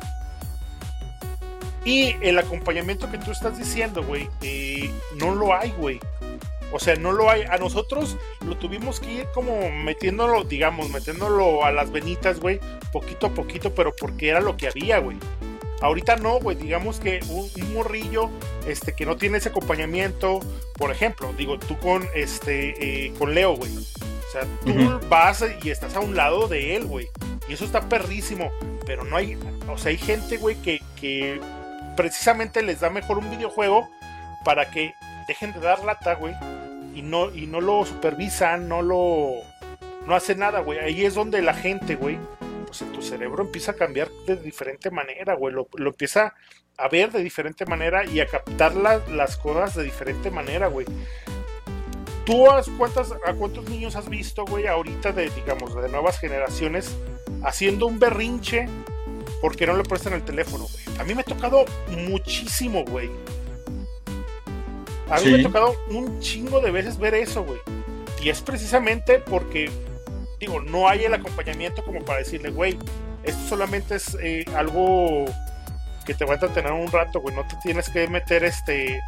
Y 1.84 2.16
el 2.22 2.38
acompañamiento 2.38 3.10
que 3.10 3.18
tú 3.18 3.30
estás 3.30 3.58
diciendo, 3.58 4.02
güey, 4.02 4.28
eh, 4.42 4.90
no 5.16 5.34
lo 5.34 5.54
hay, 5.54 5.70
güey. 5.72 6.00
O 6.72 6.80
sea, 6.80 6.96
no 6.96 7.12
lo 7.12 7.30
hay. 7.30 7.42
A 7.42 7.58
nosotros 7.58 8.16
lo 8.44 8.56
tuvimos 8.56 8.98
que 8.98 9.12
ir 9.12 9.26
como 9.34 9.70
metiéndolo, 9.70 10.44
digamos, 10.44 10.90
metiéndolo 10.90 11.64
a 11.64 11.70
las 11.70 11.92
venitas, 11.92 12.40
güey, 12.40 12.58
poquito 12.92 13.26
a 13.26 13.30
poquito, 13.30 13.74
pero 13.74 13.94
porque 13.94 14.30
era 14.30 14.40
lo 14.40 14.56
que 14.56 14.68
había, 14.68 14.98
güey. 14.98 15.18
Ahorita 15.82 16.16
no, 16.16 16.40
güey, 16.40 16.56
digamos 16.56 16.98
que 16.98 17.20
un, 17.28 17.74
morrillo 17.74 18.30
este, 18.66 18.94
que 18.94 19.04
no 19.04 19.16
tiene 19.16 19.38
ese 19.38 19.50
acompañamiento, 19.50 20.40
por 20.78 20.90
ejemplo, 20.90 21.32
digo, 21.36 21.58
tú 21.58 21.78
con, 21.78 22.08
este, 22.14 23.06
eh, 23.06 23.12
con 23.18 23.34
Leo, 23.34 23.54
güey. 23.54 23.70
O 23.76 24.32
sea, 24.32 24.42
tú 24.64 25.06
vas 25.08 25.44
y 25.62 25.70
estás 25.70 25.94
a 25.94 26.00
un 26.00 26.16
lado 26.16 26.48
de 26.48 26.74
él, 26.74 26.86
güey. 26.86 27.08
Y 27.48 27.52
eso 27.52 27.64
está 27.64 27.88
perrísimo. 27.88 28.50
Pero 28.86 29.04
no 29.04 29.16
hay, 29.16 29.38
o 29.68 29.78
sea, 29.78 29.90
hay 29.90 29.98
gente, 29.98 30.38
güey, 30.38 30.56
que, 30.56 30.82
que 31.00 31.40
precisamente 31.96 32.62
les 32.62 32.80
da 32.80 32.90
mejor 32.90 33.18
un 33.18 33.30
videojuego 33.30 33.88
para 34.44 34.70
que 34.70 34.94
dejen 35.26 35.52
de 35.52 35.60
dar 35.60 35.84
lata, 35.84 36.14
güey, 36.14 36.34
y 36.94 37.02
no, 37.02 37.34
y 37.34 37.46
no 37.46 37.60
lo 37.60 37.84
supervisan, 37.84 38.68
no 38.68 38.82
lo. 38.82 39.42
No 40.06 40.14
hace 40.14 40.34
nada, 40.34 40.60
güey. 40.60 40.78
Ahí 40.78 41.04
es 41.04 41.14
donde 41.14 41.40
la 41.42 41.54
gente, 41.54 41.96
güey, 41.96 42.18
pues 42.66 42.82
en 42.82 42.92
tu 42.92 43.02
cerebro 43.02 43.42
empieza 43.42 43.72
a 43.72 43.74
cambiar 43.74 44.10
de 44.26 44.36
diferente 44.36 44.90
manera, 44.90 45.34
güey. 45.34 45.54
Lo, 45.54 45.68
empieza 45.76 46.34
a 46.76 46.88
ver 46.88 47.10
de 47.10 47.22
diferente 47.22 47.64
manera 47.66 48.04
y 48.04 48.20
a 48.20 48.26
captar 48.26 48.74
las 48.74 49.36
cosas 49.36 49.74
de 49.74 49.82
diferente 49.82 50.30
manera, 50.30 50.68
güey. 50.68 50.86
¿Tú 52.26 52.50
a, 52.50 52.62
cuántas, 52.78 53.12
a 53.12 53.34
cuántos 53.34 53.68
niños 53.68 53.96
has 53.96 54.08
visto, 54.08 54.44
güey, 54.44 54.66
ahorita 54.66 55.12
de, 55.12 55.30
digamos, 55.30 55.74
de 55.74 55.88
nuevas 55.88 56.18
generaciones, 56.18 56.96
haciendo 57.42 57.86
un 57.86 57.98
berrinche 57.98 58.66
porque 59.44 59.66
no 59.66 59.76
le 59.76 59.82
prestan 59.82 60.14
el 60.14 60.22
teléfono, 60.22 60.66
güey? 60.72 60.98
A 60.98 61.04
mí 61.04 61.14
me 61.14 61.20
ha 61.20 61.24
tocado 61.24 61.66
muchísimo, 62.08 62.82
güey. 62.82 63.10
A 65.10 65.20
mí 65.20 65.32
me 65.32 65.40
ha 65.40 65.42
tocado 65.42 65.76
un 65.90 66.18
chingo 66.18 66.60
de 66.60 66.70
veces 66.70 66.96
ver 66.96 67.12
eso, 67.12 67.44
güey. 67.44 67.60
Y 68.22 68.30
es 68.30 68.40
precisamente 68.40 69.18
porque, 69.18 69.70
digo, 70.40 70.62
no 70.62 70.88
hay 70.88 71.04
el 71.04 71.12
acompañamiento 71.12 71.84
como 71.84 72.02
para 72.02 72.20
decirle, 72.20 72.48
güey, 72.52 72.78
esto 73.22 73.48
solamente 73.50 73.96
es 73.96 74.16
eh, 74.22 74.46
algo 74.56 75.26
que 76.06 76.14
te 76.14 76.24
va 76.24 76.30
a 76.30 76.34
entretener 76.36 76.72
un 76.72 76.90
rato, 76.90 77.20
güey. 77.20 77.36
No 77.36 77.46
te 77.46 77.56
tienes 77.62 77.90
que 77.90 78.08
meter 78.08 78.44
este. 78.44 78.98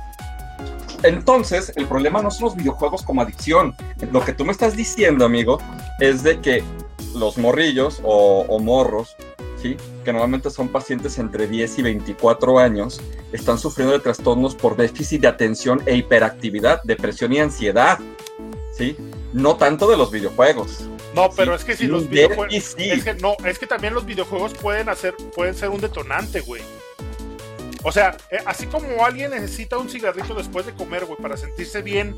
Entonces, 1.02 1.72
el 1.76 1.86
problema 1.86 2.20
no 2.20 2.30
son 2.30 2.44
los 2.44 2.56
videojuegos 2.56 3.02
como 3.02 3.22
adicción. 3.22 3.74
Lo 4.12 4.22
que 4.22 4.34
tú 4.34 4.44
me 4.44 4.52
estás 4.52 4.76
diciendo, 4.76 5.24
amigo, 5.24 5.62
es 5.98 6.22
de 6.22 6.42
que 6.42 6.62
los 7.14 7.38
morrillos 7.38 8.02
o, 8.04 8.44
o 8.46 8.58
morros 8.58 9.16
que 10.06 10.12
normalmente 10.12 10.50
son 10.50 10.68
pacientes 10.68 11.18
entre 11.18 11.48
10 11.48 11.80
y 11.80 11.82
24 11.82 12.60
años, 12.60 13.00
están 13.32 13.58
sufriendo 13.58 13.92
de 13.92 13.98
trastornos 13.98 14.54
por 14.54 14.76
déficit 14.76 15.22
de 15.22 15.28
atención 15.28 15.82
e 15.84 15.96
hiperactividad, 15.96 16.80
depresión 16.84 17.32
y 17.32 17.40
ansiedad, 17.40 17.98
¿sí? 18.72 18.96
No 19.32 19.56
tanto 19.56 19.90
de 19.90 19.96
los 19.96 20.12
videojuegos. 20.12 20.88
No, 21.12 21.28
pero 21.36 21.56
es 21.56 21.64
que 21.64 21.76
si 21.76 21.88
los 21.88 22.08
videojuegos... 22.08 22.54
Es 22.54 23.04
que, 23.04 23.14
no, 23.14 23.34
es 23.44 23.58
que 23.58 23.66
también 23.66 23.94
los 23.94 24.06
videojuegos 24.06 24.54
pueden, 24.54 24.88
hacer, 24.88 25.14
pueden 25.34 25.56
ser 25.56 25.70
un 25.70 25.80
detonante, 25.80 26.40
güey. 26.40 26.62
O 27.82 27.90
sea, 27.90 28.16
eh, 28.30 28.38
así 28.46 28.66
como 28.66 29.04
alguien 29.04 29.32
necesita 29.32 29.76
un 29.76 29.88
cigarrito 29.88 30.34
después 30.34 30.66
de 30.66 30.72
comer, 30.72 31.04
güey, 31.04 31.18
para 31.20 31.36
sentirse 31.36 31.82
bien, 31.82 32.16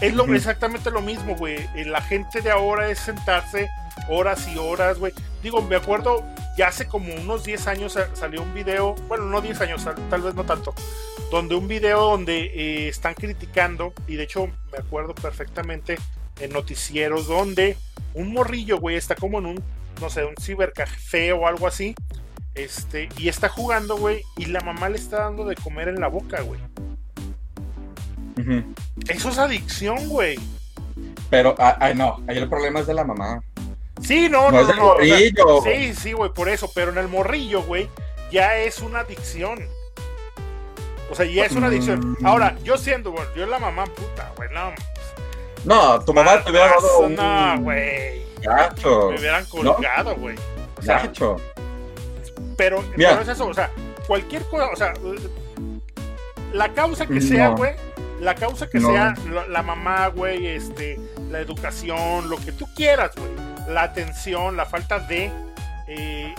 es 0.00 0.14
lo, 0.14 0.24
exactamente 0.34 0.90
lo 0.90 1.02
mismo, 1.02 1.36
güey. 1.36 1.68
Eh, 1.74 1.84
la 1.84 2.00
gente 2.00 2.40
de 2.40 2.50
ahora 2.50 2.88
es 2.90 2.98
sentarse 2.98 3.68
horas 4.08 4.48
y 4.48 4.58
horas, 4.58 4.98
güey. 4.98 5.12
Digo, 5.42 5.62
me 5.62 5.76
acuerdo, 5.76 6.24
ya 6.56 6.68
hace 6.68 6.86
como 6.86 7.14
unos 7.14 7.44
10 7.44 7.66
años 7.66 7.98
salió 8.14 8.42
un 8.42 8.54
video, 8.54 8.94
bueno, 9.08 9.24
no 9.26 9.40
10 9.40 9.60
años, 9.60 9.86
tal 10.10 10.22
vez 10.22 10.34
no 10.34 10.44
tanto, 10.44 10.74
donde 11.30 11.54
un 11.54 11.68
video 11.68 12.00
donde 12.00 12.44
eh, 12.54 12.88
están 12.88 13.14
criticando, 13.14 13.92
y 14.06 14.16
de 14.16 14.24
hecho 14.24 14.46
me 14.72 14.78
acuerdo 14.78 15.14
perfectamente 15.14 15.96
en 16.40 16.52
noticieros, 16.52 17.26
donde 17.26 17.76
un 18.14 18.32
morrillo, 18.32 18.78
güey, 18.78 18.96
está 18.96 19.14
como 19.14 19.38
en 19.38 19.46
un, 19.46 19.64
no 20.00 20.10
sé, 20.10 20.24
un 20.24 20.34
cibercafé 20.40 21.32
o 21.32 21.46
algo 21.46 21.66
así, 21.66 21.94
este, 22.54 23.08
y 23.18 23.28
está 23.28 23.48
jugando, 23.48 23.96
güey, 23.96 24.22
y 24.36 24.46
la 24.46 24.60
mamá 24.60 24.88
le 24.88 24.96
está 24.96 25.24
dando 25.24 25.44
de 25.44 25.56
comer 25.56 25.88
en 25.88 26.00
la 26.00 26.08
boca, 26.08 26.40
güey. 26.42 26.60
Eso 29.08 29.30
es 29.30 29.38
adicción, 29.38 30.08
güey. 30.08 30.38
Pero, 31.30 31.54
ay, 31.58 31.64
ah, 31.66 31.76
ah, 31.80 31.94
no, 31.94 32.20
ahí 32.28 32.38
el 32.38 32.48
problema 32.48 32.80
es 32.80 32.86
de 32.86 32.94
la 32.94 33.04
mamá. 33.04 33.42
Sí, 34.02 34.28
no, 34.28 34.50
no, 34.50 34.62
no. 34.62 34.96
no, 34.96 35.62
sí, 35.62 35.94
sí, 35.94 36.12
güey, 36.12 36.32
por 36.32 36.48
eso. 36.48 36.70
Pero 36.74 36.90
en 36.90 36.98
el 36.98 37.08
morrillo, 37.08 37.62
güey, 37.62 37.88
ya 38.30 38.56
es 38.56 38.80
una 38.80 39.00
adicción. 39.00 39.68
O 41.10 41.14
sea, 41.14 41.26
ya 41.26 41.44
es 41.44 41.52
una 41.52 41.68
adicción. 41.68 42.16
Mm. 42.20 42.26
Ahora, 42.26 42.56
yo 42.64 42.76
siendo, 42.76 43.12
güey, 43.12 43.24
yo 43.36 43.46
la 43.46 43.58
mamá 43.58 43.84
puta, 43.84 44.32
güey, 44.36 44.48
no. 44.52 44.72
No, 45.64 46.04
tu 46.04 46.12
mamá 46.12 46.42
te 46.42 46.50
hubiera 46.50 46.68
dado 46.68 47.08
No, 47.08 47.62
güey. 47.62 48.24
Gacho. 48.42 49.10
Me 49.10 49.18
hubieran 49.18 49.44
colgado, 49.46 50.14
güey. 50.16 50.36
O 50.76 50.82
sea, 50.82 50.98
Gacho. 50.98 51.36
Pero, 52.56 52.84
pero 52.96 53.20
es 53.20 53.28
eso, 53.28 53.46
o 53.46 53.54
sea, 53.54 53.70
cualquier 54.06 54.42
cosa, 54.44 54.68
o 54.68 54.76
sea, 54.76 54.94
la 56.52 56.72
causa 56.72 57.06
que 57.06 57.20
sea, 57.20 57.48
güey, 57.50 57.72
la 58.20 58.34
causa 58.34 58.68
que 58.68 58.80
sea, 58.80 59.14
la, 59.48 59.62
mamá, 59.62 60.08
güey, 60.08 60.46
este, 60.46 61.00
la 61.30 61.40
educación, 61.40 62.28
lo 62.28 62.36
que 62.36 62.52
tú 62.52 62.66
quieras, 62.74 63.12
güey. 63.16 63.53
La 63.68 63.84
atención, 63.84 64.56
la 64.56 64.66
falta 64.66 64.98
de. 65.00 65.30
Eh, 65.86 66.34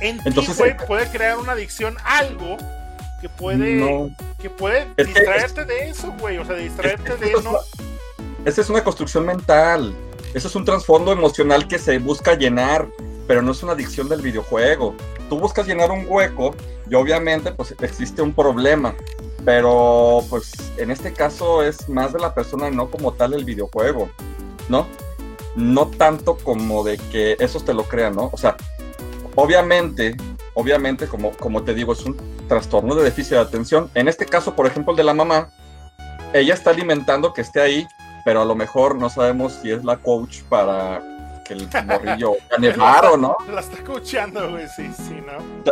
en 0.00 0.22
ti, 0.22 0.46
güey, 0.58 0.72
eh, 0.72 0.76
puede 0.86 1.08
crear 1.08 1.38
una 1.38 1.52
adicción, 1.52 1.96
algo 2.04 2.56
que 3.20 3.28
puede, 3.28 4.14
que 4.40 4.50
puede 4.50 4.86
distraerte 4.96 5.64
de 5.64 5.90
eso, 5.90 6.14
güey. 6.20 6.38
O 6.38 6.44
sea, 6.44 6.56
distraerte 6.56 7.16
de 7.16 7.32
eso. 7.32 7.60
Esa 8.44 8.60
es 8.60 8.70
una 8.70 8.84
construcción 8.84 9.24
mental. 9.24 9.94
Eso 10.34 10.48
es 10.48 10.54
un 10.54 10.64
trasfondo 10.64 11.12
emocional 11.12 11.66
que 11.66 11.78
se 11.78 11.98
busca 11.98 12.34
llenar, 12.34 12.86
pero 13.26 13.40
no 13.40 13.52
es 13.52 13.62
una 13.62 13.72
adicción 13.72 14.08
del 14.08 14.20
videojuego. 14.20 14.94
Tú 15.28 15.38
buscas 15.38 15.66
llenar 15.66 15.90
un 15.90 16.04
hueco 16.06 16.54
y 16.88 16.94
obviamente 16.94 17.52
pues 17.52 17.74
existe 17.80 18.22
un 18.22 18.32
problema 18.32 18.94
pero 19.46 20.24
pues 20.28 20.52
en 20.76 20.90
este 20.90 21.12
caso 21.12 21.62
es 21.62 21.88
más 21.88 22.12
de 22.12 22.18
la 22.18 22.34
persona, 22.34 22.68
no 22.68 22.90
como 22.90 23.12
tal 23.12 23.32
el 23.32 23.44
videojuego, 23.44 24.10
¿no? 24.68 24.88
No 25.56 25.88
tanto 25.88 26.36
como 26.36 26.84
de 26.84 26.98
que 26.98 27.36
esos 27.40 27.64
te 27.64 27.74
lo 27.74 27.84
crean, 27.84 28.14
¿no? 28.14 28.30
O 28.32 28.36
sea, 28.36 28.56
obviamente, 29.34 30.16
obviamente, 30.54 31.06
como, 31.06 31.32
como 31.32 31.62
te 31.62 31.74
digo, 31.74 31.92
es 31.92 32.04
un 32.04 32.16
trastorno 32.48 32.94
de 32.94 33.04
déficit 33.04 33.32
de 33.32 33.40
atención. 33.40 33.90
En 33.94 34.08
este 34.08 34.26
caso, 34.26 34.54
por 34.54 34.66
ejemplo, 34.66 34.92
el 34.92 34.96
de 34.96 35.04
la 35.04 35.14
mamá, 35.14 35.50
ella 36.32 36.54
está 36.54 36.70
alimentando 36.70 37.32
que 37.32 37.40
esté 37.40 37.60
ahí, 37.60 37.86
pero 38.24 38.42
a 38.42 38.44
lo 38.44 38.54
mejor 38.54 38.96
no 38.96 39.08
sabemos 39.08 39.54
si 39.62 39.70
es 39.70 39.84
la 39.84 39.96
coach 39.96 40.42
para 40.48 41.02
que 41.46 41.54
el 41.54 41.68
morrillo 41.86 42.32
gane 42.50 42.74
o 43.12 43.16
¿no? 43.16 43.36
La 43.52 43.60
está 43.60 43.76
escuchando, 43.76 44.50
güey, 44.50 44.66
sí, 44.68 44.90
sí, 44.96 45.22
¿no? 45.24 45.62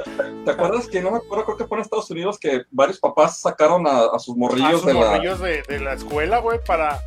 ¿Te, 0.45 0.51
acuerdas 0.51 0.87
que 0.89 1.01
no 1.01 1.11
me 1.11 1.17
acuerdo, 1.19 1.45
creo 1.45 1.57
que 1.57 1.67
fue 1.67 1.79
en 1.79 1.83
Estados 1.83 2.11
Unidos 2.11 2.39
que 2.39 2.63
varios 2.71 2.99
papás 3.01 3.41
sacaron 3.41 3.87
a, 3.87 4.19
sus 4.19 4.37
morrillos, 4.37 4.85
de, 4.85 4.95
morrillos 4.95 5.41
la... 5.41 5.47
De, 5.47 5.81
la 5.81 5.95
escuela, 5.95 6.39
güey, 6.39 6.61
para, 6.65 7.01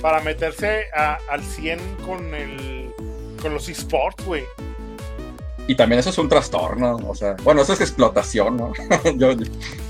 para 0.00 0.20
meterse 0.20 0.86
al 0.92 1.42
100 1.42 1.78
con 2.06 2.34
el 2.34 2.92
con 3.40 3.54
los 3.54 3.68
esports, 3.68 4.24
güey. 4.24 4.44
Y 5.66 5.74
también 5.74 6.00
eso 6.00 6.10
es 6.10 6.18
un 6.18 6.28
trastorno, 6.28 6.96
o 7.08 7.14
sea, 7.14 7.36
bueno, 7.42 7.62
eso 7.62 7.72
es 7.72 7.80
explotación, 7.80 8.56
¿no? 8.56 8.72
yo, 9.16 9.32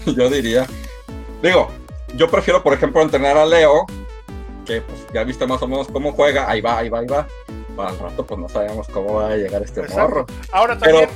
yo 0.07 0.31
diría. 0.31 0.67
Digo, 1.43 1.69
yo 2.15 2.31
prefiero, 2.31 2.63
por 2.63 2.73
ejemplo, 2.75 3.03
entrenar 3.03 3.37
a 3.37 3.47
Leo, 3.47 3.87
que 4.67 4.81
pues 4.83 5.07
ya 5.13 5.25
viste 5.25 5.47
más 5.47 5.61
o 5.63 5.69
menos 5.69 5.89
cómo 5.89 6.13
juega, 6.13 6.49
ahí 6.49 6.61
va, 6.61 6.79
ahí 6.79 6.89
va, 6.89 7.01
ahí 7.01 7.07
va 7.07 7.27
para 7.77 7.91
el 7.91 7.99
rato 7.99 8.27
pues 8.27 8.41
no 8.41 8.49
sabemos 8.49 8.87
cómo 8.89 9.15
va 9.15 9.31
a 9.31 9.37
llegar 9.37 9.63
este 9.63 9.83
morro. 9.89 10.27
Ahora 10.53 10.79
también... 10.79 11.09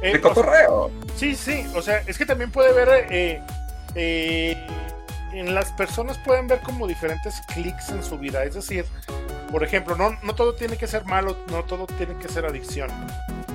Pero, 0.00 0.16
eh, 0.16 0.20
cotorreo. 0.20 0.90
sí, 1.16 1.36
sí, 1.36 1.64
o 1.74 1.82
sea, 1.82 2.02
es 2.06 2.18
que 2.18 2.26
también 2.26 2.50
puede 2.50 2.72
ver... 2.72 3.06
Eh, 3.10 3.40
eh, 3.94 4.66
en 5.32 5.54
las 5.54 5.72
personas 5.72 6.18
pueden 6.18 6.46
ver 6.46 6.60
como 6.60 6.86
diferentes 6.86 7.40
clics 7.52 7.90
en 7.90 8.02
su 8.02 8.18
vida. 8.18 8.44
Es 8.44 8.54
decir, 8.54 8.84
por 9.50 9.64
ejemplo, 9.64 9.96
no, 9.96 10.18
no 10.22 10.34
todo 10.34 10.54
tiene 10.54 10.76
que 10.76 10.86
ser 10.86 11.04
malo, 11.04 11.36
no 11.50 11.64
todo 11.64 11.86
tiene 11.86 12.16
que 12.16 12.28
ser 12.28 12.46
adicción. 12.46 12.90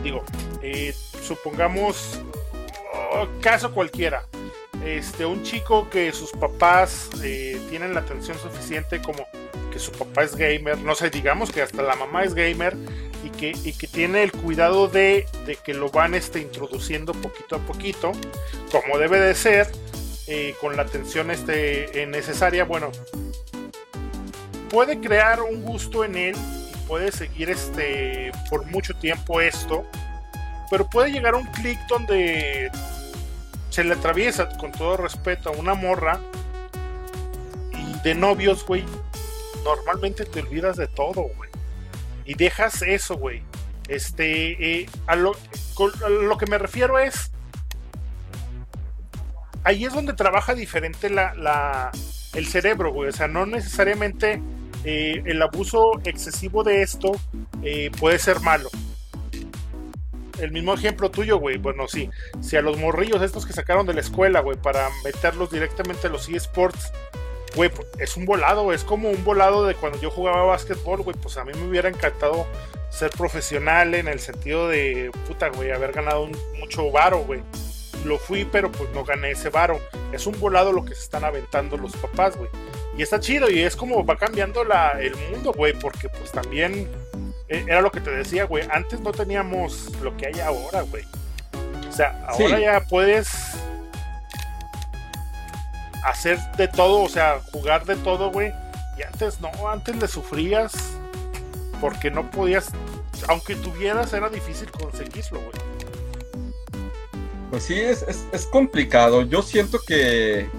Digo, 0.04 0.24
eh, 0.62 0.94
supongamos 1.22 2.22
oh, 2.94 3.28
caso 3.42 3.74
cualquiera. 3.74 4.24
Este, 4.86 5.26
un 5.26 5.44
chico 5.44 5.90
que 5.90 6.12
sus 6.12 6.32
papás 6.32 7.10
eh, 7.24 7.60
tienen 7.70 7.94
la 7.94 8.02
atención 8.02 8.38
suficiente 8.38 9.02
como 9.02 9.26
que 9.72 9.80
su 9.80 9.92
papá 9.92 10.24
es 10.24 10.36
gamer, 10.36 10.78
no 10.78 10.94
sé, 10.94 11.10
digamos 11.10 11.52
que 11.52 11.62
hasta 11.62 11.82
la 11.82 11.96
mamá 11.96 12.24
es 12.24 12.36
gamer 12.36 12.78
y 13.24 13.30
que, 13.32 13.54
y 13.64 13.74
que 13.74 13.88
tiene 13.88 14.24
el 14.24 14.32
cuidado 14.32 14.88
de, 14.88 15.26
de 15.46 15.56
que 15.56 15.74
lo 15.74 15.90
van 15.90 16.14
este, 16.14 16.40
introduciendo 16.40 17.14
poquito 17.14 17.56
a 17.56 17.60
poquito, 17.60 18.12
como 18.72 19.00
debe 19.00 19.20
de 19.20 19.34
ser, 19.34 19.68
eh, 20.28 20.56
con 20.60 20.76
la 20.76 20.84
atención 20.84 21.32
este, 21.32 22.06
necesaria, 22.08 22.66
bueno, 22.66 22.92
puede 24.70 25.00
crear 25.00 25.42
un 25.42 25.64
gusto 25.64 26.04
en 26.04 26.18
él 26.18 26.36
y 26.36 26.88
puede 26.88 27.12
seguir 27.12 27.50
este, 27.50 28.32
por 28.50 28.66
mucho 28.66 28.94
tiempo 28.96 29.42
esto, 29.42 29.86
pero 30.70 30.90
puede 30.90 31.12
llegar 31.12 31.36
un 31.36 31.46
clic 31.48 31.80
donde 31.88 32.70
se 33.70 33.84
le 33.84 33.94
atraviesa, 33.94 34.50
con 34.58 34.72
todo 34.72 34.98
respeto, 34.98 35.50
a 35.50 35.54
una 35.54 35.74
morra 35.74 36.20
y 37.72 38.00
de 38.02 38.16
novios, 38.16 38.66
güey, 38.66 38.84
normalmente 39.64 40.26
te 40.26 40.42
olvidas 40.42 40.78
de 40.78 40.88
todo, 40.88 41.30
güey. 41.36 41.50
Y 42.26 42.34
dejas 42.34 42.82
eso, 42.82 43.18
güey. 43.18 43.44
Este, 43.88 44.82
eh, 44.82 44.90
a, 45.06 45.16
lo, 45.16 45.32
a 45.34 46.10
lo 46.10 46.38
que 46.38 46.46
me 46.46 46.58
refiero 46.58 47.00
es 47.00 47.32
ahí 49.68 49.84
es 49.84 49.94
donde 49.94 50.14
trabaja 50.14 50.56
diferente 50.56 51.10
la, 51.10 51.92
el 52.34 52.48
cerebro, 52.48 52.94
güey. 52.94 53.10
O 53.10 53.12
sea, 53.12 53.28
no 53.28 53.46
necesariamente 53.46 54.42
eh, 54.86 55.22
el 55.26 55.42
abuso 55.42 56.00
excesivo 56.06 56.64
de 56.64 56.82
esto 56.82 57.12
eh, 57.64 57.92
puede 58.00 58.18
ser 58.18 58.40
malo. 58.40 58.70
El 60.40 60.52
mismo 60.52 60.74
ejemplo 60.74 61.12
tuyo, 61.12 61.38
güey. 61.38 61.58
Bueno, 61.58 61.86
sí. 61.90 62.10
Si 62.40 62.56
a 62.56 62.62
los 62.62 62.78
morrillos 62.78 63.22
estos 63.22 63.46
que 63.46 63.52
sacaron 63.52 63.86
de 63.86 63.94
la 63.94 64.00
escuela, 64.00 64.40
güey, 64.40 64.56
para 64.56 64.88
meterlos 65.04 65.52
directamente 65.52 66.08
a 66.08 66.12
los 66.12 66.30
eSports, 66.30 66.94
güey, 67.54 67.70
es 68.00 68.16
un 68.16 68.26
volado, 68.26 68.72
es 68.72 68.86
como 68.86 69.10
un 69.10 69.26
volado 69.26 69.66
de 69.66 69.76
cuando 69.76 70.00
yo 70.00 70.10
jugaba 70.12 70.44
básquetbol, 70.44 71.02
güey. 71.02 71.18
Pues 71.22 71.36
a 71.36 71.44
mí 71.44 71.52
me 71.54 71.68
hubiera 71.68 71.90
encantado 71.90 72.48
ser 72.90 73.10
profesional 73.10 73.96
en 73.96 74.08
el 74.08 74.22
sentido 74.22 74.70
de, 74.70 75.12
puta, 75.28 75.50
güey, 75.50 75.72
haber 75.72 75.92
ganado 75.92 76.30
mucho 76.58 76.90
varo, 76.90 77.26
güey 77.26 77.42
lo 78.08 78.18
fui, 78.18 78.46
pero 78.46 78.72
pues 78.72 78.90
no 78.92 79.04
gané 79.04 79.32
ese 79.32 79.50
varo. 79.50 79.80
Es 80.12 80.26
un 80.26 80.40
volado 80.40 80.72
lo 80.72 80.84
que 80.84 80.96
se 80.96 81.04
están 81.04 81.24
aventando 81.24 81.78
los 81.78 81.96
papás, 81.96 82.38
güey. 82.38 82.50
Y 82.98 83.04
está 83.04 83.20
chido 83.20 83.50
y 83.50 83.62
es 83.62 83.76
como 83.76 84.06
va 84.06 84.18
cambiando 84.18 84.64
la, 84.64 85.00
el 85.00 85.16
mundo, 85.32 85.54
güey, 85.54 85.74
porque 85.74 86.10
pues 86.10 86.32
también 86.32 86.90
eh, 87.50 87.66
era 87.68 87.82
lo 87.82 87.92
que 87.92 88.02
te 88.02 88.10
decía, 88.10 88.46
güey. 88.46 88.68
Antes 88.72 89.00
no 89.02 89.12
teníamos 89.12 89.92
lo 90.02 90.16
que 90.18 90.28
hay 90.28 90.40
ahora, 90.40 90.82
güey. 90.82 91.04
O 91.88 91.92
sea, 91.92 92.26
ahora 92.28 92.60
ya 92.60 92.82
puedes 92.82 93.30
hacer 96.04 96.40
de 96.58 96.68
todo, 96.68 97.02
o 97.02 97.10
sea, 97.10 97.42
jugar 97.52 97.86
de 97.86 97.96
todo, 97.98 98.32
güey. 98.32 98.52
Y 98.98 99.04
antes 99.04 99.40
no, 99.42 99.52
antes 99.70 99.96
le 99.96 100.08
sufrías 100.08 100.74
porque 101.80 102.10
no 102.10 102.30
podías, 102.32 102.70
aunque 103.28 103.56
tuvieras, 103.56 104.14
era 104.14 104.30
difícil 104.30 104.72
conseguirlo, 104.72 105.40
güey. 105.40 105.77
Pues 107.50 107.64
sí, 107.64 107.76
es, 107.76 108.04
es, 108.32 108.46
complicado. 108.46 109.22
Yo 109.22 109.42
siento 109.42 109.80
que, 109.80 110.50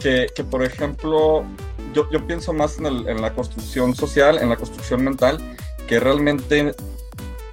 que, 0.00 0.44
por 0.44 0.64
ejemplo, 0.64 1.44
yo, 1.92 2.10
yo 2.10 2.26
pienso 2.26 2.52
más 2.52 2.78
en, 2.78 3.20
la 3.20 3.34
construcción 3.34 3.94
social, 3.94 4.38
en 4.38 4.48
la 4.48 4.56
construcción 4.56 5.04
mental, 5.04 5.38
que 5.86 6.00
realmente 6.00 6.74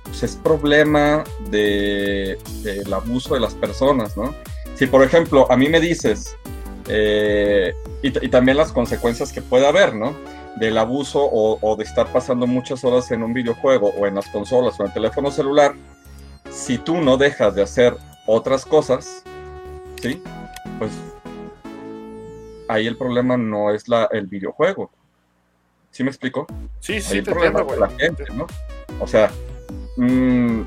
pues, 0.04 0.24
es 0.24 0.36
problema 0.38 1.26
del 1.50 2.38
de, 2.64 2.84
abuso 2.94 3.34
de 3.34 3.42
las 3.42 3.54
personas, 3.56 4.16
¿no? 4.16 4.34
Si, 4.76 4.88
por 4.88 5.04
ejemplo, 5.04 5.52
a 5.52 5.58
mí 5.58 5.68
me 5.68 5.82
dices, 5.82 6.38
eh, 6.88 7.74
y, 8.02 8.26
y, 8.26 8.30
también 8.30 8.56
las 8.56 8.72
consecuencias 8.72 9.34
que 9.34 9.42
puede 9.42 9.68
haber, 9.68 9.94
¿no? 9.94 10.16
Del 10.56 10.78
abuso 10.78 11.22
o, 11.22 11.60
o 11.62 11.76
de 11.76 11.84
estar 11.84 12.08
pasando 12.14 12.48
muchas 12.48 12.86
horas 12.86 13.12
en 13.12 13.22
un 13.22 13.34
videojuego 13.34 13.90
o 13.90 14.08
en 14.08 14.16
las 14.16 14.30
consolas 14.30 14.80
o 14.80 14.84
en 14.84 14.88
el 14.88 14.94
teléfono 14.94 15.30
celular, 15.30 15.76
si 16.52 16.78
tú 16.78 16.98
no 17.02 17.18
dejas 17.18 17.56
de 17.56 17.64
hacer 17.64 17.96
otras 18.26 18.66
cosas, 18.66 19.24
¿sí? 20.02 20.22
Pues 20.78 20.92
ahí 22.68 22.88
el 22.88 22.98
problema 22.98 23.38
no 23.38 23.74
es 23.74 23.88
la, 23.88 24.08
el 24.12 24.28
videojuego. 24.28 24.92
¿Sí 25.92 26.04
me 26.04 26.10
explico? 26.10 26.46
Sí, 26.80 27.02
sí, 27.02 27.22
te 27.22 27.32
entiendo, 27.32 27.66
güey. 27.66 27.80
La 27.80 27.90
gente, 27.90 28.26
¿no? 28.34 28.46
O 29.00 29.08
sea, 29.08 29.32
mmm, 29.98 30.62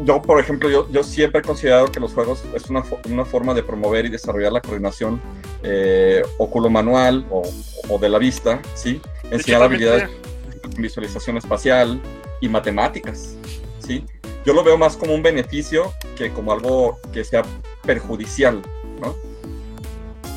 yo, 0.00 0.20
por 0.20 0.40
ejemplo, 0.40 0.68
yo, 0.68 0.90
yo, 0.90 1.02
siempre 1.02 1.40
he 1.40 1.42
considerado 1.42 1.86
que 1.90 2.00
los 2.00 2.12
juegos 2.12 2.44
es 2.54 2.68
una, 2.68 2.82
una 3.08 3.24
forma 3.24 3.54
de 3.54 3.62
promover 3.62 4.04
y 4.06 4.10
desarrollar 4.10 4.52
la 4.52 4.60
coordinación 4.60 5.20
eh, 5.62 6.22
oculo-manual 6.38 7.26
o, 7.30 7.42
o, 7.88 7.98
de 7.98 8.08
la 8.08 8.18
vista, 8.18 8.60
¿sí? 8.74 9.00
Enseñar 9.30 9.62
habilidades 9.62 10.10
de 10.10 10.82
visualización 10.82 11.36
espacial 11.36 12.00
y 12.40 12.48
matemáticas, 12.48 13.36
¿sí? 13.78 14.04
Yo 14.44 14.52
lo 14.52 14.62
veo 14.62 14.76
más 14.76 14.96
como 14.96 15.14
un 15.14 15.22
beneficio 15.22 15.92
que 16.16 16.30
como 16.32 16.52
algo 16.52 16.98
que 17.12 17.24
sea 17.24 17.42
perjudicial, 17.82 18.62
¿no? 19.00 19.14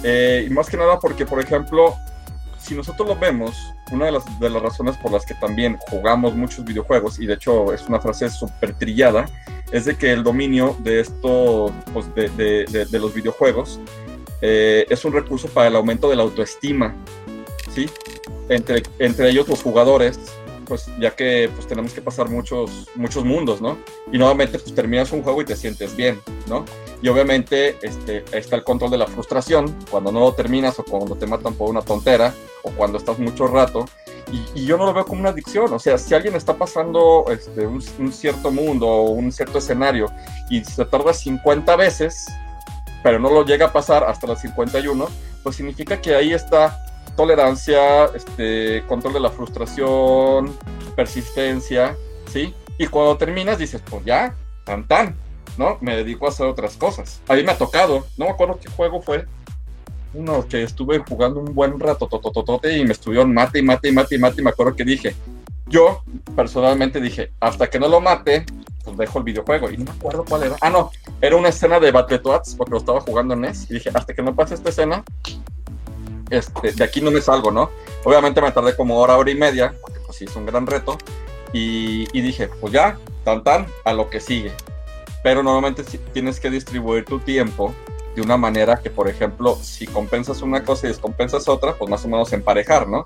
Eh, 0.03 0.45
y 0.47 0.53
más 0.53 0.69
que 0.69 0.77
nada 0.77 0.99
porque, 0.99 1.25
por 1.25 1.39
ejemplo, 1.39 1.95
si 2.59 2.75
nosotros 2.75 3.07
lo 3.07 3.15
vemos, 3.15 3.55
una 3.91 4.05
de 4.05 4.11
las, 4.11 4.39
de 4.39 4.49
las 4.49 4.61
razones 4.61 4.97
por 4.97 5.11
las 5.11 5.25
que 5.25 5.33
también 5.35 5.77
jugamos 5.89 6.35
muchos 6.35 6.63
videojuegos, 6.65 7.19
y 7.19 7.25
de 7.25 7.33
hecho 7.33 7.73
es 7.73 7.87
una 7.87 7.99
frase 7.99 8.29
súper 8.29 8.73
trillada, 8.73 9.25
es 9.71 9.85
de 9.85 9.97
que 9.97 10.11
el 10.11 10.23
dominio 10.23 10.75
de 10.79 11.01
esto, 11.01 11.73
pues 11.93 12.13
de, 12.15 12.29
de, 12.29 12.85
de, 12.85 12.99
los 12.99 13.13
videojuegos, 13.13 13.79
eh, 14.41 14.85
es 14.89 15.03
un 15.03 15.13
recurso 15.13 15.47
para 15.49 15.67
el 15.67 15.75
aumento 15.75 16.09
de 16.09 16.15
la 16.15 16.23
autoestima, 16.23 16.95
¿sí? 17.73 17.89
Entre, 18.49 18.83
entre 18.99 19.29
ellos 19.29 19.47
los 19.47 19.61
jugadores 19.61 20.19
pues 20.67 20.89
ya 20.99 21.15
que 21.15 21.49
pues 21.53 21.67
tenemos 21.67 21.93
que 21.93 22.01
pasar 22.01 22.29
muchos, 22.29 22.89
muchos 22.95 23.23
mundos, 23.23 23.61
¿no? 23.61 23.77
Y 24.11 24.17
nuevamente 24.17 24.59
pues 24.59 24.73
terminas 24.75 25.11
un 25.11 25.23
juego 25.23 25.41
y 25.41 25.45
te 25.45 25.55
sientes 25.55 25.95
bien, 25.95 26.19
¿no? 26.47 26.65
Y 27.01 27.07
obviamente 27.07 27.77
este, 27.81 28.23
está 28.31 28.55
el 28.55 28.63
control 28.63 28.91
de 28.91 28.97
la 28.97 29.07
frustración 29.07 29.75
cuando 29.89 30.11
no 30.11 30.19
lo 30.19 30.33
terminas 30.33 30.77
o 30.79 30.83
cuando 30.83 31.15
te 31.15 31.27
matan 31.27 31.53
por 31.53 31.69
una 31.69 31.81
tontera 31.81 32.33
o 32.63 32.71
cuando 32.71 32.97
estás 32.97 33.19
mucho 33.19 33.47
rato. 33.47 33.85
Y, 34.55 34.65
yo 34.65 34.77
no 34.77 34.85
lo 34.85 34.93
veo 34.93 35.05
como 35.05 35.21
una 35.21 35.29
adicción, 35.29 35.71
o 35.71 35.79
sea, 35.79 35.97
si 35.97 36.13
alguien 36.13 36.35
está 36.35 36.57
pasando 36.57 37.23
este, 37.29 37.65
un, 37.65 37.81
un 37.99 38.11
cierto 38.11 38.51
mundo 38.51 38.85
o 38.85 39.11
un 39.11 39.31
cierto 39.31 39.59
escenario 39.59 40.11
y 40.49 40.65
se 40.65 40.83
tarda 40.83 41.13
50 41.13 41.73
veces, 41.77 42.25
pero 43.03 43.19
no 43.19 43.29
lo 43.29 43.45
llega 43.45 43.67
a 43.67 43.71
pasar 43.71 44.03
hasta 44.03 44.27
las 44.27 44.41
51, 44.41 45.07
pues 45.43 45.55
significa 45.55 46.01
que 46.01 46.13
ahí 46.13 46.33
está 46.33 46.86
tolerancia, 47.17 48.05
este, 48.15 48.83
control 48.87 49.13
de 49.13 49.19
la 49.19 49.29
frustración, 49.29 50.55
persistencia, 50.95 51.97
¿sí? 52.31 52.53
Y 52.77 52.87
cuando 52.87 53.17
terminas 53.17 53.57
dices, 53.57 53.81
pues 53.89 54.05
ya, 54.05 54.33
tan 54.63 54.87
tan, 54.87 55.17
¿no? 55.57 55.77
Me 55.81 55.97
dedico 55.97 56.27
a 56.27 56.29
hacer 56.29 56.45
otras 56.45 56.77
cosas. 56.77 57.19
A 57.27 57.33
mí 57.33 57.43
me 57.43 57.51
ha 57.51 57.57
tocado, 57.57 58.05
no 58.17 58.25
me 58.25 58.31
acuerdo 58.31 58.57
qué 58.61 58.69
juego 58.69 59.01
fue, 59.01 59.25
uno 60.13 60.47
que 60.47 60.63
estuve 60.63 60.99
jugando 60.99 61.41
un 61.41 61.53
buen 61.53 61.79
rato, 61.79 62.07
totototote, 62.07 62.77
y 62.77 62.85
me 62.85 62.93
estuvieron 62.93 63.33
mate 63.33 63.59
y 63.59 63.63
mate 63.63 63.89
y 63.89 63.91
mate 63.91 64.15
y 64.15 64.19
mate, 64.19 64.41
y 64.41 64.43
me 64.43 64.51
acuerdo 64.51 64.75
que 64.75 64.85
dije, 64.85 65.15
yo 65.67 66.03
personalmente 66.35 67.01
dije, 67.01 67.31
hasta 67.39 67.69
que 67.69 67.79
no 67.79 67.87
lo 67.87 67.99
mate, 67.99 68.45
pues 68.83 68.97
dejo 68.97 69.19
el 69.19 69.25
videojuego. 69.25 69.69
Y 69.69 69.77
no 69.77 69.85
me 69.85 69.91
acuerdo 69.91 70.23
cuál 70.23 70.43
era. 70.43 70.55
Ah, 70.61 70.69
no, 70.69 70.91
era 71.19 71.35
una 71.35 71.49
escena 71.49 71.79
de 71.79 71.91
Battletoads, 71.91 72.55
porque 72.55 72.71
lo 72.71 72.77
estaba 72.77 73.01
jugando 73.01 73.33
en 73.33 73.41
NES, 73.41 73.69
y 73.69 73.75
dije, 73.75 73.91
hasta 73.93 74.13
que 74.13 74.21
no 74.21 74.33
pase 74.35 74.53
esta 74.53 74.69
escena, 74.69 75.03
este, 76.29 76.71
de 76.71 76.83
aquí 76.83 77.01
no 77.01 77.11
me 77.11 77.21
salgo, 77.21 77.51
¿no? 77.51 77.69
Obviamente 78.03 78.41
me 78.41 78.51
tardé 78.51 78.75
como 78.75 78.97
hora, 78.99 79.17
hora 79.17 79.31
y 79.31 79.35
media, 79.35 79.73
porque 79.81 79.99
pues 79.99 80.17
sí 80.17 80.25
es 80.25 80.35
un 80.35 80.45
gran 80.45 80.67
reto, 80.67 80.97
y, 81.53 82.21
dije, 82.21 82.49
pues 82.59 82.73
ya, 82.73 82.97
tan 83.23 83.43
tan, 83.43 83.67
a 83.83 83.93
lo 83.93 84.09
que 84.09 84.19
sigue. 84.19 84.51
Pero 85.23 85.43
normalmente 85.43 85.83
tienes 86.13 86.39
que 86.39 86.49
distribuir 86.49 87.05
tu 87.05 87.19
tiempo 87.19 87.73
de 88.15 88.21
una 88.21 88.37
manera 88.37 88.77
que, 88.77 88.89
por 88.89 89.07
ejemplo, 89.07 89.57
si 89.61 89.87
compensas 89.87 90.41
una 90.41 90.63
cosa 90.63 90.87
y 90.87 90.89
descompensas 90.89 91.47
otra, 91.47 91.73
pues 91.73 91.89
más 91.89 92.03
o 92.05 92.07
menos 92.07 92.33
emparejar, 92.33 92.87
¿no? 92.87 93.03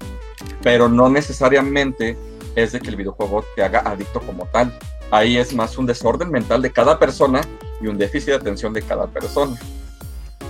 Pero 0.61 0.89
no 0.89 1.09
necesariamente 1.09 2.17
es 2.55 2.71
de 2.71 2.79
que 2.79 2.89
el 2.89 2.95
videojuego 2.95 3.43
te 3.55 3.63
haga 3.63 3.79
adicto 3.79 4.19
como 4.21 4.45
tal. 4.47 4.77
Ahí 5.09 5.37
es 5.37 5.53
más 5.53 5.77
un 5.77 5.85
desorden 5.85 6.31
mental 6.31 6.61
de 6.61 6.71
cada 6.71 6.97
persona 6.97 7.41
y 7.81 7.87
un 7.87 7.97
déficit 7.97 8.29
de 8.29 8.35
atención 8.35 8.73
de 8.73 8.81
cada 8.81 9.07
persona. 9.07 9.57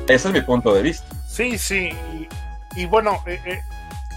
Ese 0.07 0.28
es 0.28 0.34
mi 0.34 0.41
punto 0.41 0.74
de 0.74 0.82
vista. 0.84 1.07
Sí, 1.28 1.57
sí, 1.57 1.89
y 2.76 2.86
bueno, 2.86 3.22
eh, 3.26 3.39
eh, 3.45 3.61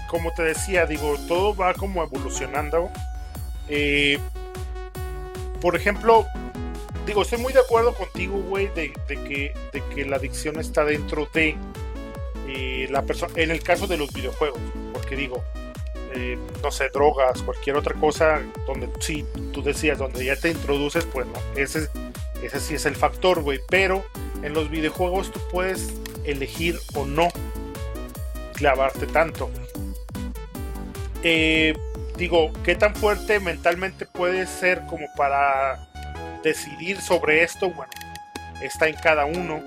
como 0.07 0.31
te 0.33 0.43
decía, 0.43 0.85
digo, 0.85 1.15
todo 1.27 1.55
va 1.55 1.73
como 1.73 2.03
evolucionando. 2.03 2.89
Eh, 3.67 4.19
por 5.61 5.75
ejemplo, 5.75 6.25
digo, 7.05 7.23
estoy 7.23 7.39
muy 7.39 7.53
de 7.53 7.59
acuerdo 7.59 7.93
contigo, 7.93 8.37
güey, 8.47 8.67
de, 8.67 8.93
que, 9.07 9.53
de 9.73 9.83
que 9.93 10.05
la 10.05 10.17
adicción 10.17 10.59
está 10.59 10.85
dentro 10.85 11.27
de 11.33 11.57
la 12.89 13.01
persona, 13.01 13.33
en 13.35 13.51
el 13.51 13.61
caso 13.63 13.87
de 13.87 13.97
los 13.97 14.13
videojuegos, 14.13 14.59
porque 14.93 15.15
digo, 15.15 15.43
no 16.61 16.71
sé, 16.71 16.89
drogas, 16.89 17.41
cualquier 17.41 17.75
otra 17.75 17.93
cosa, 17.95 18.41
donde 18.65 18.87
sí, 18.99 19.25
tú 19.51 19.61
decías, 19.61 19.97
donde 19.97 20.23
ya 20.23 20.35
te 20.35 20.51
introduces, 20.51 21.03
pues 21.05 21.25
no, 21.25 21.33
ese, 21.57 21.89
ese 22.41 22.59
sí 22.59 22.75
es 22.75 22.85
el 22.85 22.95
factor, 22.95 23.41
güey, 23.41 23.59
pero 23.67 24.05
en 24.43 24.53
los 24.53 24.69
videojuegos 24.69 25.31
tú 25.31 25.41
puedes 25.51 25.93
elegir 26.23 26.79
o 26.93 27.05
no 27.05 27.27
clavarte 28.55 29.05
tanto, 29.07 29.51
eh, 31.27 31.73
digo, 32.17 32.51
¿qué 32.63 32.75
tan 32.75 32.95
fuerte 32.95 33.39
mentalmente 33.39 34.05
puede 34.05 34.45
ser 34.45 34.81
como 34.87 35.07
para 35.17 35.87
decidir 36.43 37.01
sobre 37.01 37.43
esto? 37.43 37.71
Bueno, 37.71 37.91
está 38.61 38.87
en 38.87 38.95
cada 38.95 39.25
uno. 39.25 39.63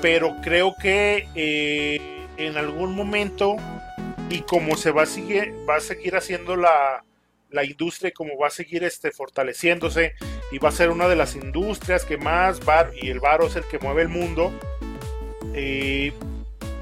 Pero 0.00 0.36
creo 0.42 0.74
que 0.80 1.28
eh, 1.34 2.26
en 2.38 2.56
algún 2.56 2.94
momento, 2.94 3.56
y 4.30 4.40
como 4.40 4.76
se 4.76 4.90
va 4.90 5.02
a 5.02 5.06
seguir, 5.06 5.52
va 5.68 5.76
a 5.76 5.80
seguir 5.80 6.16
haciendo 6.16 6.56
la, 6.56 7.04
la 7.50 7.64
industria, 7.64 8.10
como 8.12 8.38
va 8.38 8.46
a 8.46 8.50
seguir 8.50 8.84
este, 8.84 9.10
fortaleciéndose, 9.10 10.14
y 10.50 10.58
va 10.58 10.70
a 10.70 10.72
ser 10.72 10.88
una 10.88 11.08
de 11.08 11.16
las 11.16 11.34
industrias 11.34 12.04
que 12.06 12.16
más 12.16 12.60
va, 12.60 12.90
y 12.94 13.10
el 13.10 13.20
varo 13.20 13.48
es 13.48 13.56
el 13.56 13.64
que 13.64 13.78
mueve 13.78 14.02
el 14.02 14.08
mundo, 14.08 14.52
eh, 15.52 16.12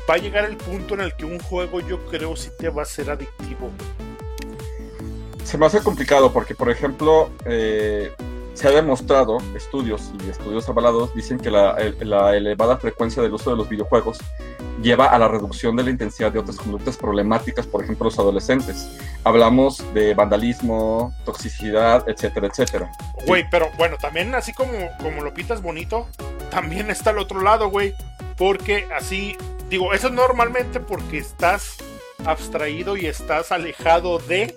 va 0.09 0.14
a 0.14 0.18
llegar 0.18 0.44
el 0.44 0.57
punto 0.57 0.94
en 0.94 1.00
el 1.00 1.14
que 1.14 1.24
un 1.24 1.38
juego 1.38 1.80
yo 1.80 2.04
creo 2.07 2.36
sí 2.36 2.50
te 2.59 2.68
va 2.68 2.82
a 2.82 2.86
ser 2.86 3.11
adictivo. 3.11 3.70
Se 5.44 5.59
me 5.59 5.66
hace 5.66 5.80
complicado 5.82 6.32
porque, 6.32 6.54
por 6.54 6.70
ejemplo, 6.70 7.30
eh, 7.44 8.12
se 8.57 8.68
ha 8.68 8.70
demostrado, 8.70 9.36
estudios 9.54 10.11
y 10.24 10.30
estudios 10.30 10.66
avalados 10.68 11.14
dicen 11.14 11.38
que 11.38 11.50
la, 11.50 11.76
elevada 11.78 12.78
frecuencia 12.78 13.22
del 13.22 13.34
uso 13.34 13.50
de 13.50 13.57
los 13.57 13.68
videojuegos 13.68 14.18
lleva 14.82 15.07
a 15.07 15.18
la 15.18 15.28
reducción 15.28 15.76
de 15.76 15.82
la 15.82 15.90
intensidad 15.90 16.32
de 16.32 16.38
otras 16.38 16.57
conductas 16.57 16.96
problemáticas, 16.96 17.66
por 17.66 17.84
ejemplo, 17.84 18.07
los 18.07 18.18
adolescentes. 18.18 18.88
Hablamos 19.24 19.82
de 19.92 20.14
vandalismo, 20.14 21.14
toxicidad, 21.24 22.09
etcétera, 22.09 22.46
etcétera. 22.46 22.90
Güey, 23.26 23.44
pero 23.50 23.70
bueno, 23.76 23.96
también 24.00 24.34
así 24.34 24.54
como, 24.54 24.72
como 25.02 25.22
lo 25.22 25.34
pitas 25.34 25.61
bonito, 25.61 26.07
también 26.50 26.90
está 26.90 27.11
el 27.11 27.18
otro 27.18 27.42
lado, 27.42 27.68
güey. 27.68 27.94
Porque 28.38 28.86
así, 28.94 29.36
digo, 29.69 29.93
eso 29.95 30.09
es 30.09 30.12
normalmente 30.12 30.81
porque 30.81 31.19
estás 31.19 31.77
abstraído 32.25 32.97
y 32.97 33.07
estás 33.07 33.53
alejado 33.53 34.19
de 34.19 34.57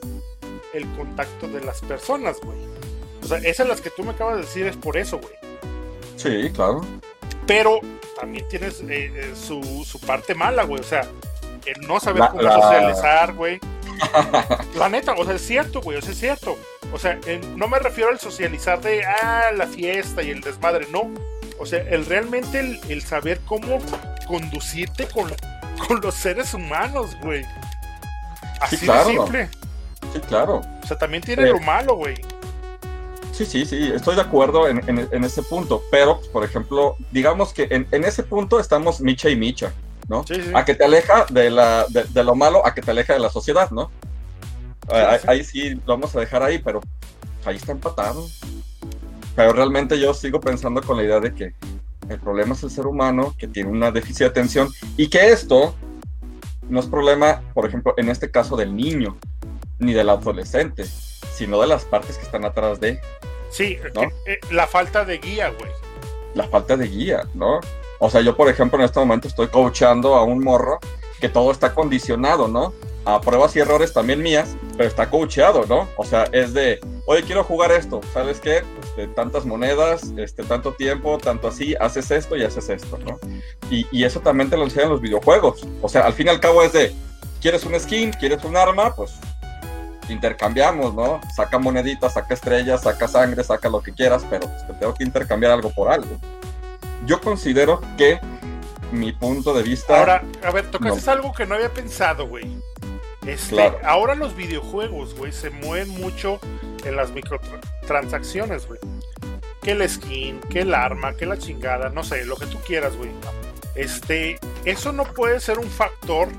el 0.74 0.88
contacto 0.96 1.48
de 1.48 1.62
las 1.62 1.82
personas, 1.82 2.40
güey. 2.42 2.58
O 3.24 3.28
sea, 3.28 3.38
esas 3.40 3.68
las 3.68 3.82
que 3.82 3.90
tú 3.90 4.04
me 4.04 4.12
acabas 4.12 4.36
de 4.38 4.42
decir 4.42 4.68
es 4.68 4.78
por 4.78 4.98
eso, 4.98 5.20
güey. 5.20 5.34
Sí, 6.16 6.52
claro. 6.54 6.82
Pero 7.48 7.80
también 8.20 8.48
tienes 8.48 8.82
eh, 8.82 9.12
eh, 9.16 9.34
su, 9.36 9.84
su, 9.86 10.00
parte 10.00 10.36
mala, 10.36 10.64
güey. 10.64 10.82
O 10.82 10.84
sea, 10.84 11.08
el 11.66 11.88
no 11.88 12.00
saber 12.00 12.24
cómo 12.32 12.42
socializar, 12.42 13.34
güey. 13.34 13.60
la 14.76 14.90
neta, 14.90 15.14
o 15.14 15.26
sea, 15.26 15.36
es 15.36 15.46
cierto, 15.46 15.82
güey. 15.82 15.98
O 15.98 16.02
sea, 16.02 16.12
es 16.12 16.20
cierto. 16.20 16.58
O 16.92 17.00
sea, 17.00 17.20
no 17.56 17.68
me 17.68 17.80
refiero 17.80 18.10
al 18.10 18.20
socializar 18.20 18.82
de, 18.82 19.04
ah, 19.06 19.52
la 19.56 19.68
fiesta 19.68 20.24
y 20.24 20.32
el 20.32 20.42
desmadre. 20.42 20.88
No. 20.92 21.12
O 21.60 21.66
sea, 21.66 21.80
el 21.82 22.06
realmente 22.06 22.80
el, 22.88 23.02
saber 23.02 23.40
cómo 23.46 23.80
conducirte 24.28 25.08
con, 25.08 25.32
con 25.88 26.00
los 26.02 26.16
seres 26.16 26.54
humanos, 26.54 27.18
güey. 27.22 27.46
Así 28.62 28.78
de 28.78 29.04
simple. 29.04 29.50
Sí, 30.14 30.20
claro. 30.22 30.62
O 30.82 30.88
sea, 30.88 30.98
también 30.98 31.22
tiene 31.22 31.48
lo 31.48 31.60
malo, 31.60 31.96
güey. 31.96 32.16
Sí, 33.34 33.46
sí, 33.46 33.66
sí, 33.66 33.92
estoy 33.94 34.16
de 34.16 34.22
acuerdo 34.22 34.68
en, 34.68 34.84
en, 34.90 35.24
ese 35.24 35.42
punto, 35.44 35.82
pero, 35.92 36.20
por 36.34 36.44
ejemplo, 36.44 36.98
digamos 37.12 37.54
que 37.54 37.68
en, 37.70 37.88
en, 37.92 38.04
ese 38.04 38.24
punto 38.24 38.60
estamos 38.60 39.00
Micha 39.00 39.30
y 39.30 39.38
Micha, 39.38 39.72
¿no? 40.10 40.26
A 40.54 40.66
que 40.66 40.76
te 40.76 40.84
aleja 40.84 41.26
de, 41.30 41.50
la, 41.50 41.86
de, 41.88 42.24
lo 42.26 42.36
malo, 42.36 42.66
a 42.66 42.74
que 42.74 42.82
te 42.82 42.92
aleja 42.92 43.14
de 43.14 43.20
la 43.20 43.30
sociedad, 43.30 43.72
¿no? 43.72 43.92
ahí, 45.26 45.44
sí 45.46 45.76
lo 45.76 45.94
vamos 45.94 46.14
a 46.16 46.20
dejar 46.20 46.44
ahí, 46.44 46.58
pero 46.58 46.82
ahí 47.46 47.56
está 47.56 47.72
empatado. 47.72 48.28
Pero 49.40 49.54
realmente 49.54 49.98
yo 49.98 50.14
sigo 50.14 50.42
pensando 50.42 50.82
con 50.82 50.98
la 50.98 51.04
idea 51.04 51.22
de 51.22 51.34
que 51.34 51.54
el 52.10 52.20
problema 52.20 52.56
es 52.56 52.64
el 52.64 52.70
ser 52.70 52.86
humano, 52.86 53.34
que 53.38 53.48
tiene 53.48 53.70
una 53.70 53.90
déficit 53.90 54.18
de 54.18 54.26
atención 54.26 54.68
y 54.98 55.08
que 55.08 55.30
esto 55.30 55.74
no 56.68 56.82
es 56.82 56.88
problema, 56.88 57.42
por 57.54 57.66
ejemplo, 57.66 57.94
en 57.96 58.10
este 58.10 58.30
caso 58.30 58.58
del 58.58 58.76
niño, 58.76 59.18
ni 59.78 59.94
del 59.94 60.10
adolescente, 60.10 60.84
sino 61.34 61.62
de 61.62 61.68
las 61.68 61.86
partes 61.86 62.18
que 62.18 62.26
están 62.26 62.44
atrás 62.44 62.82
de. 62.82 63.00
Sí, 63.50 63.78
eh, 63.82 64.10
eh, 64.26 64.40
la 64.52 64.68
falta 64.68 65.06
de 65.06 65.20
guía, 65.20 65.54
güey. 65.58 65.72
La 66.34 66.46
falta 66.50 66.76
de 66.76 66.90
guía, 66.90 67.24
¿no? 67.34 67.62
O 68.00 68.10
sea, 68.10 68.20
yo, 68.20 68.36
por 68.36 68.50
ejemplo, 68.50 68.78
en 68.78 68.84
este 68.84 69.00
momento 69.00 69.30
estoy 69.30 69.48
coachando 69.48 70.16
a 70.16 70.24
un 70.26 70.44
morro 70.44 70.80
que 71.22 71.30
todo 71.30 71.54
está 71.54 71.74
condicionado, 71.74 72.50
¿no? 72.50 72.74
A 73.06 73.22
pruebas 73.22 73.56
y 73.56 73.60
errores 73.60 73.94
también 73.94 74.22
mías, 74.22 74.58
pero 74.76 74.90
está 74.90 75.10
coacheado, 75.10 75.66
¿no? 75.66 75.88
O 75.96 76.04
sea, 76.04 76.26
es 76.34 76.54
de, 76.54 76.82
oye, 77.06 77.24
quiero 77.24 77.46
jugar 77.46 77.72
esto, 77.72 78.02
¿sabes 78.14 78.42
qué? 78.42 78.64
Este, 79.00 79.08
tantas 79.08 79.46
monedas, 79.46 80.14
este, 80.18 80.44
tanto 80.44 80.74
tiempo, 80.74 81.18
tanto 81.18 81.48
así, 81.48 81.74
haces 81.80 82.12
esto 82.12 82.36
y 82.36 82.44
haces 82.44 82.68
esto, 82.70 82.98
¿no? 82.98 83.18
Y, 83.72 83.88
y 83.94 84.04
eso 84.04 84.20
también 84.20 84.50
te 84.50 84.58
lo 84.58 84.64
enseñan 84.64 84.90
los 84.90 85.00
videojuegos. 85.00 85.66
O 85.82 85.88
sea, 85.88 86.02
al 86.02 86.12
fin 86.12 86.28
y 86.28 86.30
al 86.32 86.42
cabo 86.42 86.64
es 86.64 86.74
de, 86.74 86.94
¿quieres 87.40 87.64
un 87.64 87.80
skin? 87.80 88.12
¿Quieres 88.12 88.44
un 88.44 88.58
arma? 88.58 88.94
Pues 88.94 89.14
intercambiamos, 90.10 90.94
¿no? 90.94 91.22
Saca 91.34 91.58
moneditas, 91.60 92.16
saca 92.16 92.34
estrellas, 92.34 92.82
saca 92.82 93.08
sangre, 93.08 93.42
saca 93.42 93.70
lo 93.70 93.82
que 93.82 93.94
quieras, 93.94 94.26
pero 94.30 94.48
pues, 94.48 94.68
te 94.68 94.74
tengo 94.74 94.94
que 94.94 95.06
intercambiar 95.06 95.54
algo 95.54 95.70
por 95.70 95.90
algo. 95.90 96.18
Yo 97.06 97.22
considero 97.22 97.80
que 97.98 98.20
mi 98.92 99.14
punto 99.14 99.54
de 99.54 99.64
vista. 99.64 99.98
Ahora, 99.98 100.24
a 100.44 100.52
ver, 100.52 100.70
tocas 100.70 100.98
es 100.98 101.08
algo 101.08 101.32
que 101.32 101.46
no 101.46 101.56
había 101.56 101.74
pensado, 101.74 102.28
güey. 102.28 102.58
Este, 103.26 103.62
Ahora 103.84 104.16
los 104.16 104.36
videojuegos, 104.36 105.16
güey, 105.16 105.32
se 105.32 105.52
mueven 105.52 105.90
mucho 105.90 106.42
en 106.86 106.96
las 106.96 107.12
microtransacciones, 107.12 108.68
güey. 108.68 108.80
Que 109.62 109.72
el 109.72 109.88
skin, 109.90 110.40
que 110.50 110.62
el 110.62 110.74
arma, 110.74 111.16
que 111.16 111.26
la 111.26 111.38
chingada, 111.38 111.90
no 111.90 112.04
sé, 112.04 112.26
lo 112.26 112.38
que 112.38 112.46
tú 112.46 112.58
quieras, 112.66 112.96
güey. 112.96 113.12
Este, 113.76 114.40
eso 114.66 114.92
no 114.92 115.04
puede 115.06 115.40
ser 115.40 115.60
un 115.60 115.70
factor 115.70 116.30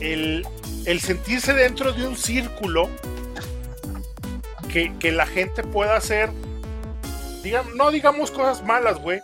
el 0.00 0.46
el 0.86 1.00
sentirse 1.00 1.52
dentro 1.52 1.92
de 1.92 2.06
un 2.06 2.16
círculo 2.16 2.88
que, 4.68 5.12
la 5.12 5.26
gente 5.26 5.64
pueda 5.64 5.96
hacer, 5.96 6.30
digamos, 7.42 7.74
no 7.74 7.90
digamos 7.90 8.30
cosas 8.30 8.64
malas, 8.64 9.00
güey, 9.00 9.20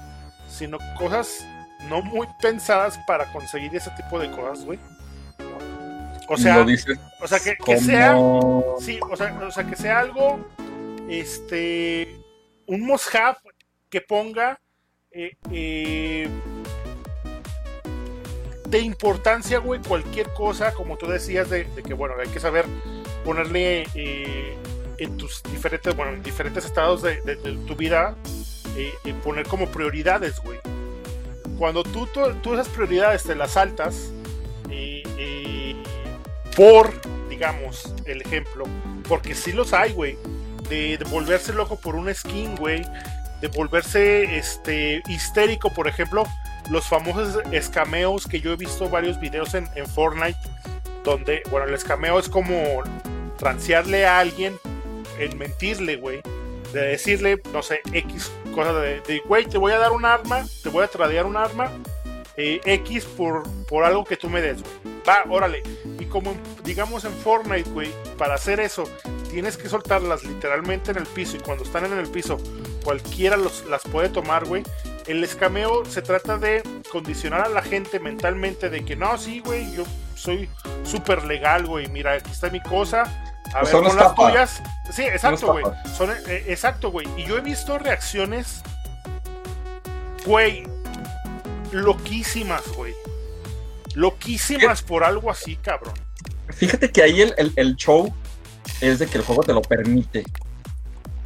sino 0.48 0.78
cosas 0.98 1.46
no 1.88 2.02
muy 2.02 2.26
pensadas 2.40 2.98
para 3.06 3.32
conseguir 3.32 3.74
ese 3.74 3.90
tipo 3.92 4.18
de 4.18 4.28
cosas, 4.32 4.64
güey. 4.64 4.80
O 6.28 6.36
sea, 6.36 6.66
o 7.20 7.28
sea 7.28 7.38
que, 7.38 7.78
sea, 7.78 8.16
sí, 8.80 8.98
o 9.00 9.16
sea, 9.16 9.40
o 9.46 9.50
sea, 9.50 9.64
que 9.64 9.76
sea 9.76 10.00
algo, 10.00 10.44
este, 11.08 12.20
un 12.66 12.80
must 12.80 13.14
que 13.88 14.00
ponga 14.00 14.60
eh, 15.18 15.34
eh, 15.50 16.28
de 18.68 18.78
importancia, 18.80 19.58
güey, 19.58 19.80
cualquier 19.80 20.32
cosa, 20.34 20.74
como 20.74 20.98
tú 20.98 21.06
decías, 21.06 21.48
de, 21.48 21.66
que, 21.86 21.94
bueno, 21.94 22.14
hay 22.20 22.28
que 22.28 22.40
saber 22.40 22.66
ponerle 23.24 23.86
eh, 23.94 24.56
en 24.98 25.16
tus 25.16 25.42
diferentes, 25.44 25.96
bueno, 25.96 26.12
en 26.12 26.22
diferentes 26.22 26.64
estados 26.64 27.02
de, 27.02 27.16
tu 27.66 27.76
vida, 27.76 28.16
poner 29.24 29.46
como 29.46 29.68
prioridades, 29.68 30.38
güey. 30.40 30.58
Cuando 31.58 31.82
tú, 31.82 32.06
tú, 32.42 32.52
esas 32.52 32.68
prioridades 32.68 33.22
te 33.22 33.34
las 33.34 33.52
saltas, 33.52 34.12
por, 36.56 36.92
digamos, 37.28 37.94
el 38.06 38.22
ejemplo, 38.22 38.64
porque 39.06 39.34
sí 39.34 39.52
los 39.52 39.72
hay, 39.72 39.92
güey, 39.92 40.18
de, 40.70 40.98
volverse 41.10 41.52
loco 41.52 41.78
por 41.78 41.94
un 41.94 42.12
skin, 42.12 42.56
güey, 42.56 42.82
de 43.40 43.48
volverse 43.48 44.36
este, 44.36 45.02
histérico, 45.08 45.72
por 45.72 45.86
ejemplo, 45.86 46.24
los 46.70 46.86
famosos 46.86 47.38
escameos 47.52 48.26
que 48.26 48.40
yo 48.40 48.52
he 48.52 48.56
visto 48.56 48.88
varios 48.88 49.20
videos 49.20 49.54
en, 49.54 49.68
Fortnite, 49.86 50.38
donde, 51.04 51.42
bueno, 51.50 51.66
el 51.66 51.74
escameo 51.74 52.18
es 52.18 52.28
como 52.28 52.82
transearle 53.38 54.06
a 54.06 54.18
alguien, 54.18 54.58
en 55.18 55.36
mentirle, 55.38 55.96
güey, 55.96 56.20
de 56.72 56.80
decirle, 56.80 57.40
no 57.52 57.62
sé, 57.62 57.80
X 57.92 58.32
cosa 58.54 58.72
de, 58.72 59.22
güey, 59.26 59.44
te 59.44 59.58
voy 59.58 59.72
a 59.72 59.78
dar 59.78 59.92
un 59.92 60.06
arma, 60.06 60.44
te 60.62 60.70
voy 60.70 60.82
a 60.82 60.88
tradear 60.88 61.26
un 61.26 61.36
arma, 61.36 61.70
eh, 62.38 62.58
X 62.64 63.04
por, 63.04 63.42
por 63.66 63.84
algo 63.84 64.04
que 64.04 64.16
tú 64.16 64.30
me 64.30 64.40
des, 64.40 64.62
güey. 64.62 64.96
Va, 65.06 65.24
órale. 65.28 65.62
Como 66.16 66.34
digamos 66.64 67.04
en 67.04 67.12
Fortnite, 67.12 67.68
güey, 67.72 67.92
para 68.16 68.36
hacer 68.36 68.58
eso, 68.58 68.84
tienes 69.30 69.58
que 69.58 69.68
soltarlas 69.68 70.24
literalmente 70.24 70.90
en 70.90 70.96
el 70.96 71.04
piso. 71.04 71.36
Y 71.36 71.40
cuando 71.40 71.62
están 71.62 71.84
en 71.84 71.92
el 71.92 72.08
piso, 72.08 72.38
cualquiera 72.82 73.36
los, 73.36 73.66
las 73.66 73.82
puede 73.82 74.08
tomar, 74.08 74.46
güey. 74.46 74.62
El 75.06 75.22
escameo 75.22 75.84
se 75.84 76.00
trata 76.00 76.38
de 76.38 76.62
condicionar 76.90 77.42
a 77.42 77.50
la 77.50 77.60
gente 77.60 78.00
mentalmente 78.00 78.70
de 78.70 78.82
que 78.82 78.96
no, 78.96 79.18
sí, 79.18 79.40
güey, 79.40 79.70
yo 79.74 79.84
soy 80.14 80.48
súper 80.84 81.22
legal, 81.24 81.66
güey. 81.66 81.86
Mira, 81.88 82.14
aquí 82.14 82.30
está 82.30 82.48
mi 82.48 82.62
cosa. 82.62 83.02
A 83.52 83.62
ver, 83.62 83.72
con 83.72 83.94
las 83.94 84.14
tuyas. 84.14 84.62
Sí, 84.90 85.02
exacto, 85.02 85.52
güey. 85.52 85.66
Son, 85.98 86.10
eh, 86.10 86.44
exacto, 86.48 86.90
güey. 86.90 87.06
Y 87.18 87.26
yo 87.26 87.36
he 87.36 87.42
visto 87.42 87.78
reacciones, 87.78 88.62
güey, 90.24 90.66
loquísimas, 91.72 92.66
güey. 92.68 92.94
Loquísimas 93.92 94.80
por 94.80 95.04
algo 95.04 95.30
así, 95.30 95.56
cabrón. 95.56 96.05
Fíjate 96.48 96.90
que 96.90 97.02
ahí 97.02 97.20
el, 97.22 97.34
el- 97.38 97.52
el 97.56 97.76
show 97.76 98.12
es 98.80 98.98
de 98.98 99.06
que 99.06 99.18
el 99.18 99.24
juego 99.24 99.42
te 99.42 99.52
lo 99.52 99.62
permite. 99.62 100.24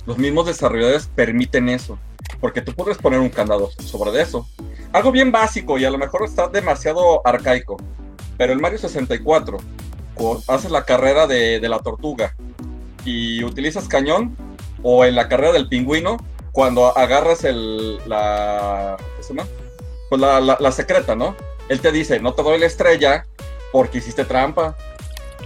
Los 0.06 0.18
mismos 0.18 0.46
desarrolladores 0.46 1.08
permiten 1.14 1.68
eso. 1.68 1.98
Porque 2.40 2.62
tú 2.62 2.72
puedes 2.74 2.96
poner 2.98 3.20
un 3.20 3.28
candado 3.28 3.70
sobre 3.84 4.20
eso. 4.20 4.48
Algo 4.92 5.12
bien 5.12 5.30
básico 5.30 5.78
y 5.78 5.84
a 5.84 5.90
lo 5.90 5.98
mejor 5.98 6.24
está 6.24 6.48
demasiado 6.48 7.26
arcaico. 7.26 7.76
Pero 8.38 8.52
en 8.52 8.60
Mario 8.60 8.78
64 8.78 9.58
cu- 10.14 10.42
haces 10.48 10.70
la 10.70 10.84
carrera 10.84 11.26
de, 11.26 11.60
de 11.60 11.68
la 11.68 11.78
tortuga 11.80 12.34
y 13.04 13.44
utilizas 13.44 13.88
cañón. 13.88 14.36
O 14.82 15.04
en 15.04 15.14
la 15.14 15.28
carrera 15.28 15.52
del 15.52 15.68
pingüino, 15.68 16.16
cuando 16.52 16.96
agarras 16.96 17.44
el, 17.44 17.98
la, 18.08 18.96
¿qué 19.18 19.22
se 19.22 19.34
llama? 19.34 19.46
Pues 20.08 20.18
la- 20.20 20.40
la 20.40 20.72
secreta, 20.72 21.14
¿no? 21.14 21.36
Él 21.68 21.80
te 21.82 21.92
dice, 21.92 22.18
no 22.20 22.32
te 22.32 22.42
doy 22.42 22.58
la 22.58 22.64
estrella 22.66 23.26
porque 23.72 23.98
hiciste 23.98 24.24
trampa 24.24 24.76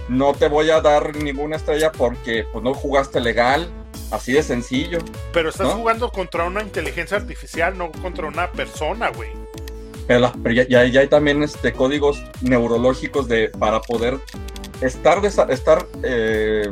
no 0.09 0.33
te 0.33 0.47
voy 0.47 0.69
a 0.69 0.81
dar 0.81 1.15
ninguna 1.15 1.55
estrella 1.55 1.91
porque 1.91 2.45
pues, 2.51 2.63
no 2.63 2.73
jugaste 2.73 3.19
legal, 3.19 3.69
así 4.11 4.33
de 4.33 4.43
sencillo. 4.43 4.99
Pero 5.33 5.49
estás 5.49 5.67
¿No? 5.67 5.73
jugando 5.75 6.11
contra 6.11 6.45
una 6.45 6.61
inteligencia 6.61 7.17
artificial, 7.17 7.77
no 7.77 7.91
contra 7.91 8.27
una 8.27 8.51
persona, 8.51 9.09
güey. 9.09 9.29
Pero, 10.07 10.19
la- 10.19 10.33
pero 10.43 10.53
ya, 10.55 10.67
ya- 10.67 10.85
ya 10.85 10.99
hay 11.01 11.07
también 11.07 11.41
este, 11.41 11.73
códigos 11.73 12.23
neurológicos 12.41 13.27
de, 13.27 13.49
para 13.49 13.81
poder 13.81 14.19
estar, 14.81 15.21
desa- 15.21 15.49
estar 15.49 15.87
eh, 16.03 16.69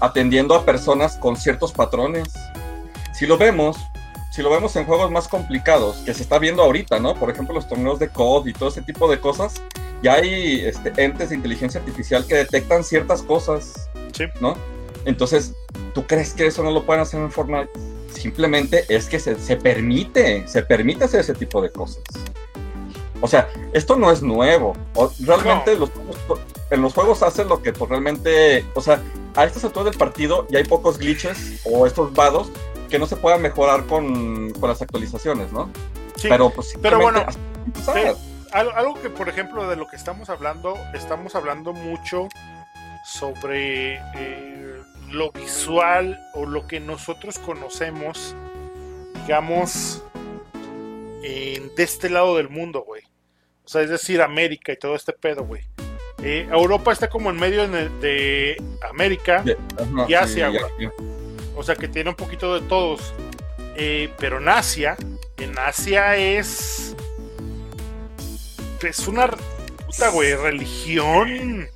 atendiendo 0.00 0.54
a 0.54 0.64
personas 0.64 1.16
con 1.16 1.36
ciertos 1.36 1.72
patrones. 1.72 2.28
Si 3.14 3.26
lo 3.26 3.38
vemos, 3.38 3.76
si 4.36 4.42
lo 4.42 4.50
vemos 4.50 4.76
en 4.76 4.84
juegos 4.84 5.10
más 5.10 5.26
complicados, 5.28 5.96
que 6.04 6.12
se 6.14 6.22
está 6.22 6.38
viendo 6.38 6.62
ahorita, 6.62 7.00
¿no? 7.00 7.14
Por 7.14 7.30
ejemplo, 7.30 7.54
los 7.54 7.66
torneos 7.68 7.98
de 7.98 8.08
COD 8.10 8.48
y 8.48 8.52
todo 8.52 8.68
ese 8.68 8.82
tipo 8.82 9.08
de 9.10 9.18
cosas, 9.18 9.54
ya 10.02 10.14
hay 10.14 10.60
este, 10.64 10.92
entes 11.02 11.30
de 11.30 11.36
inteligencia 11.36 11.80
artificial 11.80 12.26
que 12.26 12.34
detectan 12.36 12.84
ciertas 12.84 13.22
cosas, 13.22 13.88
Sí. 14.12 14.24
¿no? 14.40 14.54
Entonces, 15.06 15.54
¿tú 15.94 16.06
crees 16.06 16.34
que 16.34 16.46
eso 16.46 16.62
no 16.62 16.70
lo 16.70 16.84
pueden 16.84 17.02
hacer 17.02 17.20
en 17.20 17.30
Fortnite? 17.32 17.70
Simplemente 18.12 18.84
es 18.88 19.06
que 19.06 19.18
se, 19.18 19.36
se 19.38 19.56
permite, 19.56 20.46
se 20.46 20.62
permite 20.62 21.04
hacer 21.04 21.20
ese 21.20 21.34
tipo 21.34 21.60
de 21.62 21.70
cosas. 21.70 22.02
O 23.20 23.28
sea, 23.28 23.48
esto 23.72 23.96
no 23.96 24.10
es 24.10 24.22
nuevo. 24.22 24.74
O- 24.94 25.10
realmente 25.20 25.76
los, 25.78 25.90
juegos- 25.90 26.40
en 26.70 26.82
los 26.82 26.92
juegos 26.92 27.22
hacen 27.22 27.48
lo 27.48 27.62
que 27.62 27.72
pues, 27.72 27.88
realmente, 27.90 28.64
o 28.74 28.80
sea, 28.80 29.02
a 29.34 29.44
estas 29.44 29.64
alturas 29.64 29.86
del 29.90 29.98
partido 29.98 30.46
ya 30.50 30.58
hay 30.58 30.64
pocos 30.64 30.98
glitches 30.98 31.60
o 31.64 31.86
estos 31.86 32.12
vados 32.14 32.50
que 32.88 32.98
no 32.98 33.06
se 33.06 33.16
puedan 33.16 33.42
mejorar 33.42 33.84
con, 33.86 34.50
con 34.52 34.68
las 34.68 34.80
actualizaciones, 34.82 35.52
¿no? 35.52 35.70
Sí, 36.16 36.28
Pero 36.28 36.50
pues 36.50 36.74
pero 36.80 36.98
bueno. 37.00 37.24
Algo, 38.52 38.94
que, 39.02 39.10
por 39.10 39.28
ejemplo, 39.28 39.68
de 39.68 39.76
lo 39.76 39.86
que 39.86 39.96
estamos 39.96 40.30
hablando, 40.30 40.78
estamos 40.94 41.34
hablando 41.34 41.72
mucho 41.74 42.28
sobre 43.04 43.96
eh, 44.14 44.80
lo 45.10 45.30
visual 45.32 46.18
o 46.34 46.46
lo 46.46 46.66
que 46.66 46.80
nosotros 46.80 47.38
conocemos, 47.38 48.34
digamos, 49.22 50.02
en- 51.22 51.74
de 51.74 51.82
este 51.82 52.08
lado 52.08 52.36
del 52.36 52.48
mundo, 52.48 52.82
güey. 52.86 53.02
O 53.64 53.68
sea, 53.68 53.82
es 53.82 53.90
decir, 53.90 54.22
América 54.22 54.72
y 54.72 54.78
todo 54.78 54.94
este 54.94 55.12
pedo, 55.12 55.44
güey. 55.44 55.62
Eh, 56.22 56.48
Europa 56.50 56.92
está 56.92 57.08
como 57.10 57.28
en 57.30 57.36
medio 57.38 57.68
de, 57.68 57.88
de 58.00 58.56
América, 58.88 59.44
ajá, 59.76 60.06
y 60.08 60.14
Asia, 60.14 60.48
güey. 60.48 60.90
O 61.56 61.62
sea 61.62 61.74
que 61.74 61.88
tiene 61.88 62.10
un 62.10 62.16
poquito 62.16 62.54
de 62.58 62.66
todos. 62.68 63.12
Eh, 63.74 64.10
pero 64.18 64.38
en 64.38 64.48
Asia, 64.48 64.96
en 65.38 65.58
Asia 65.58 66.16
es. 66.16 66.94
Es 68.82 69.08
una 69.08 69.28
puta, 69.28 70.10
güey, 70.10 70.34
religión 70.34 71.68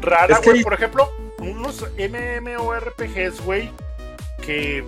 rara, 0.00 0.34
Es 0.34 0.40
que 0.40 0.50
güey. 0.50 0.62
Por 0.62 0.74
ejemplo, 0.74 1.10
unos 1.38 1.84
MMORPGs, 1.98 3.40
güey, 3.42 3.70
que. 4.42 4.84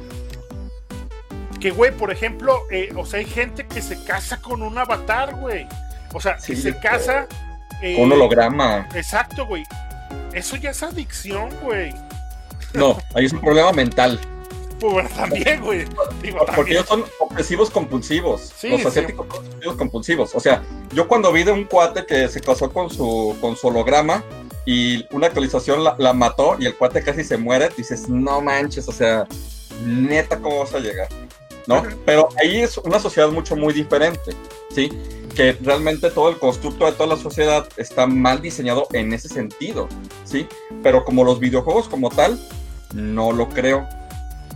Que, 1.60 1.72
güey, 1.72 1.90
por 1.90 2.12
ejemplo, 2.12 2.62
eh, 2.70 2.90
o 2.96 3.04
sea, 3.04 3.18
hay 3.18 3.24
gente 3.24 3.66
que 3.66 3.82
se 3.82 4.04
casa 4.04 4.40
con 4.40 4.62
un 4.62 4.78
avatar, 4.78 5.34
güey. 5.34 5.66
O 6.14 6.20
sea, 6.20 6.36
que 6.36 6.54
Sí, 6.54 6.56
se 6.56 6.78
casa. 6.78 7.26
eh, 7.82 7.96
Con 7.96 8.04
un 8.04 8.12
holograma. 8.12 8.88
Exacto, 8.94 9.44
güey. 9.44 9.64
Eso 10.32 10.54
ya 10.56 10.70
es 10.70 10.82
adicción, 10.84 11.50
güey. 11.60 11.92
No, 12.74 12.98
ahí 13.14 13.26
es 13.26 13.32
un 13.32 13.40
problema 13.40 13.72
mental. 13.72 14.20
Pues 14.80 15.10
también, 15.12 15.60
güey. 15.60 15.84
Digo, 16.22 16.38
Porque 16.38 16.52
también. 16.52 16.76
ellos 16.76 16.86
son 16.86 17.04
obsesivos 17.18 17.70
compulsivos. 17.70 18.52
Sí, 18.56 18.68
los 18.68 18.80
sí. 18.82 18.86
asiáticos 18.86 19.26
son 19.28 19.44
obsesivos 19.46 19.76
compulsivos. 19.76 20.34
O 20.34 20.40
sea, 20.40 20.62
yo 20.92 21.08
cuando 21.08 21.32
vi 21.32 21.42
de 21.42 21.52
un 21.52 21.64
cuate 21.64 22.06
que 22.06 22.28
se 22.28 22.40
casó 22.40 22.70
con 22.72 22.88
su, 22.90 23.36
con 23.40 23.56
su 23.56 23.68
holograma 23.68 24.22
y 24.64 25.04
una 25.14 25.26
actualización 25.26 25.82
la, 25.82 25.96
la 25.98 26.12
mató 26.12 26.56
y 26.60 26.66
el 26.66 26.76
cuate 26.76 27.02
casi 27.02 27.24
se 27.24 27.36
muere, 27.36 27.70
dices, 27.76 28.08
no 28.08 28.40
manches, 28.40 28.86
o 28.86 28.92
sea, 28.92 29.26
neta, 29.84 30.38
¿cómo 30.38 30.60
vas 30.60 30.74
a 30.74 30.78
llegar? 30.78 31.08
¿No? 31.68 31.84
Pero 32.04 32.28
ahí 32.42 32.62
es 32.62 32.76
una 32.78 32.98
sociedad 32.98 33.28
mucho 33.28 33.54
muy 33.54 33.72
diferente, 33.72 34.34
¿sí? 34.74 34.90
Que 35.36 35.52
realmente 35.52 36.10
todo 36.10 36.30
el 36.30 36.38
constructo 36.38 36.86
de 36.86 36.92
toda 36.92 37.14
la 37.14 37.16
sociedad 37.16 37.68
está 37.76 38.08
mal 38.08 38.42
diseñado 38.42 38.88
en 38.92 39.12
ese 39.12 39.28
sentido, 39.28 39.88
¿sí? 40.24 40.48
Pero 40.82 41.04
como 41.04 41.22
los 41.22 41.38
videojuegos 41.38 41.86
como 41.88 42.10
tal, 42.10 42.40
no 42.92 43.30
lo 43.30 43.48
creo 43.50 43.86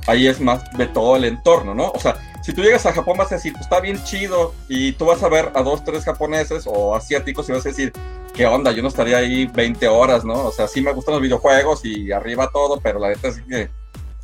ahí 0.07 0.27
es 0.27 0.41
más 0.41 0.63
de 0.77 0.87
todo 0.87 1.17
el 1.17 1.25
entorno, 1.25 1.75
¿no? 1.75 1.91
O 1.91 1.99
sea, 1.99 2.17
si 2.43 2.53
tú 2.53 2.63
llegas 2.63 2.85
a 2.87 2.93
Japón 2.93 3.17
vas 3.17 3.31
a 3.33 3.37
decir, 3.37 3.53
pues 3.53 3.65
está 3.65 3.81
bien 3.81 4.03
chido, 4.05 4.55
y 4.69 4.93
tú 4.93 5.07
vas 5.07 5.23
a 5.23 5.29
ver 5.29 5.53
a 5.55 5.63
dos, 5.63 5.85
tres 5.85 6.05
japoneses 6.05 6.65
o 6.67 6.95
asiáticos 6.95 7.49
y 7.49 7.53
vas 7.53 7.65
a 7.65 7.69
decir, 7.69 7.93
¿qué 8.35 8.47
onda? 8.47 8.73
Yo 8.73 8.83
no 8.83 8.89
estaría 8.89 9.19
ahí 9.19 9.47
20 9.47 9.87
horas, 9.89 10.25
¿no? 10.25 10.47
O 10.47 10.53
sea, 10.53 10.67
sí 10.67 10.81
me 10.81 10.93
gustan 10.93 11.15
los 11.15 11.23
videojuegos 11.23 11.85
y 11.85 12.11
arriba 12.11 12.51
todo, 12.53 12.81
pero 12.81 12.99
la 12.99 13.09
neta 13.11 13.29
es 13.29 13.41
que, 13.43 13.71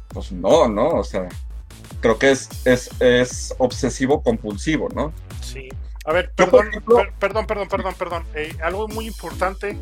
pues 0.09 0.32
no, 0.32 0.68
¿no? 0.68 0.89
O 0.89 1.05
sea, 1.05 1.28
creo 2.01 2.18
que 2.18 2.30
es, 2.30 2.49
es, 2.64 2.90
es 3.01 3.55
obsesivo 3.59 4.22
compulsivo, 4.22 4.88
¿no? 4.94 5.12
Sí. 5.42 5.68
A 6.05 6.12
ver, 6.12 6.32
perdón, 6.34 6.68
ejemplo- 6.68 6.96
per- 6.96 7.12
perdón, 7.18 7.46
perdón, 7.46 7.68
perdón, 7.68 7.94
perdón. 7.99 8.24
Eh, 8.34 8.57
algo 8.62 8.88
muy 8.88 9.07
importante 9.07 9.78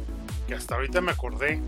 que 0.48 0.54
hasta 0.54 0.74
ahorita 0.74 1.00
me 1.00 1.12
acordé. 1.12 1.60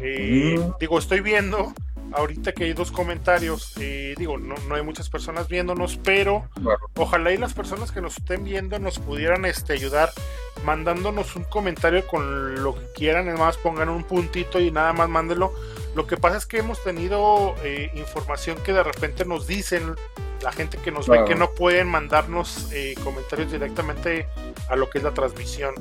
Eh, 0.00 0.56
Mm. 0.58 0.72
Digo, 0.80 0.98
estoy 0.98 1.20
viendo 1.20 1.72
ahorita 2.12 2.52
que 2.52 2.64
hay 2.64 2.72
dos 2.74 2.92
comentarios. 2.92 3.72
eh, 3.80 4.14
digo, 4.16 4.38
no, 4.38 4.54
no 4.68 4.74
hay 4.76 4.82
muchas 4.82 5.08
personas 5.08 5.48
viéndonos, 5.48 5.98
pero 6.04 6.48
Claro. 6.54 6.78
ojalá 6.96 7.32
y 7.32 7.38
las 7.38 7.54
personas 7.54 7.90
que 7.90 8.00
nos 8.00 8.18
estén 8.18 8.44
viendo 8.44 8.78
nos 8.78 8.98
pudieran 8.98 9.44
este, 9.46 9.72
ayudar 9.72 10.10
mandándonos 10.64 11.34
un 11.36 11.44
comentario 11.44 12.06
con 12.06 12.62
lo 12.62 12.74
que 12.74 12.86
quieran. 12.94 13.28
Es 13.28 13.38
más, 13.38 13.56
pongan 13.56 13.88
un 13.88 14.04
puntito 14.04 14.60
y 14.60 14.70
nada 14.70 14.92
más 14.92 15.08
mándenlo. 15.08 15.52
Lo 15.94 16.06
que 16.06 16.16
pasa 16.16 16.36
es 16.36 16.46
que 16.46 16.58
hemos 16.58 16.82
tenido 16.82 17.54
eh, 17.62 17.90
información 17.94 18.58
que 18.64 18.72
de 18.72 18.82
repente 18.82 19.24
nos 19.24 19.46
dicen 19.46 19.94
la 20.42 20.52
gente 20.52 20.76
que 20.78 20.90
nos 20.90 21.06
Claro. 21.06 21.22
ve 21.22 21.28
que 21.28 21.34
no 21.36 21.50
pueden 21.52 21.88
mandarnos 21.88 22.68
eh, 22.72 22.94
comentarios 23.04 23.50
directamente 23.52 24.26
a 24.68 24.76
lo 24.76 24.90
que 24.90 24.98
es 24.98 25.04
la 25.04 25.12
transmisión. 25.14 25.74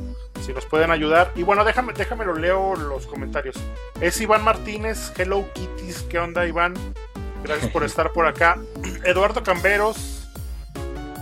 Si 0.45 0.53
nos 0.53 0.65
pueden 0.65 0.91
ayudar. 0.91 1.31
Y 1.35 1.43
bueno, 1.43 1.63
déjame, 1.63 1.93
déjame 1.93 2.25
lo 2.25 2.35
leo 2.35 2.75
los 2.75 3.07
comentarios. 3.07 3.55
Es 4.01 4.19
Iván 4.21 4.43
Martínez, 4.43 5.11
Hello 5.17 5.45
Kitties, 5.53 6.03
¿qué 6.09 6.19
onda 6.19 6.45
Iván? 6.45 6.73
Gracias 7.43 7.71
por 7.71 7.83
estar 7.85 8.11
por 8.11 8.25
acá. 8.27 8.57
Eduardo 9.03 9.41
Camberos, 9.43 10.29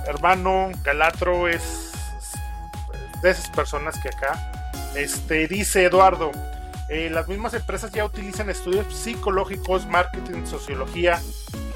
hermano, 0.08 0.70
Galatro 0.84 1.48
es 1.48 1.92
de 3.24 3.30
esas 3.30 3.50
personas 3.52 4.00
que 4.02 4.10
acá. 4.10 4.52
Este 4.96 5.48
dice 5.48 5.86
Eduardo, 5.86 6.32
eh, 6.89 7.09
las 7.11 7.27
mismas 7.27 7.53
empresas 7.53 7.91
ya 7.91 8.05
utilizan 8.05 8.49
estudios 8.49 8.86
psicológicos, 8.93 9.86
marketing, 9.88 10.45
sociología, 10.45 11.21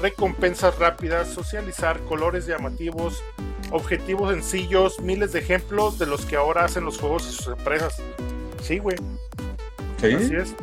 recompensas 0.00 0.78
rápidas, 0.78 1.28
socializar, 1.28 2.00
colores 2.00 2.46
llamativos, 2.46 3.22
objetivos 3.70 4.32
sencillos, 4.32 5.00
miles 5.00 5.32
de 5.32 5.40
ejemplos 5.40 5.98
de 5.98 6.06
los 6.06 6.24
que 6.26 6.36
ahora 6.36 6.64
hacen 6.64 6.84
los 6.84 6.98
juegos 6.98 7.26
y 7.28 7.32
sus 7.32 7.48
empresas. 7.48 7.96
Sí, 8.62 8.78
güey, 8.78 8.96
así 9.98 10.28
Sí. 10.28 10.34
es. 10.34 10.54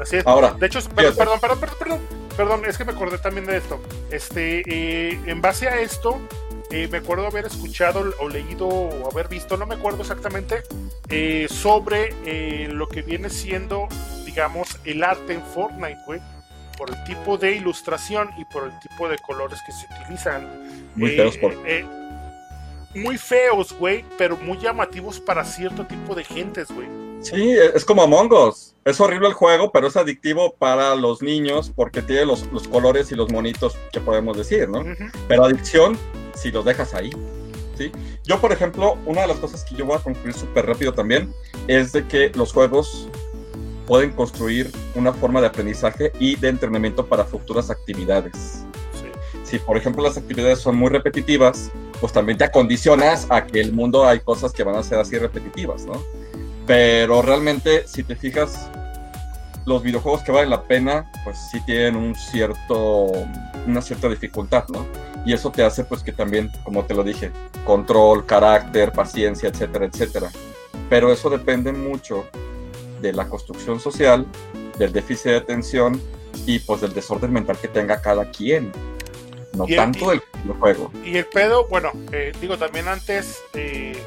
Así 0.00 0.16
es. 0.16 0.26
Ahora, 0.26 0.52
De 0.52 0.66
hecho, 0.66 0.80
perdón, 0.94 1.16
perdón, 1.16 1.40
perdón, 1.40 1.58
perdón, 1.78 2.00
perdón, 2.36 2.62
es 2.66 2.78
que 2.78 2.84
me 2.84 2.92
acordé 2.92 3.18
también 3.18 3.46
de 3.46 3.56
esto. 3.56 3.80
Este, 4.10 4.62
eh, 4.66 5.20
en 5.26 5.40
base 5.42 5.68
a 5.68 5.80
esto, 5.80 6.20
eh, 6.70 6.88
me 6.90 6.98
acuerdo 6.98 7.26
haber 7.26 7.46
escuchado 7.46 8.12
o 8.20 8.28
leído 8.28 8.66
o 8.66 9.10
haber 9.10 9.28
visto, 9.28 9.56
no 9.56 9.66
me 9.66 9.76
acuerdo 9.76 10.02
exactamente, 10.02 10.62
eh, 11.08 11.46
sobre 11.48 12.14
eh, 12.24 12.68
lo 12.70 12.88
que 12.88 13.02
viene 13.02 13.30
siendo, 13.30 13.88
digamos, 14.26 14.78
el 14.84 15.02
arte 15.02 15.34
en 15.34 15.42
Fortnite, 15.42 15.98
güey, 16.06 16.20
por 16.76 16.90
el 16.90 17.04
tipo 17.04 17.38
de 17.38 17.52
ilustración 17.52 18.30
y 18.38 18.44
por 18.46 18.64
el 18.64 18.78
tipo 18.80 19.08
de 19.08 19.18
colores 19.18 19.58
que 19.64 19.72
se 19.72 19.86
utilizan. 20.02 20.90
Muy 20.94 21.16
feos 21.16 21.36
por... 21.38 21.54
muy 22.94 23.16
feos, 23.16 23.72
güey, 23.72 24.04
pero 24.16 24.36
muy 24.36 24.58
llamativos 24.58 25.20
para 25.20 25.44
cierto 25.44 25.86
tipo 25.86 26.14
de 26.14 26.24
gentes, 26.24 26.68
güey. 26.70 26.86
Sí, 27.20 27.56
es 27.74 27.84
como 27.84 28.02
Among 28.02 28.32
Us. 28.32 28.74
Es 28.84 29.00
horrible 29.00 29.28
el 29.28 29.34
juego, 29.34 29.72
pero 29.72 29.88
es 29.88 29.96
adictivo 29.96 30.54
para 30.54 30.94
los 30.94 31.20
niños 31.20 31.72
porque 31.74 32.00
tiene 32.00 32.24
los, 32.24 32.46
los 32.52 32.68
colores 32.68 33.10
y 33.10 33.16
los 33.16 33.30
monitos 33.30 33.76
que 33.92 34.00
podemos 34.00 34.36
decir, 34.36 34.68
¿no? 34.68 34.84
Pero 35.26 35.44
adicción, 35.44 35.98
si 36.40 36.50
los 36.50 36.64
dejas 36.64 36.94
ahí. 36.94 37.10
¿sí? 37.76 37.92
Yo, 38.24 38.40
por 38.40 38.52
ejemplo, 38.52 38.96
una 39.06 39.22
de 39.22 39.28
las 39.28 39.38
cosas 39.38 39.64
que 39.64 39.74
yo 39.74 39.86
voy 39.86 39.96
a 39.96 40.00
concluir 40.00 40.34
súper 40.34 40.66
rápido 40.66 40.92
también 40.92 41.32
es 41.66 41.92
de 41.92 42.06
que 42.06 42.30
los 42.30 42.52
juegos 42.52 43.08
pueden 43.86 44.10
construir 44.12 44.70
una 44.94 45.12
forma 45.12 45.40
de 45.40 45.46
aprendizaje 45.46 46.12
y 46.20 46.36
de 46.36 46.48
entrenamiento 46.48 47.06
para 47.06 47.24
futuras 47.24 47.70
actividades. 47.70 48.64
Si, 49.44 49.58
por 49.58 49.78
ejemplo, 49.78 50.02
las 50.02 50.18
actividades 50.18 50.58
son 50.58 50.76
muy 50.76 50.90
repetitivas, 50.90 51.70
pues 52.00 52.12
también 52.12 52.36
te 52.36 52.44
acondicionas 52.44 53.26
a 53.30 53.46
que 53.46 53.60
el 53.60 53.72
mundo 53.72 54.06
hay 54.06 54.20
cosas 54.20 54.52
que 54.52 54.62
van 54.62 54.76
a 54.76 54.82
ser 54.82 54.98
así 54.98 55.16
repetitivas, 55.16 55.86
¿no? 55.86 56.02
Pero 56.66 57.22
realmente, 57.22 57.88
si 57.88 58.02
te 58.02 58.14
fijas, 58.14 58.68
los 59.64 59.82
videojuegos 59.82 60.22
que 60.22 60.32
valen 60.32 60.50
la 60.50 60.62
pena, 60.64 61.10
pues 61.24 61.38
sí 61.50 61.60
tienen 61.64 61.96
un 61.96 62.14
cierto, 62.14 63.12
una 63.66 63.80
cierta 63.80 64.08
dificultad, 64.10 64.64
¿no? 64.68 64.84
Y 65.28 65.34
eso 65.34 65.52
te 65.52 65.62
hace, 65.62 65.84
pues 65.84 66.02
que 66.02 66.10
también, 66.10 66.50
como 66.64 66.86
te 66.86 66.94
lo 66.94 67.04
dije, 67.04 67.30
control, 67.66 68.24
carácter, 68.24 68.92
paciencia, 68.92 69.50
etcétera, 69.50 69.84
etcétera. 69.84 70.30
Pero 70.88 71.12
eso 71.12 71.28
depende 71.28 71.70
mucho 71.70 72.24
de 73.02 73.12
la 73.12 73.28
construcción 73.28 73.78
social, 73.78 74.26
del 74.78 74.90
déficit 74.90 75.32
de 75.32 75.36
atención 75.36 76.00
y 76.46 76.60
pues 76.60 76.80
del 76.80 76.94
desorden 76.94 77.30
mental 77.30 77.58
que 77.58 77.68
tenga 77.68 78.00
cada 78.00 78.30
quien. 78.30 78.72
No 79.52 79.66
tanto 79.66 80.12
del 80.12 80.22
juego. 80.58 80.90
Y 81.04 81.18
el 81.18 81.26
pedo, 81.26 81.68
bueno, 81.68 81.92
eh, 82.10 82.32
digo 82.40 82.56
también 82.56 82.88
antes, 82.88 83.42
eh, 83.52 84.00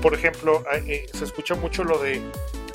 por 0.00 0.14
ejemplo, 0.14 0.64
eh, 0.86 1.06
se 1.12 1.24
escucha 1.26 1.54
mucho 1.54 1.84
lo 1.84 1.98
de, 1.98 2.22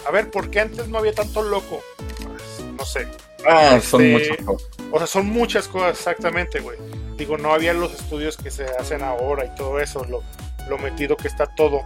a 0.07 0.11
ver, 0.11 0.29
¿por 0.29 0.51
qué 0.51 0.59
antes 0.59 0.88
no 0.88 0.99
había 0.99 1.15
tanto 1.15 1.41
loco? 1.41 1.81
Pues, 1.97 2.63
no 2.77 2.86
sé. 2.86 3.07
Ah, 3.43 3.79
son 3.81 4.03
este, 4.03 4.29
muchas 4.29 4.45
cosas. 4.45 4.69
O 4.91 4.97
sea, 4.99 5.07
son 5.07 5.25
muchas 5.25 5.67
cosas, 5.67 5.97
exactamente, 5.97 6.59
güey. 6.59 6.77
Digo, 7.24 7.38
no 7.38 7.53
había 7.53 7.74
los 7.74 7.93
estudios 7.93 8.36
que 8.36 8.51
se 8.51 8.65
hacen 8.65 9.01
ahora 9.01 9.45
y 9.45 9.55
todo 9.55 9.80
eso, 9.80 10.03
lo, 10.03 10.21
lo 10.67 10.78
metido 10.78 11.15
que 11.15 11.30
está 11.30 11.45
todo. 11.45 11.82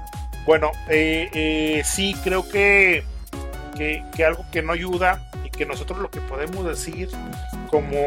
Bueno, 0.48 0.72
eh, 0.90 1.84
sí, 1.86 2.16
creo 2.24 2.50
que, 2.50 3.04
que, 3.78 4.04
que, 4.16 4.26
algo 4.26 4.44
que 4.52 4.64
no 4.64 4.74
ayuda 4.74 5.30
y 5.46 5.52
que 5.52 5.68
nosotros 5.68 6.00
lo 6.00 6.10
que 6.10 6.22
podemos 6.22 6.66
decir 6.66 7.10
como, 7.70 8.00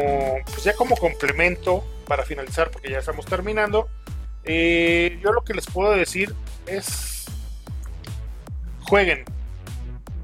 pues 0.43 0.65
ya 0.65 0.73
como 0.73 0.97
complemento 0.97 1.85
para 2.05 2.25
finalizar, 2.25 2.69
porque 2.69 2.91
ya 2.91 2.99
estamos 2.99 3.25
terminando, 3.25 3.87
eh, 4.43 5.17
yo 5.23 5.31
lo 5.31 5.45
que 5.45 5.53
les 5.53 5.67
puedo 5.67 5.91
decir 5.93 6.35
es 6.65 7.27
jueguen. 8.81 9.23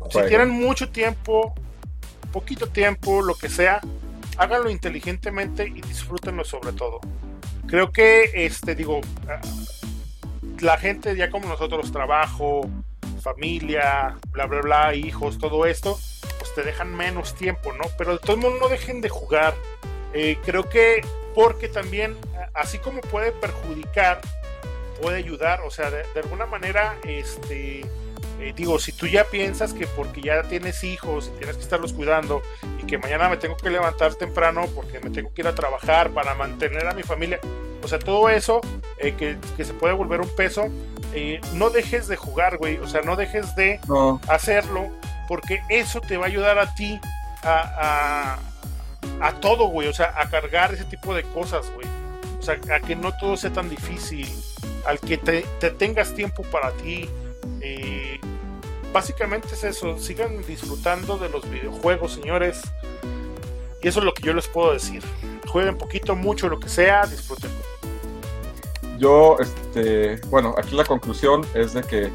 Si 0.10 0.20
tienen 0.28 0.50
mucho 0.50 0.90
tiempo, 0.90 1.56
poquito 2.34 2.68
tiempo, 2.68 3.22
lo 3.22 3.36
que 3.36 3.48
sea, 3.48 3.80
háganlo 4.38 4.70
inteligentemente 4.70 5.68
y 5.68 5.82
disfrútenlo 5.82 6.44
sobre 6.44 6.74
todo. 6.74 7.00
Creo 7.68 7.92
que, 7.92 8.32
este, 8.34 8.76
digo, 8.76 9.02
ah, 9.28 9.42
la 10.62 10.78
gente 10.78 11.16
ya 11.16 11.30
como 11.30 11.48
nosotros, 11.48 11.92
trabajo, 11.92 12.70
familia, 13.22 14.18
bla, 14.32 14.46
bla, 14.46 14.62
bla, 14.62 14.96
hijos, 14.96 15.38
todo 15.38 15.66
esto, 15.66 16.00
pues 16.40 16.54
te 16.56 16.64
dejan 16.64 16.96
menos 16.96 17.36
tiempo, 17.36 17.74
¿no? 17.74 17.84
Pero 17.98 18.14
de 18.14 18.20
todo 18.20 18.34
el 18.36 18.42
mundo 18.42 18.58
no 18.62 18.70
dejen 18.70 19.02
de 19.02 19.10
jugar. 19.10 19.54
Eh, 20.14 20.38
creo 20.46 20.70
que 20.70 21.02
porque 21.36 21.68
también, 21.68 22.16
así 22.54 22.80
como 22.80 23.02
puede 23.02 23.32
perjudicar, 23.32 24.22
puede 25.02 25.18
ayudar, 25.18 25.62
o 25.62 25.70
sea, 25.70 25.92
de, 25.92 26.04
de 26.14 26.20
alguna 26.22 26.46
manera, 26.46 26.98
este 27.04 27.86
eh, 28.40 28.54
digo, 28.56 28.78
si 28.78 28.92
tú 28.92 29.08
ya 29.08 29.24
piensas 29.24 29.74
que 29.74 29.88
porque 29.88 30.22
ya 30.22 30.44
tienes 30.44 30.84
hijos 30.84 31.32
y 31.34 31.38
tienes 31.40 31.58
que 31.58 31.64
estarlos 31.64 31.94
cuidando 31.94 32.42
y 32.82 32.86
que 32.86 32.98
mañana 32.98 33.30
me 33.30 33.38
tengo 33.38 33.58
que 33.58 33.70
levantar 33.70 34.14
temprano 34.16 34.66
porque 34.76 35.00
me 35.00 35.10
tengo 35.10 35.34
que 35.34 35.42
ir 35.42 35.48
a 35.48 35.56
trabajar 35.56 36.12
para 36.12 36.36
mantener 36.36 36.88
a 36.88 36.94
mi 36.94 37.02
familia, 37.04 37.40
o 37.84 37.88
sea, 37.88 38.00
todo 38.00 38.30
eso 38.30 38.62
eh, 38.98 39.14
que, 39.16 39.64
se 39.64 39.74
puede 39.74 39.94
volver 39.94 40.22
un 40.22 40.30
peso, 40.36 40.68
eh, 41.14 41.42
no 41.54 41.70
dejes 41.70 42.08
de 42.08 42.16
jugar, 42.16 42.58
güey, 42.58 42.78
o 42.78 42.88
sea, 42.88 43.02
no 43.02 43.16
dejes 43.16 43.56
de 43.56 43.80
hacerlo 44.28 44.92
porque 45.28 45.62
eso 45.70 46.00
te 46.02 46.18
va 46.18 46.26
a 46.26 46.28
ayudar 46.28 46.60
a 46.60 46.74
ti 46.76 47.00
a, 47.44 48.38
a, 49.22 49.32
todo, 49.40 49.68
güey, 49.68 49.88
o 49.88 49.94
sea, 49.94 50.14
a 50.16 50.30
cargar 50.30 50.74
ese 50.74 50.86
tipo 50.86 51.16
de 51.16 51.24
cosas, 51.24 51.72
güey. 51.74 51.88
O 52.40 52.42
sea, 52.42 52.60
a 52.76 52.80
que 52.80 52.96
no 52.96 53.16
todo 53.18 53.38
sea 53.38 53.52
tan 53.52 53.70
difícil, 53.70 54.28
al 54.86 55.00
que 55.00 55.18
te, 55.18 55.44
te 55.60 55.72
tengas 55.72 56.14
tiempo 56.14 56.44
para 56.44 56.72
ti, 56.72 57.10
básicamente 58.94 59.50
es 59.54 59.64
eso, 59.64 59.98
sigan 59.98 60.46
disfrutando 60.46 61.18
de 61.18 61.30
los 61.30 61.50
videojuegos, 61.50 62.14
señores. 62.14 62.62
Y 63.82 63.88
eso 63.88 64.00
es 64.00 64.06
lo 64.06 64.14
que 64.14 64.24
yo 64.24 64.34
les 64.34 64.48
puedo 64.48 64.74
decir. 64.74 65.04
Jueguen 65.48 65.78
poquito, 65.78 66.16
mucho, 66.16 66.50
lo 66.50 66.60
que 66.60 66.70
sea, 66.70 67.06
disfruten. 67.06 67.52
Yo, 68.98 69.38
este, 69.40 70.20
bueno, 70.28 70.56
aquí 70.58 70.76
la 70.76 70.84
conclusión 70.84 71.46
es 71.54 71.74
de 71.74 71.84
que 71.84 72.12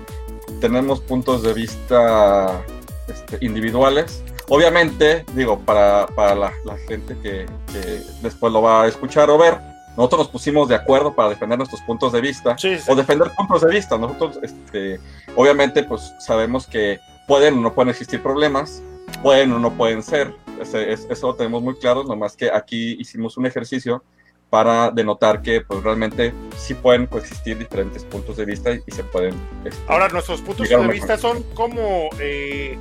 tenemos 0.60 1.00
puntos 1.00 1.42
de 1.42 1.54
vista 1.54 2.64
este, 3.08 3.38
individuales. 3.44 4.22
Obviamente, 4.48 5.24
digo, 5.34 5.60
para, 5.60 6.06
para 6.08 6.34
la, 6.34 6.52
gente 6.88 7.16
que, 7.22 7.46
que 7.72 8.02
después 8.20 8.52
lo 8.52 8.60
va 8.62 8.82
a 8.82 8.88
escuchar 8.88 9.30
o 9.30 9.38
ver, 9.38 9.71
nosotros 9.96 10.20
nos 10.20 10.28
pusimos 10.28 10.68
de 10.68 10.74
acuerdo 10.74 11.14
para 11.14 11.30
defender 11.30 11.58
nuestros 11.58 11.82
puntos 11.82 12.12
de 12.12 12.20
vista 12.20 12.56
o 12.88 12.94
defender 12.94 13.30
puntos 13.36 13.60
de 13.60 13.68
vista. 13.68 13.98
Nosotros, 13.98 14.38
este, 14.42 15.00
obviamente, 15.36 15.82
pues 15.84 16.14
sabemos 16.18 16.66
que 16.66 16.98
pueden 17.26 17.58
o 17.58 17.60
no 17.60 17.74
pueden 17.74 17.90
existir 17.90 18.22
problemas, 18.22 18.82
pueden 19.22 19.52
o 19.52 19.58
no 19.58 19.72
pueden 19.74 20.02
ser. 20.02 20.34
eso 20.60 21.26
lo 21.26 21.34
tenemos 21.34 21.62
muy 21.62 21.74
claro, 21.76 22.04
nomás 22.04 22.36
que 22.36 22.50
aquí 22.50 22.96
hicimos 22.98 23.36
un 23.36 23.46
ejercicio 23.46 24.02
para 24.48 24.90
denotar 24.90 25.40
que 25.40 25.62
pues 25.62 25.82
realmente 25.82 26.34
sí 26.58 26.74
pueden 26.74 27.06
coexistir 27.06 27.56
diferentes 27.56 28.04
puntos 28.04 28.36
de 28.36 28.44
vista 28.44 28.70
y, 28.70 28.90
se 28.90 29.02
pueden... 29.04 29.34
Este, 29.64 29.80
Ahora, 29.88 30.08
nuestros 30.08 30.42
puntos 30.42 30.68
de 30.68 30.88
vista 30.88 31.16
son 31.16 31.42
como, 31.54 32.10
eh, 32.20 32.78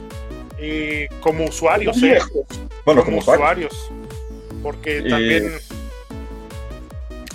eh, 0.60 1.08
como 1.22 1.46
usuarios, 1.46 2.02
¿eh? 2.04 2.20
Bueno, 2.86 3.06
como, 3.06 3.20
usuarios. 3.20 3.90
Porque 4.62 5.02
también 5.02 5.54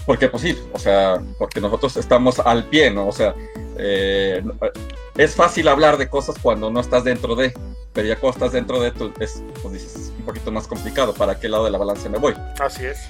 porque 0.06 0.28
pues 0.28 0.42
sí, 0.42 0.58
o 0.72 0.78
sea, 0.78 1.20
porque 1.38 1.60
nosotros 1.60 1.96
estamos 1.96 2.38
al 2.38 2.64
pie, 2.64 2.90
¿no? 2.90 3.08
O 3.08 3.12
sea, 3.12 3.34
eh, 3.76 4.42
es 5.16 5.34
fácil 5.34 5.68
hablar 5.68 5.98
de 5.98 6.08
cosas 6.08 6.36
cuando 6.40 6.70
no 6.70 6.80
estás 6.80 7.04
dentro 7.04 7.34
de, 7.34 7.52
pero 7.92 8.06
ya 8.06 8.16
cuando 8.16 8.36
estás 8.36 8.52
dentro 8.52 8.80
de, 8.80 8.92
tú, 8.92 9.12
es, 9.18 9.42
pues 9.60 9.74
dices, 9.74 10.12
un 10.16 10.24
poquito 10.24 10.52
más 10.52 10.68
complicado, 10.68 11.12
¿para 11.12 11.38
qué 11.40 11.48
lado 11.48 11.64
de 11.64 11.72
la 11.72 11.78
balanza 11.78 12.08
me 12.08 12.18
voy? 12.18 12.34
Así 12.60 12.86
es. 12.86 13.08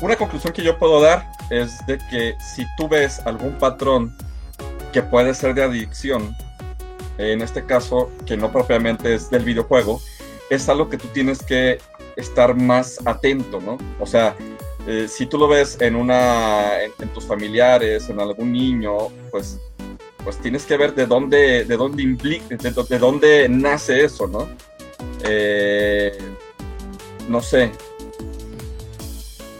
Una 0.00 0.16
conclusión 0.16 0.52
que 0.52 0.62
yo 0.62 0.78
puedo 0.78 1.00
dar 1.00 1.26
es 1.50 1.84
de 1.86 1.98
que 2.10 2.34
si 2.54 2.64
tú 2.76 2.88
ves 2.88 3.20
algún 3.26 3.58
patrón 3.58 4.16
que 4.92 5.02
puede 5.02 5.34
ser 5.34 5.54
de 5.54 5.64
adicción, 5.64 6.34
en 7.18 7.42
este 7.42 7.66
caso, 7.66 8.10
que 8.24 8.36
no 8.36 8.50
propiamente 8.50 9.14
es 9.14 9.28
del 9.30 9.44
videojuego, 9.44 10.00
es 10.48 10.68
algo 10.68 10.88
que 10.88 10.96
tú 10.96 11.08
tienes 11.08 11.42
que 11.42 11.78
estar 12.16 12.54
más 12.54 12.98
atento, 13.04 13.60
¿no? 13.60 13.76
O 13.98 14.06
sea, 14.06 14.34
eh, 14.86 15.08
si 15.08 15.26
tú 15.26 15.38
lo 15.38 15.48
ves 15.48 15.76
en 15.80 15.94
una 15.94 16.82
en, 16.82 17.08
tus 17.12 17.24
familiares, 17.24 18.08
en 18.08 18.20
algún 18.20 18.52
niño, 18.52 19.08
pues, 19.30 19.58
pues 20.24 20.38
tienes 20.38 20.64
que 20.64 20.76
ver 20.76 20.94
de 20.94 21.06
dónde, 21.06 21.64
de 21.64 21.76
dónde 21.76 22.02
implica, 22.02 22.56
de, 22.56 22.98
dónde 22.98 23.48
nace 23.48 24.04
eso, 24.04 24.26
¿no? 24.26 24.48
Eh, 25.24 26.16
no 27.28 27.42
sé, 27.42 27.70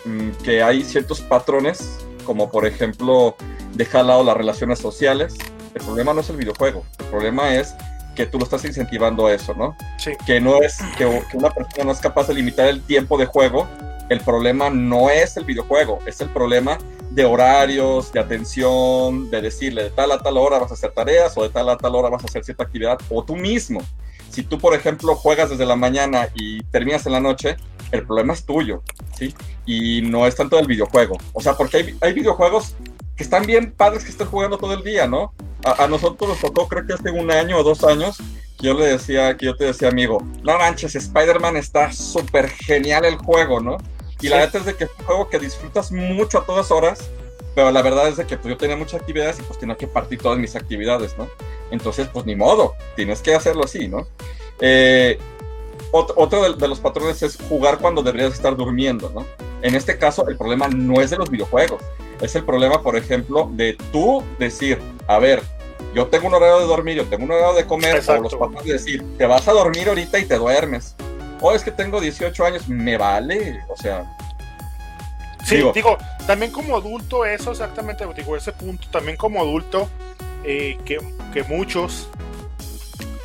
mm, 0.04 0.30
que 0.42 0.62
hay 0.62 0.82
ciertos 0.84 1.20
patrones, 1.20 1.98
como 2.24 2.50
por 2.50 2.66
ejemplo 2.66 3.36
dejar 3.74 4.02
al 4.02 4.06
lado 4.08 4.24
las 4.24 4.36
relaciones 4.36 4.78
sociales. 4.78 5.36
El 5.74 5.82
problema 5.82 6.14
no 6.14 6.20
es 6.20 6.30
el 6.30 6.36
videojuego, 6.36 6.84
el 6.98 7.06
problema 7.06 7.54
es 7.54 7.74
que 8.16 8.26
tú 8.26 8.38
lo 8.38 8.44
estás 8.44 8.64
incentivando 8.64 9.26
a 9.26 9.34
eso, 9.34 9.54
¿no? 9.54 9.76
Sí. 9.98 10.12
Que 10.26 10.40
no 10.40 10.62
es 10.62 10.78
que, 10.96 11.04
que 11.30 11.36
una 11.36 11.50
persona 11.50 11.84
no 11.84 11.92
es 11.92 12.00
capaz 12.00 12.26
de 12.26 12.34
limitar 12.34 12.66
el 12.66 12.82
tiempo 12.82 13.16
de 13.16 13.26
juego 13.26 13.68
el 14.11 14.20
problema 14.20 14.68
no 14.70 15.08
es 15.08 15.36
el 15.36 15.44
videojuego, 15.44 16.00
es 16.04 16.20
el 16.20 16.28
problema 16.30 16.76
de 17.11 17.24
horarios, 17.24 18.12
de 18.12 18.18
atención, 18.18 19.30
de 19.30 19.40
decirle 19.40 19.84
de 19.84 19.90
tal 19.90 20.11
a 20.11 20.18
tal 20.18 20.36
hora 20.36 20.58
vas 20.58 20.72
a 20.72 20.74
hacer 20.74 20.90
tareas 20.90 21.36
o 21.38 21.44
de 21.44 21.48
tal 21.48 21.68
a 21.68 21.78
tal 21.78 21.94
hora 21.94 22.11
vas 22.11 22.22
a 22.24 22.26
hacer 22.26 22.44
cierta 22.44 22.64
actividad, 22.64 22.98
o 23.08 23.24
tú 23.24 23.36
mismo. 23.36 23.80
Si 24.28 24.42
tú, 24.42 24.58
por 24.58 24.74
ejemplo, 24.74 25.14
juegas 25.14 25.50
desde 25.50 25.64
la 25.64 25.76
mañana 25.76 26.28
y 26.34 26.62
terminas 26.64 27.06
en 27.06 27.12
la 27.12 27.20
noche, 27.20 27.56
el 27.92 28.04
problema 28.04 28.32
es 28.32 28.44
tuyo, 28.44 28.82
¿sí? 29.16 29.32
Y 29.64 30.02
no 30.02 30.26
es 30.26 30.34
tanto 30.34 30.56
del 30.56 30.66
videojuego. 30.66 31.16
O 31.32 31.40
sea, 31.40 31.54
porque 31.54 31.76
hay, 31.78 31.98
hay 32.00 32.12
videojuegos 32.12 32.74
que 33.16 33.22
están 33.22 33.46
bien 33.46 33.72
padres 33.72 34.04
que 34.04 34.11
estén 34.11 34.26
jugando 34.26 34.58
todo 34.58 34.74
el 34.74 34.82
día, 34.82 35.06
¿no? 35.06 35.32
A, 35.64 35.84
a, 35.84 35.88
nosotros 35.88 36.30
nos 36.30 36.40
tocó, 36.40 36.66
creo 36.66 36.84
que 36.84 36.94
hace 36.94 37.11
un 37.11 37.30
año 37.30 37.58
o 37.58 37.62
dos 37.62 37.84
años, 37.84 38.18
que 38.58 38.66
yo 38.66 38.74
le 38.74 38.86
decía, 38.86 39.36
que 39.36 39.46
yo 39.46 39.56
te 39.56 39.64
decía, 39.64 39.88
amigo, 39.88 40.20
no 40.42 40.58
manches, 40.58 40.96
Spider-Man 40.96 41.56
está 41.56 41.92
súper 41.92 42.48
genial 42.48 43.04
el 43.04 43.16
juego, 43.16 43.61
¿no? 43.61 43.78
Y 44.20 44.28
la 44.28 44.36
verdad 44.36 44.56
es 44.56 44.66
de 44.66 44.74
que 44.76 44.84
es 44.84 44.90
un 44.98 45.04
juego 45.06 45.28
que 45.28 45.38
disfrutas 45.38 45.92
mucho 45.92 46.38
a 46.38 46.44
todas 46.44 46.70
horas, 46.70 47.10
pero 47.54 47.70
la 47.70 47.82
verdad 47.82 48.08
es 48.08 48.16
de 48.16 48.26
que 48.26 48.36
pues, 48.36 48.52
yo 48.52 48.56
tenía 48.56 48.76
muchas 48.76 49.00
actividades 49.00 49.38
y 49.38 49.42
pues 49.42 49.58
tenía 49.58 49.76
que 49.76 49.86
partir 49.86 50.20
todas 50.20 50.38
mis 50.38 50.54
actividades, 50.56 51.16
¿no? 51.18 51.28
Entonces, 51.70 52.08
pues 52.12 52.26
ni 52.26 52.36
modo, 52.36 52.74
tienes 52.96 53.20
que 53.20 53.34
hacerlo 53.34 53.64
así, 53.64 53.88
¿no? 53.88 54.06
Eh, 54.60 55.18
otro, 55.92 56.54
de, 56.54 56.68
los 56.68 56.78
patrones 56.78 57.22
es 57.22 57.36
jugar 57.48 57.78
cuando 57.78 58.02
deberías 58.02 58.32
estar 58.32 58.56
durmiendo, 58.56 59.10
¿no? 59.14 59.26
En 59.62 59.74
este 59.74 59.98
caso, 59.98 60.28
el 60.28 60.36
problema 60.36 60.68
no 60.68 61.00
es 61.00 61.10
de 61.10 61.16
los 61.16 61.30
videojuegos, 61.30 61.82
es 62.20 62.34
el 62.36 62.44
problema, 62.44 62.82
por 62.82 62.96
ejemplo, 62.96 63.50
de 63.52 63.76
tú 63.92 64.22
decir, 64.38 64.78
a 65.08 65.18
ver, 65.18 65.42
yo 65.94 66.06
tengo 66.06 66.28
un 66.28 66.34
horario 66.34 66.60
de 66.60 66.66
dormir, 66.66 66.96
yo 66.96 67.06
tengo 67.06 67.24
un 67.24 67.32
horario 67.32 67.54
de 67.54 67.66
comer, 67.66 68.02
o 68.06 68.20
los 68.20 68.34
patrones 68.34 68.64
decir, 68.64 69.04
te 69.18 69.26
vas 69.26 69.48
a 69.48 69.52
dormir 69.52 69.88
ahorita 69.88 70.18
y 70.18 70.26
te 70.26 70.36
duermes. 70.36 70.94
O 71.41 71.53
es 71.53 71.62
que 71.64 71.70
tengo 71.70 72.01
18 72.01 72.45
años, 72.45 72.68
me 72.68 72.97
vale, 72.97 73.61
o 73.68 73.76
sea. 73.76 74.05
Sí, 75.45 75.62
digo, 75.74 75.97
también 76.26 76.53
como 76.53 76.76
adulto, 76.76 77.24
eso 77.24 77.51
exactamente, 77.51 78.05
digo, 78.14 78.36
ese 78.36 78.53
punto, 78.53 78.86
también 78.91 79.16
como 79.16 79.41
adulto, 79.41 79.88
eh, 80.45 80.78
que, 80.84 80.99
que 81.32 81.43
muchos 81.45 82.09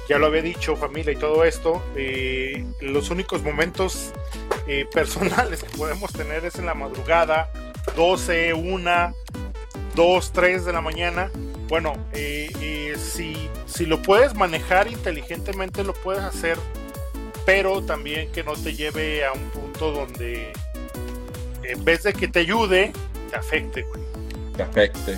ya 0.08 0.20
lo 0.20 0.28
había 0.28 0.42
dicho, 0.42 0.76
familia 0.76 1.14
y 1.14 1.16
todo 1.16 1.44
esto, 1.44 1.84
eh, 1.96 2.66
los 2.82 3.10
únicos 3.10 3.44
momentos 3.44 4.14
eh, 4.68 4.88
personales 4.94 5.64
que 5.64 5.78
podemos 5.78 6.12
tener 6.14 6.46
es 6.46 6.56
en 6.56 6.66
la 6.66 6.74
madrugada, 6.74 7.50
12, 7.96 8.54
1, 8.54 9.16
2, 9.96 10.32
3 10.32 10.66
de 10.66 10.74
la 10.74 10.82
mañana. 10.82 11.32
Bueno, 11.68 11.94
eh, 12.14 12.96
si, 12.98 13.50
si 13.66 13.86
lo 13.86 14.02
puedes 14.02 14.36
manejar 14.36 14.88
inteligentemente, 14.88 15.84
lo 15.84 15.94
puedes 15.94 16.24
hacer, 16.24 16.58
pero 17.46 17.84
también 17.84 18.32
que 18.32 18.44
no 18.44 18.54
te 18.54 18.74
lleve 18.74 19.26
a 19.26 19.32
un 19.34 19.50
punto 19.52 19.92
donde 19.92 20.52
en 21.64 21.86
vez 21.86 22.04
de 22.04 22.14
que 22.14 22.28
te 22.28 22.40
ayude, 22.40 22.92
te 23.30 23.36
afecte, 23.36 23.84
güey. 23.84 24.02
Te 24.56 24.64
afecte. 24.64 25.18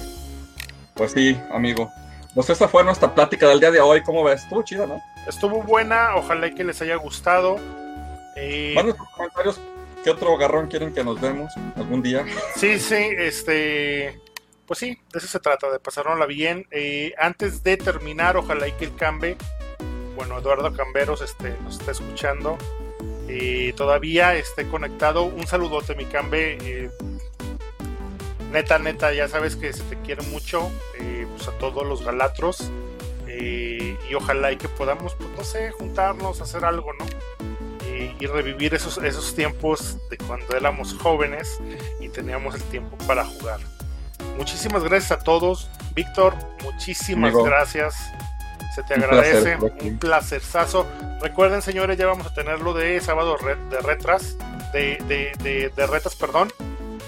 Pues 0.94 1.12
sí, 1.12 1.40
amigo. 1.52 1.92
Pues 2.34 2.50
esa 2.50 2.68
fue 2.68 2.84
nuestra 2.84 3.14
plática 3.14 3.48
del 3.48 3.60
día 3.60 3.72
de 3.72 3.80
hoy. 3.80 4.02
¿Cómo 4.04 4.24
ves? 4.24 4.44
Estuvo 4.44 4.64
chida, 4.64 4.86
¿no? 4.86 5.02
Estuvo 5.28 5.62
buena. 5.64 6.16
Ojalá 6.16 6.54
que 6.54 6.64
les 6.64 6.82
haya 6.82 6.96
gustado. 6.96 7.58
Eh... 8.36 8.76
comentarios. 9.16 9.60
¿Qué 10.04 10.12
otro 10.12 10.38
garrón 10.38 10.68
quieren 10.68 10.94
que 10.94 11.04
nos 11.04 11.20
demos 11.20 11.52
algún 11.76 12.02
día? 12.02 12.26
Sí, 12.56 12.80
sí, 12.80 13.10
este. 13.18 14.22
Pues 14.66 14.80
sí, 14.80 14.98
de 15.12 15.20
eso 15.20 15.28
se 15.28 15.40
trata, 15.40 15.70
de 15.72 15.80
pasárnosla 15.80 16.26
bien. 16.26 16.68
Eh, 16.72 17.14
antes 17.18 17.64
de 17.64 17.78
terminar, 17.78 18.38
ojalá 18.38 18.68
y 18.68 18.74
que 18.74 18.86
el 18.86 18.96
Cambe, 18.96 19.38
bueno, 20.18 20.38
Eduardo 20.38 20.74
Camberos 20.74 21.22
este, 21.22 21.56
nos 21.64 21.80
está 21.80 21.92
escuchando. 21.92 22.58
Eh, 23.30 23.74
todavía 23.78 24.36
esté 24.36 24.68
conectado. 24.68 25.24
Un 25.24 25.48
saludote, 25.48 25.96
mi 25.96 26.06
Cambe. 26.06 26.58
Eh, 26.62 26.92
neta, 28.52 28.80
neta, 28.80 29.14
ya 29.14 29.30
sabes 29.30 29.56
que 29.56 29.72
se 29.72 29.84
te 29.84 29.96
quiere 30.02 30.24
mucho. 30.24 30.70
Pues, 31.38 31.48
a 31.48 31.52
todos 31.60 31.86
los 31.86 32.04
galatros 32.04 32.72
eh, 33.28 33.96
y 34.10 34.14
ojalá 34.16 34.52
y 34.52 34.58
que 34.58 34.68
podamos, 34.68 35.14
pues 35.14 35.30
no 35.38 35.44
sé, 35.44 35.72
juntarnos, 35.72 36.42
hacer 36.42 36.66
algo, 36.66 36.94
¿no? 36.94 37.06
y 38.20 38.28
revivir 38.28 38.76
esos, 38.76 39.00
esos 39.00 39.34
tiempos 39.34 39.98
de 40.10 40.18
cuando 40.18 40.56
éramos 40.56 40.94
jóvenes 40.94 41.60
y 42.00 42.10
teníamos 42.10 42.54
el 42.54 42.62
tiempo 42.64 42.96
para 43.08 43.26
jugar. 43.26 43.60
Muchísimas 44.38 44.84
gracias 44.84 45.12
a 45.12 45.24
todos. 45.24 45.70
Víctor, 45.96 46.36
muchísimas 46.64 47.34
gracias. 47.34 47.96
Se 48.78 48.84
te 48.84 48.94
agradece, 48.94 49.58
un 49.82 49.98
placerzazo. 49.98 50.86
Recuerden, 51.20 51.64
señores, 51.64 51.98
ya 51.98 52.06
vamos 52.06 52.28
a 52.28 52.34
tenerlo 52.34 52.76
de 52.76 53.02
sábado 53.02 53.36
de 53.44 53.82
retras, 53.82 54.38
de, 54.72 55.00
de, 55.08 55.72
de, 55.76 55.88
retas, 55.88 56.16
perdón. 56.16 56.54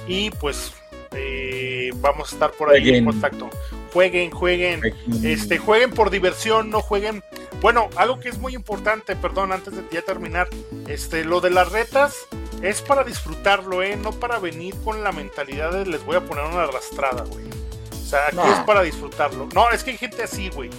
Y 0.07 0.31
pues 0.31 0.73
eh, 1.11 1.91
vamos 1.97 2.31
a 2.31 2.33
estar 2.33 2.51
por 2.53 2.71
ahí 2.71 2.89
en 2.89 3.05
contacto 3.05 3.51
jueguen, 3.93 4.31
jueguen, 4.31 4.81
este, 5.23 5.57
jueguen 5.57 5.91
por 5.91 6.09
diversión, 6.09 6.69
no 6.69 6.81
jueguen. 6.81 7.23
Bueno, 7.61 7.89
algo 7.95 8.19
que 8.19 8.29
es 8.29 8.39
muy 8.39 8.55
importante, 8.55 9.15
perdón, 9.15 9.51
antes 9.51 9.75
de 9.75 9.83
ya 9.91 10.01
terminar, 10.01 10.47
este, 10.87 11.25
lo 11.25 11.41
de 11.41 11.49
las 11.49 11.71
retas 11.71 12.15
es 12.61 12.81
para 12.81 13.03
disfrutarlo, 13.03 13.83
eh, 13.83 13.95
no 13.95 14.11
para 14.11 14.39
venir 14.39 14.75
con 14.83 15.03
la 15.03 15.11
mentalidad 15.11 15.71
de 15.71 15.85
les 15.85 16.05
voy 16.05 16.15
a 16.15 16.21
poner 16.21 16.45
una 16.45 16.63
arrastrada, 16.63 17.23
güey. 17.25 17.45
O 17.91 18.05
sea, 18.09 18.27
aquí 18.27 18.37
es 18.51 18.59
para 18.65 18.81
disfrutarlo. 18.81 19.47
No, 19.53 19.69
es 19.69 19.83
que 19.83 19.91
hay 19.91 19.97
gente 19.97 20.23
así, 20.23 20.49
güey. 20.49 20.69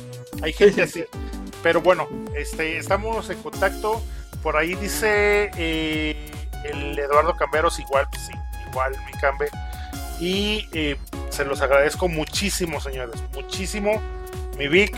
Hay 0.43 0.53
gente 0.53 0.83
así. 0.85 1.05
Pero 1.63 1.81
bueno, 1.81 2.09
este, 2.35 2.79
estamos 2.79 3.29
en 3.31 3.43
contacto. 3.43 4.03
Por 4.43 4.57
ahí 4.57 4.75
dice 4.75 5.51
eh, 5.57 6.31
el 6.65 6.99
Eduardo 6.99 7.35
Camberos, 7.37 7.79
igual, 7.79 8.07
pues 8.11 8.27
sí, 8.27 8.33
igual 8.71 8.95
mi 9.07 9.13
Cambe. 9.21 9.49
Y 10.19 10.69
eh, 10.73 10.97
se 11.31 11.45
los 11.45 11.61
agradezco 11.61 12.09
muchísimo, 12.09 12.81
señores. 12.81 13.23
Muchísimo. 13.35 14.01
Mi 14.59 14.69
Vic. 14.69 14.97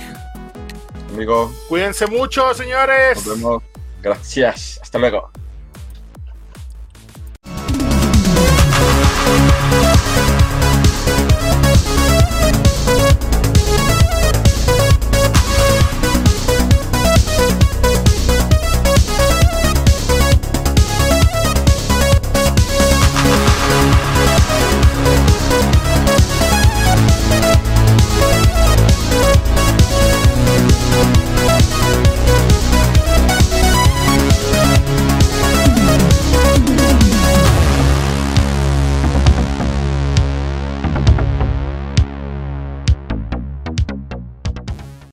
Amigo. 1.13 1.53
Cuídense 1.69 2.07
mucho, 2.07 2.53
señores. 2.55 3.25
Nos 3.27 3.37
vemos. 3.41 3.63
Gracias. 4.03 4.81
Hasta 4.83 4.99
luego. 4.99 5.31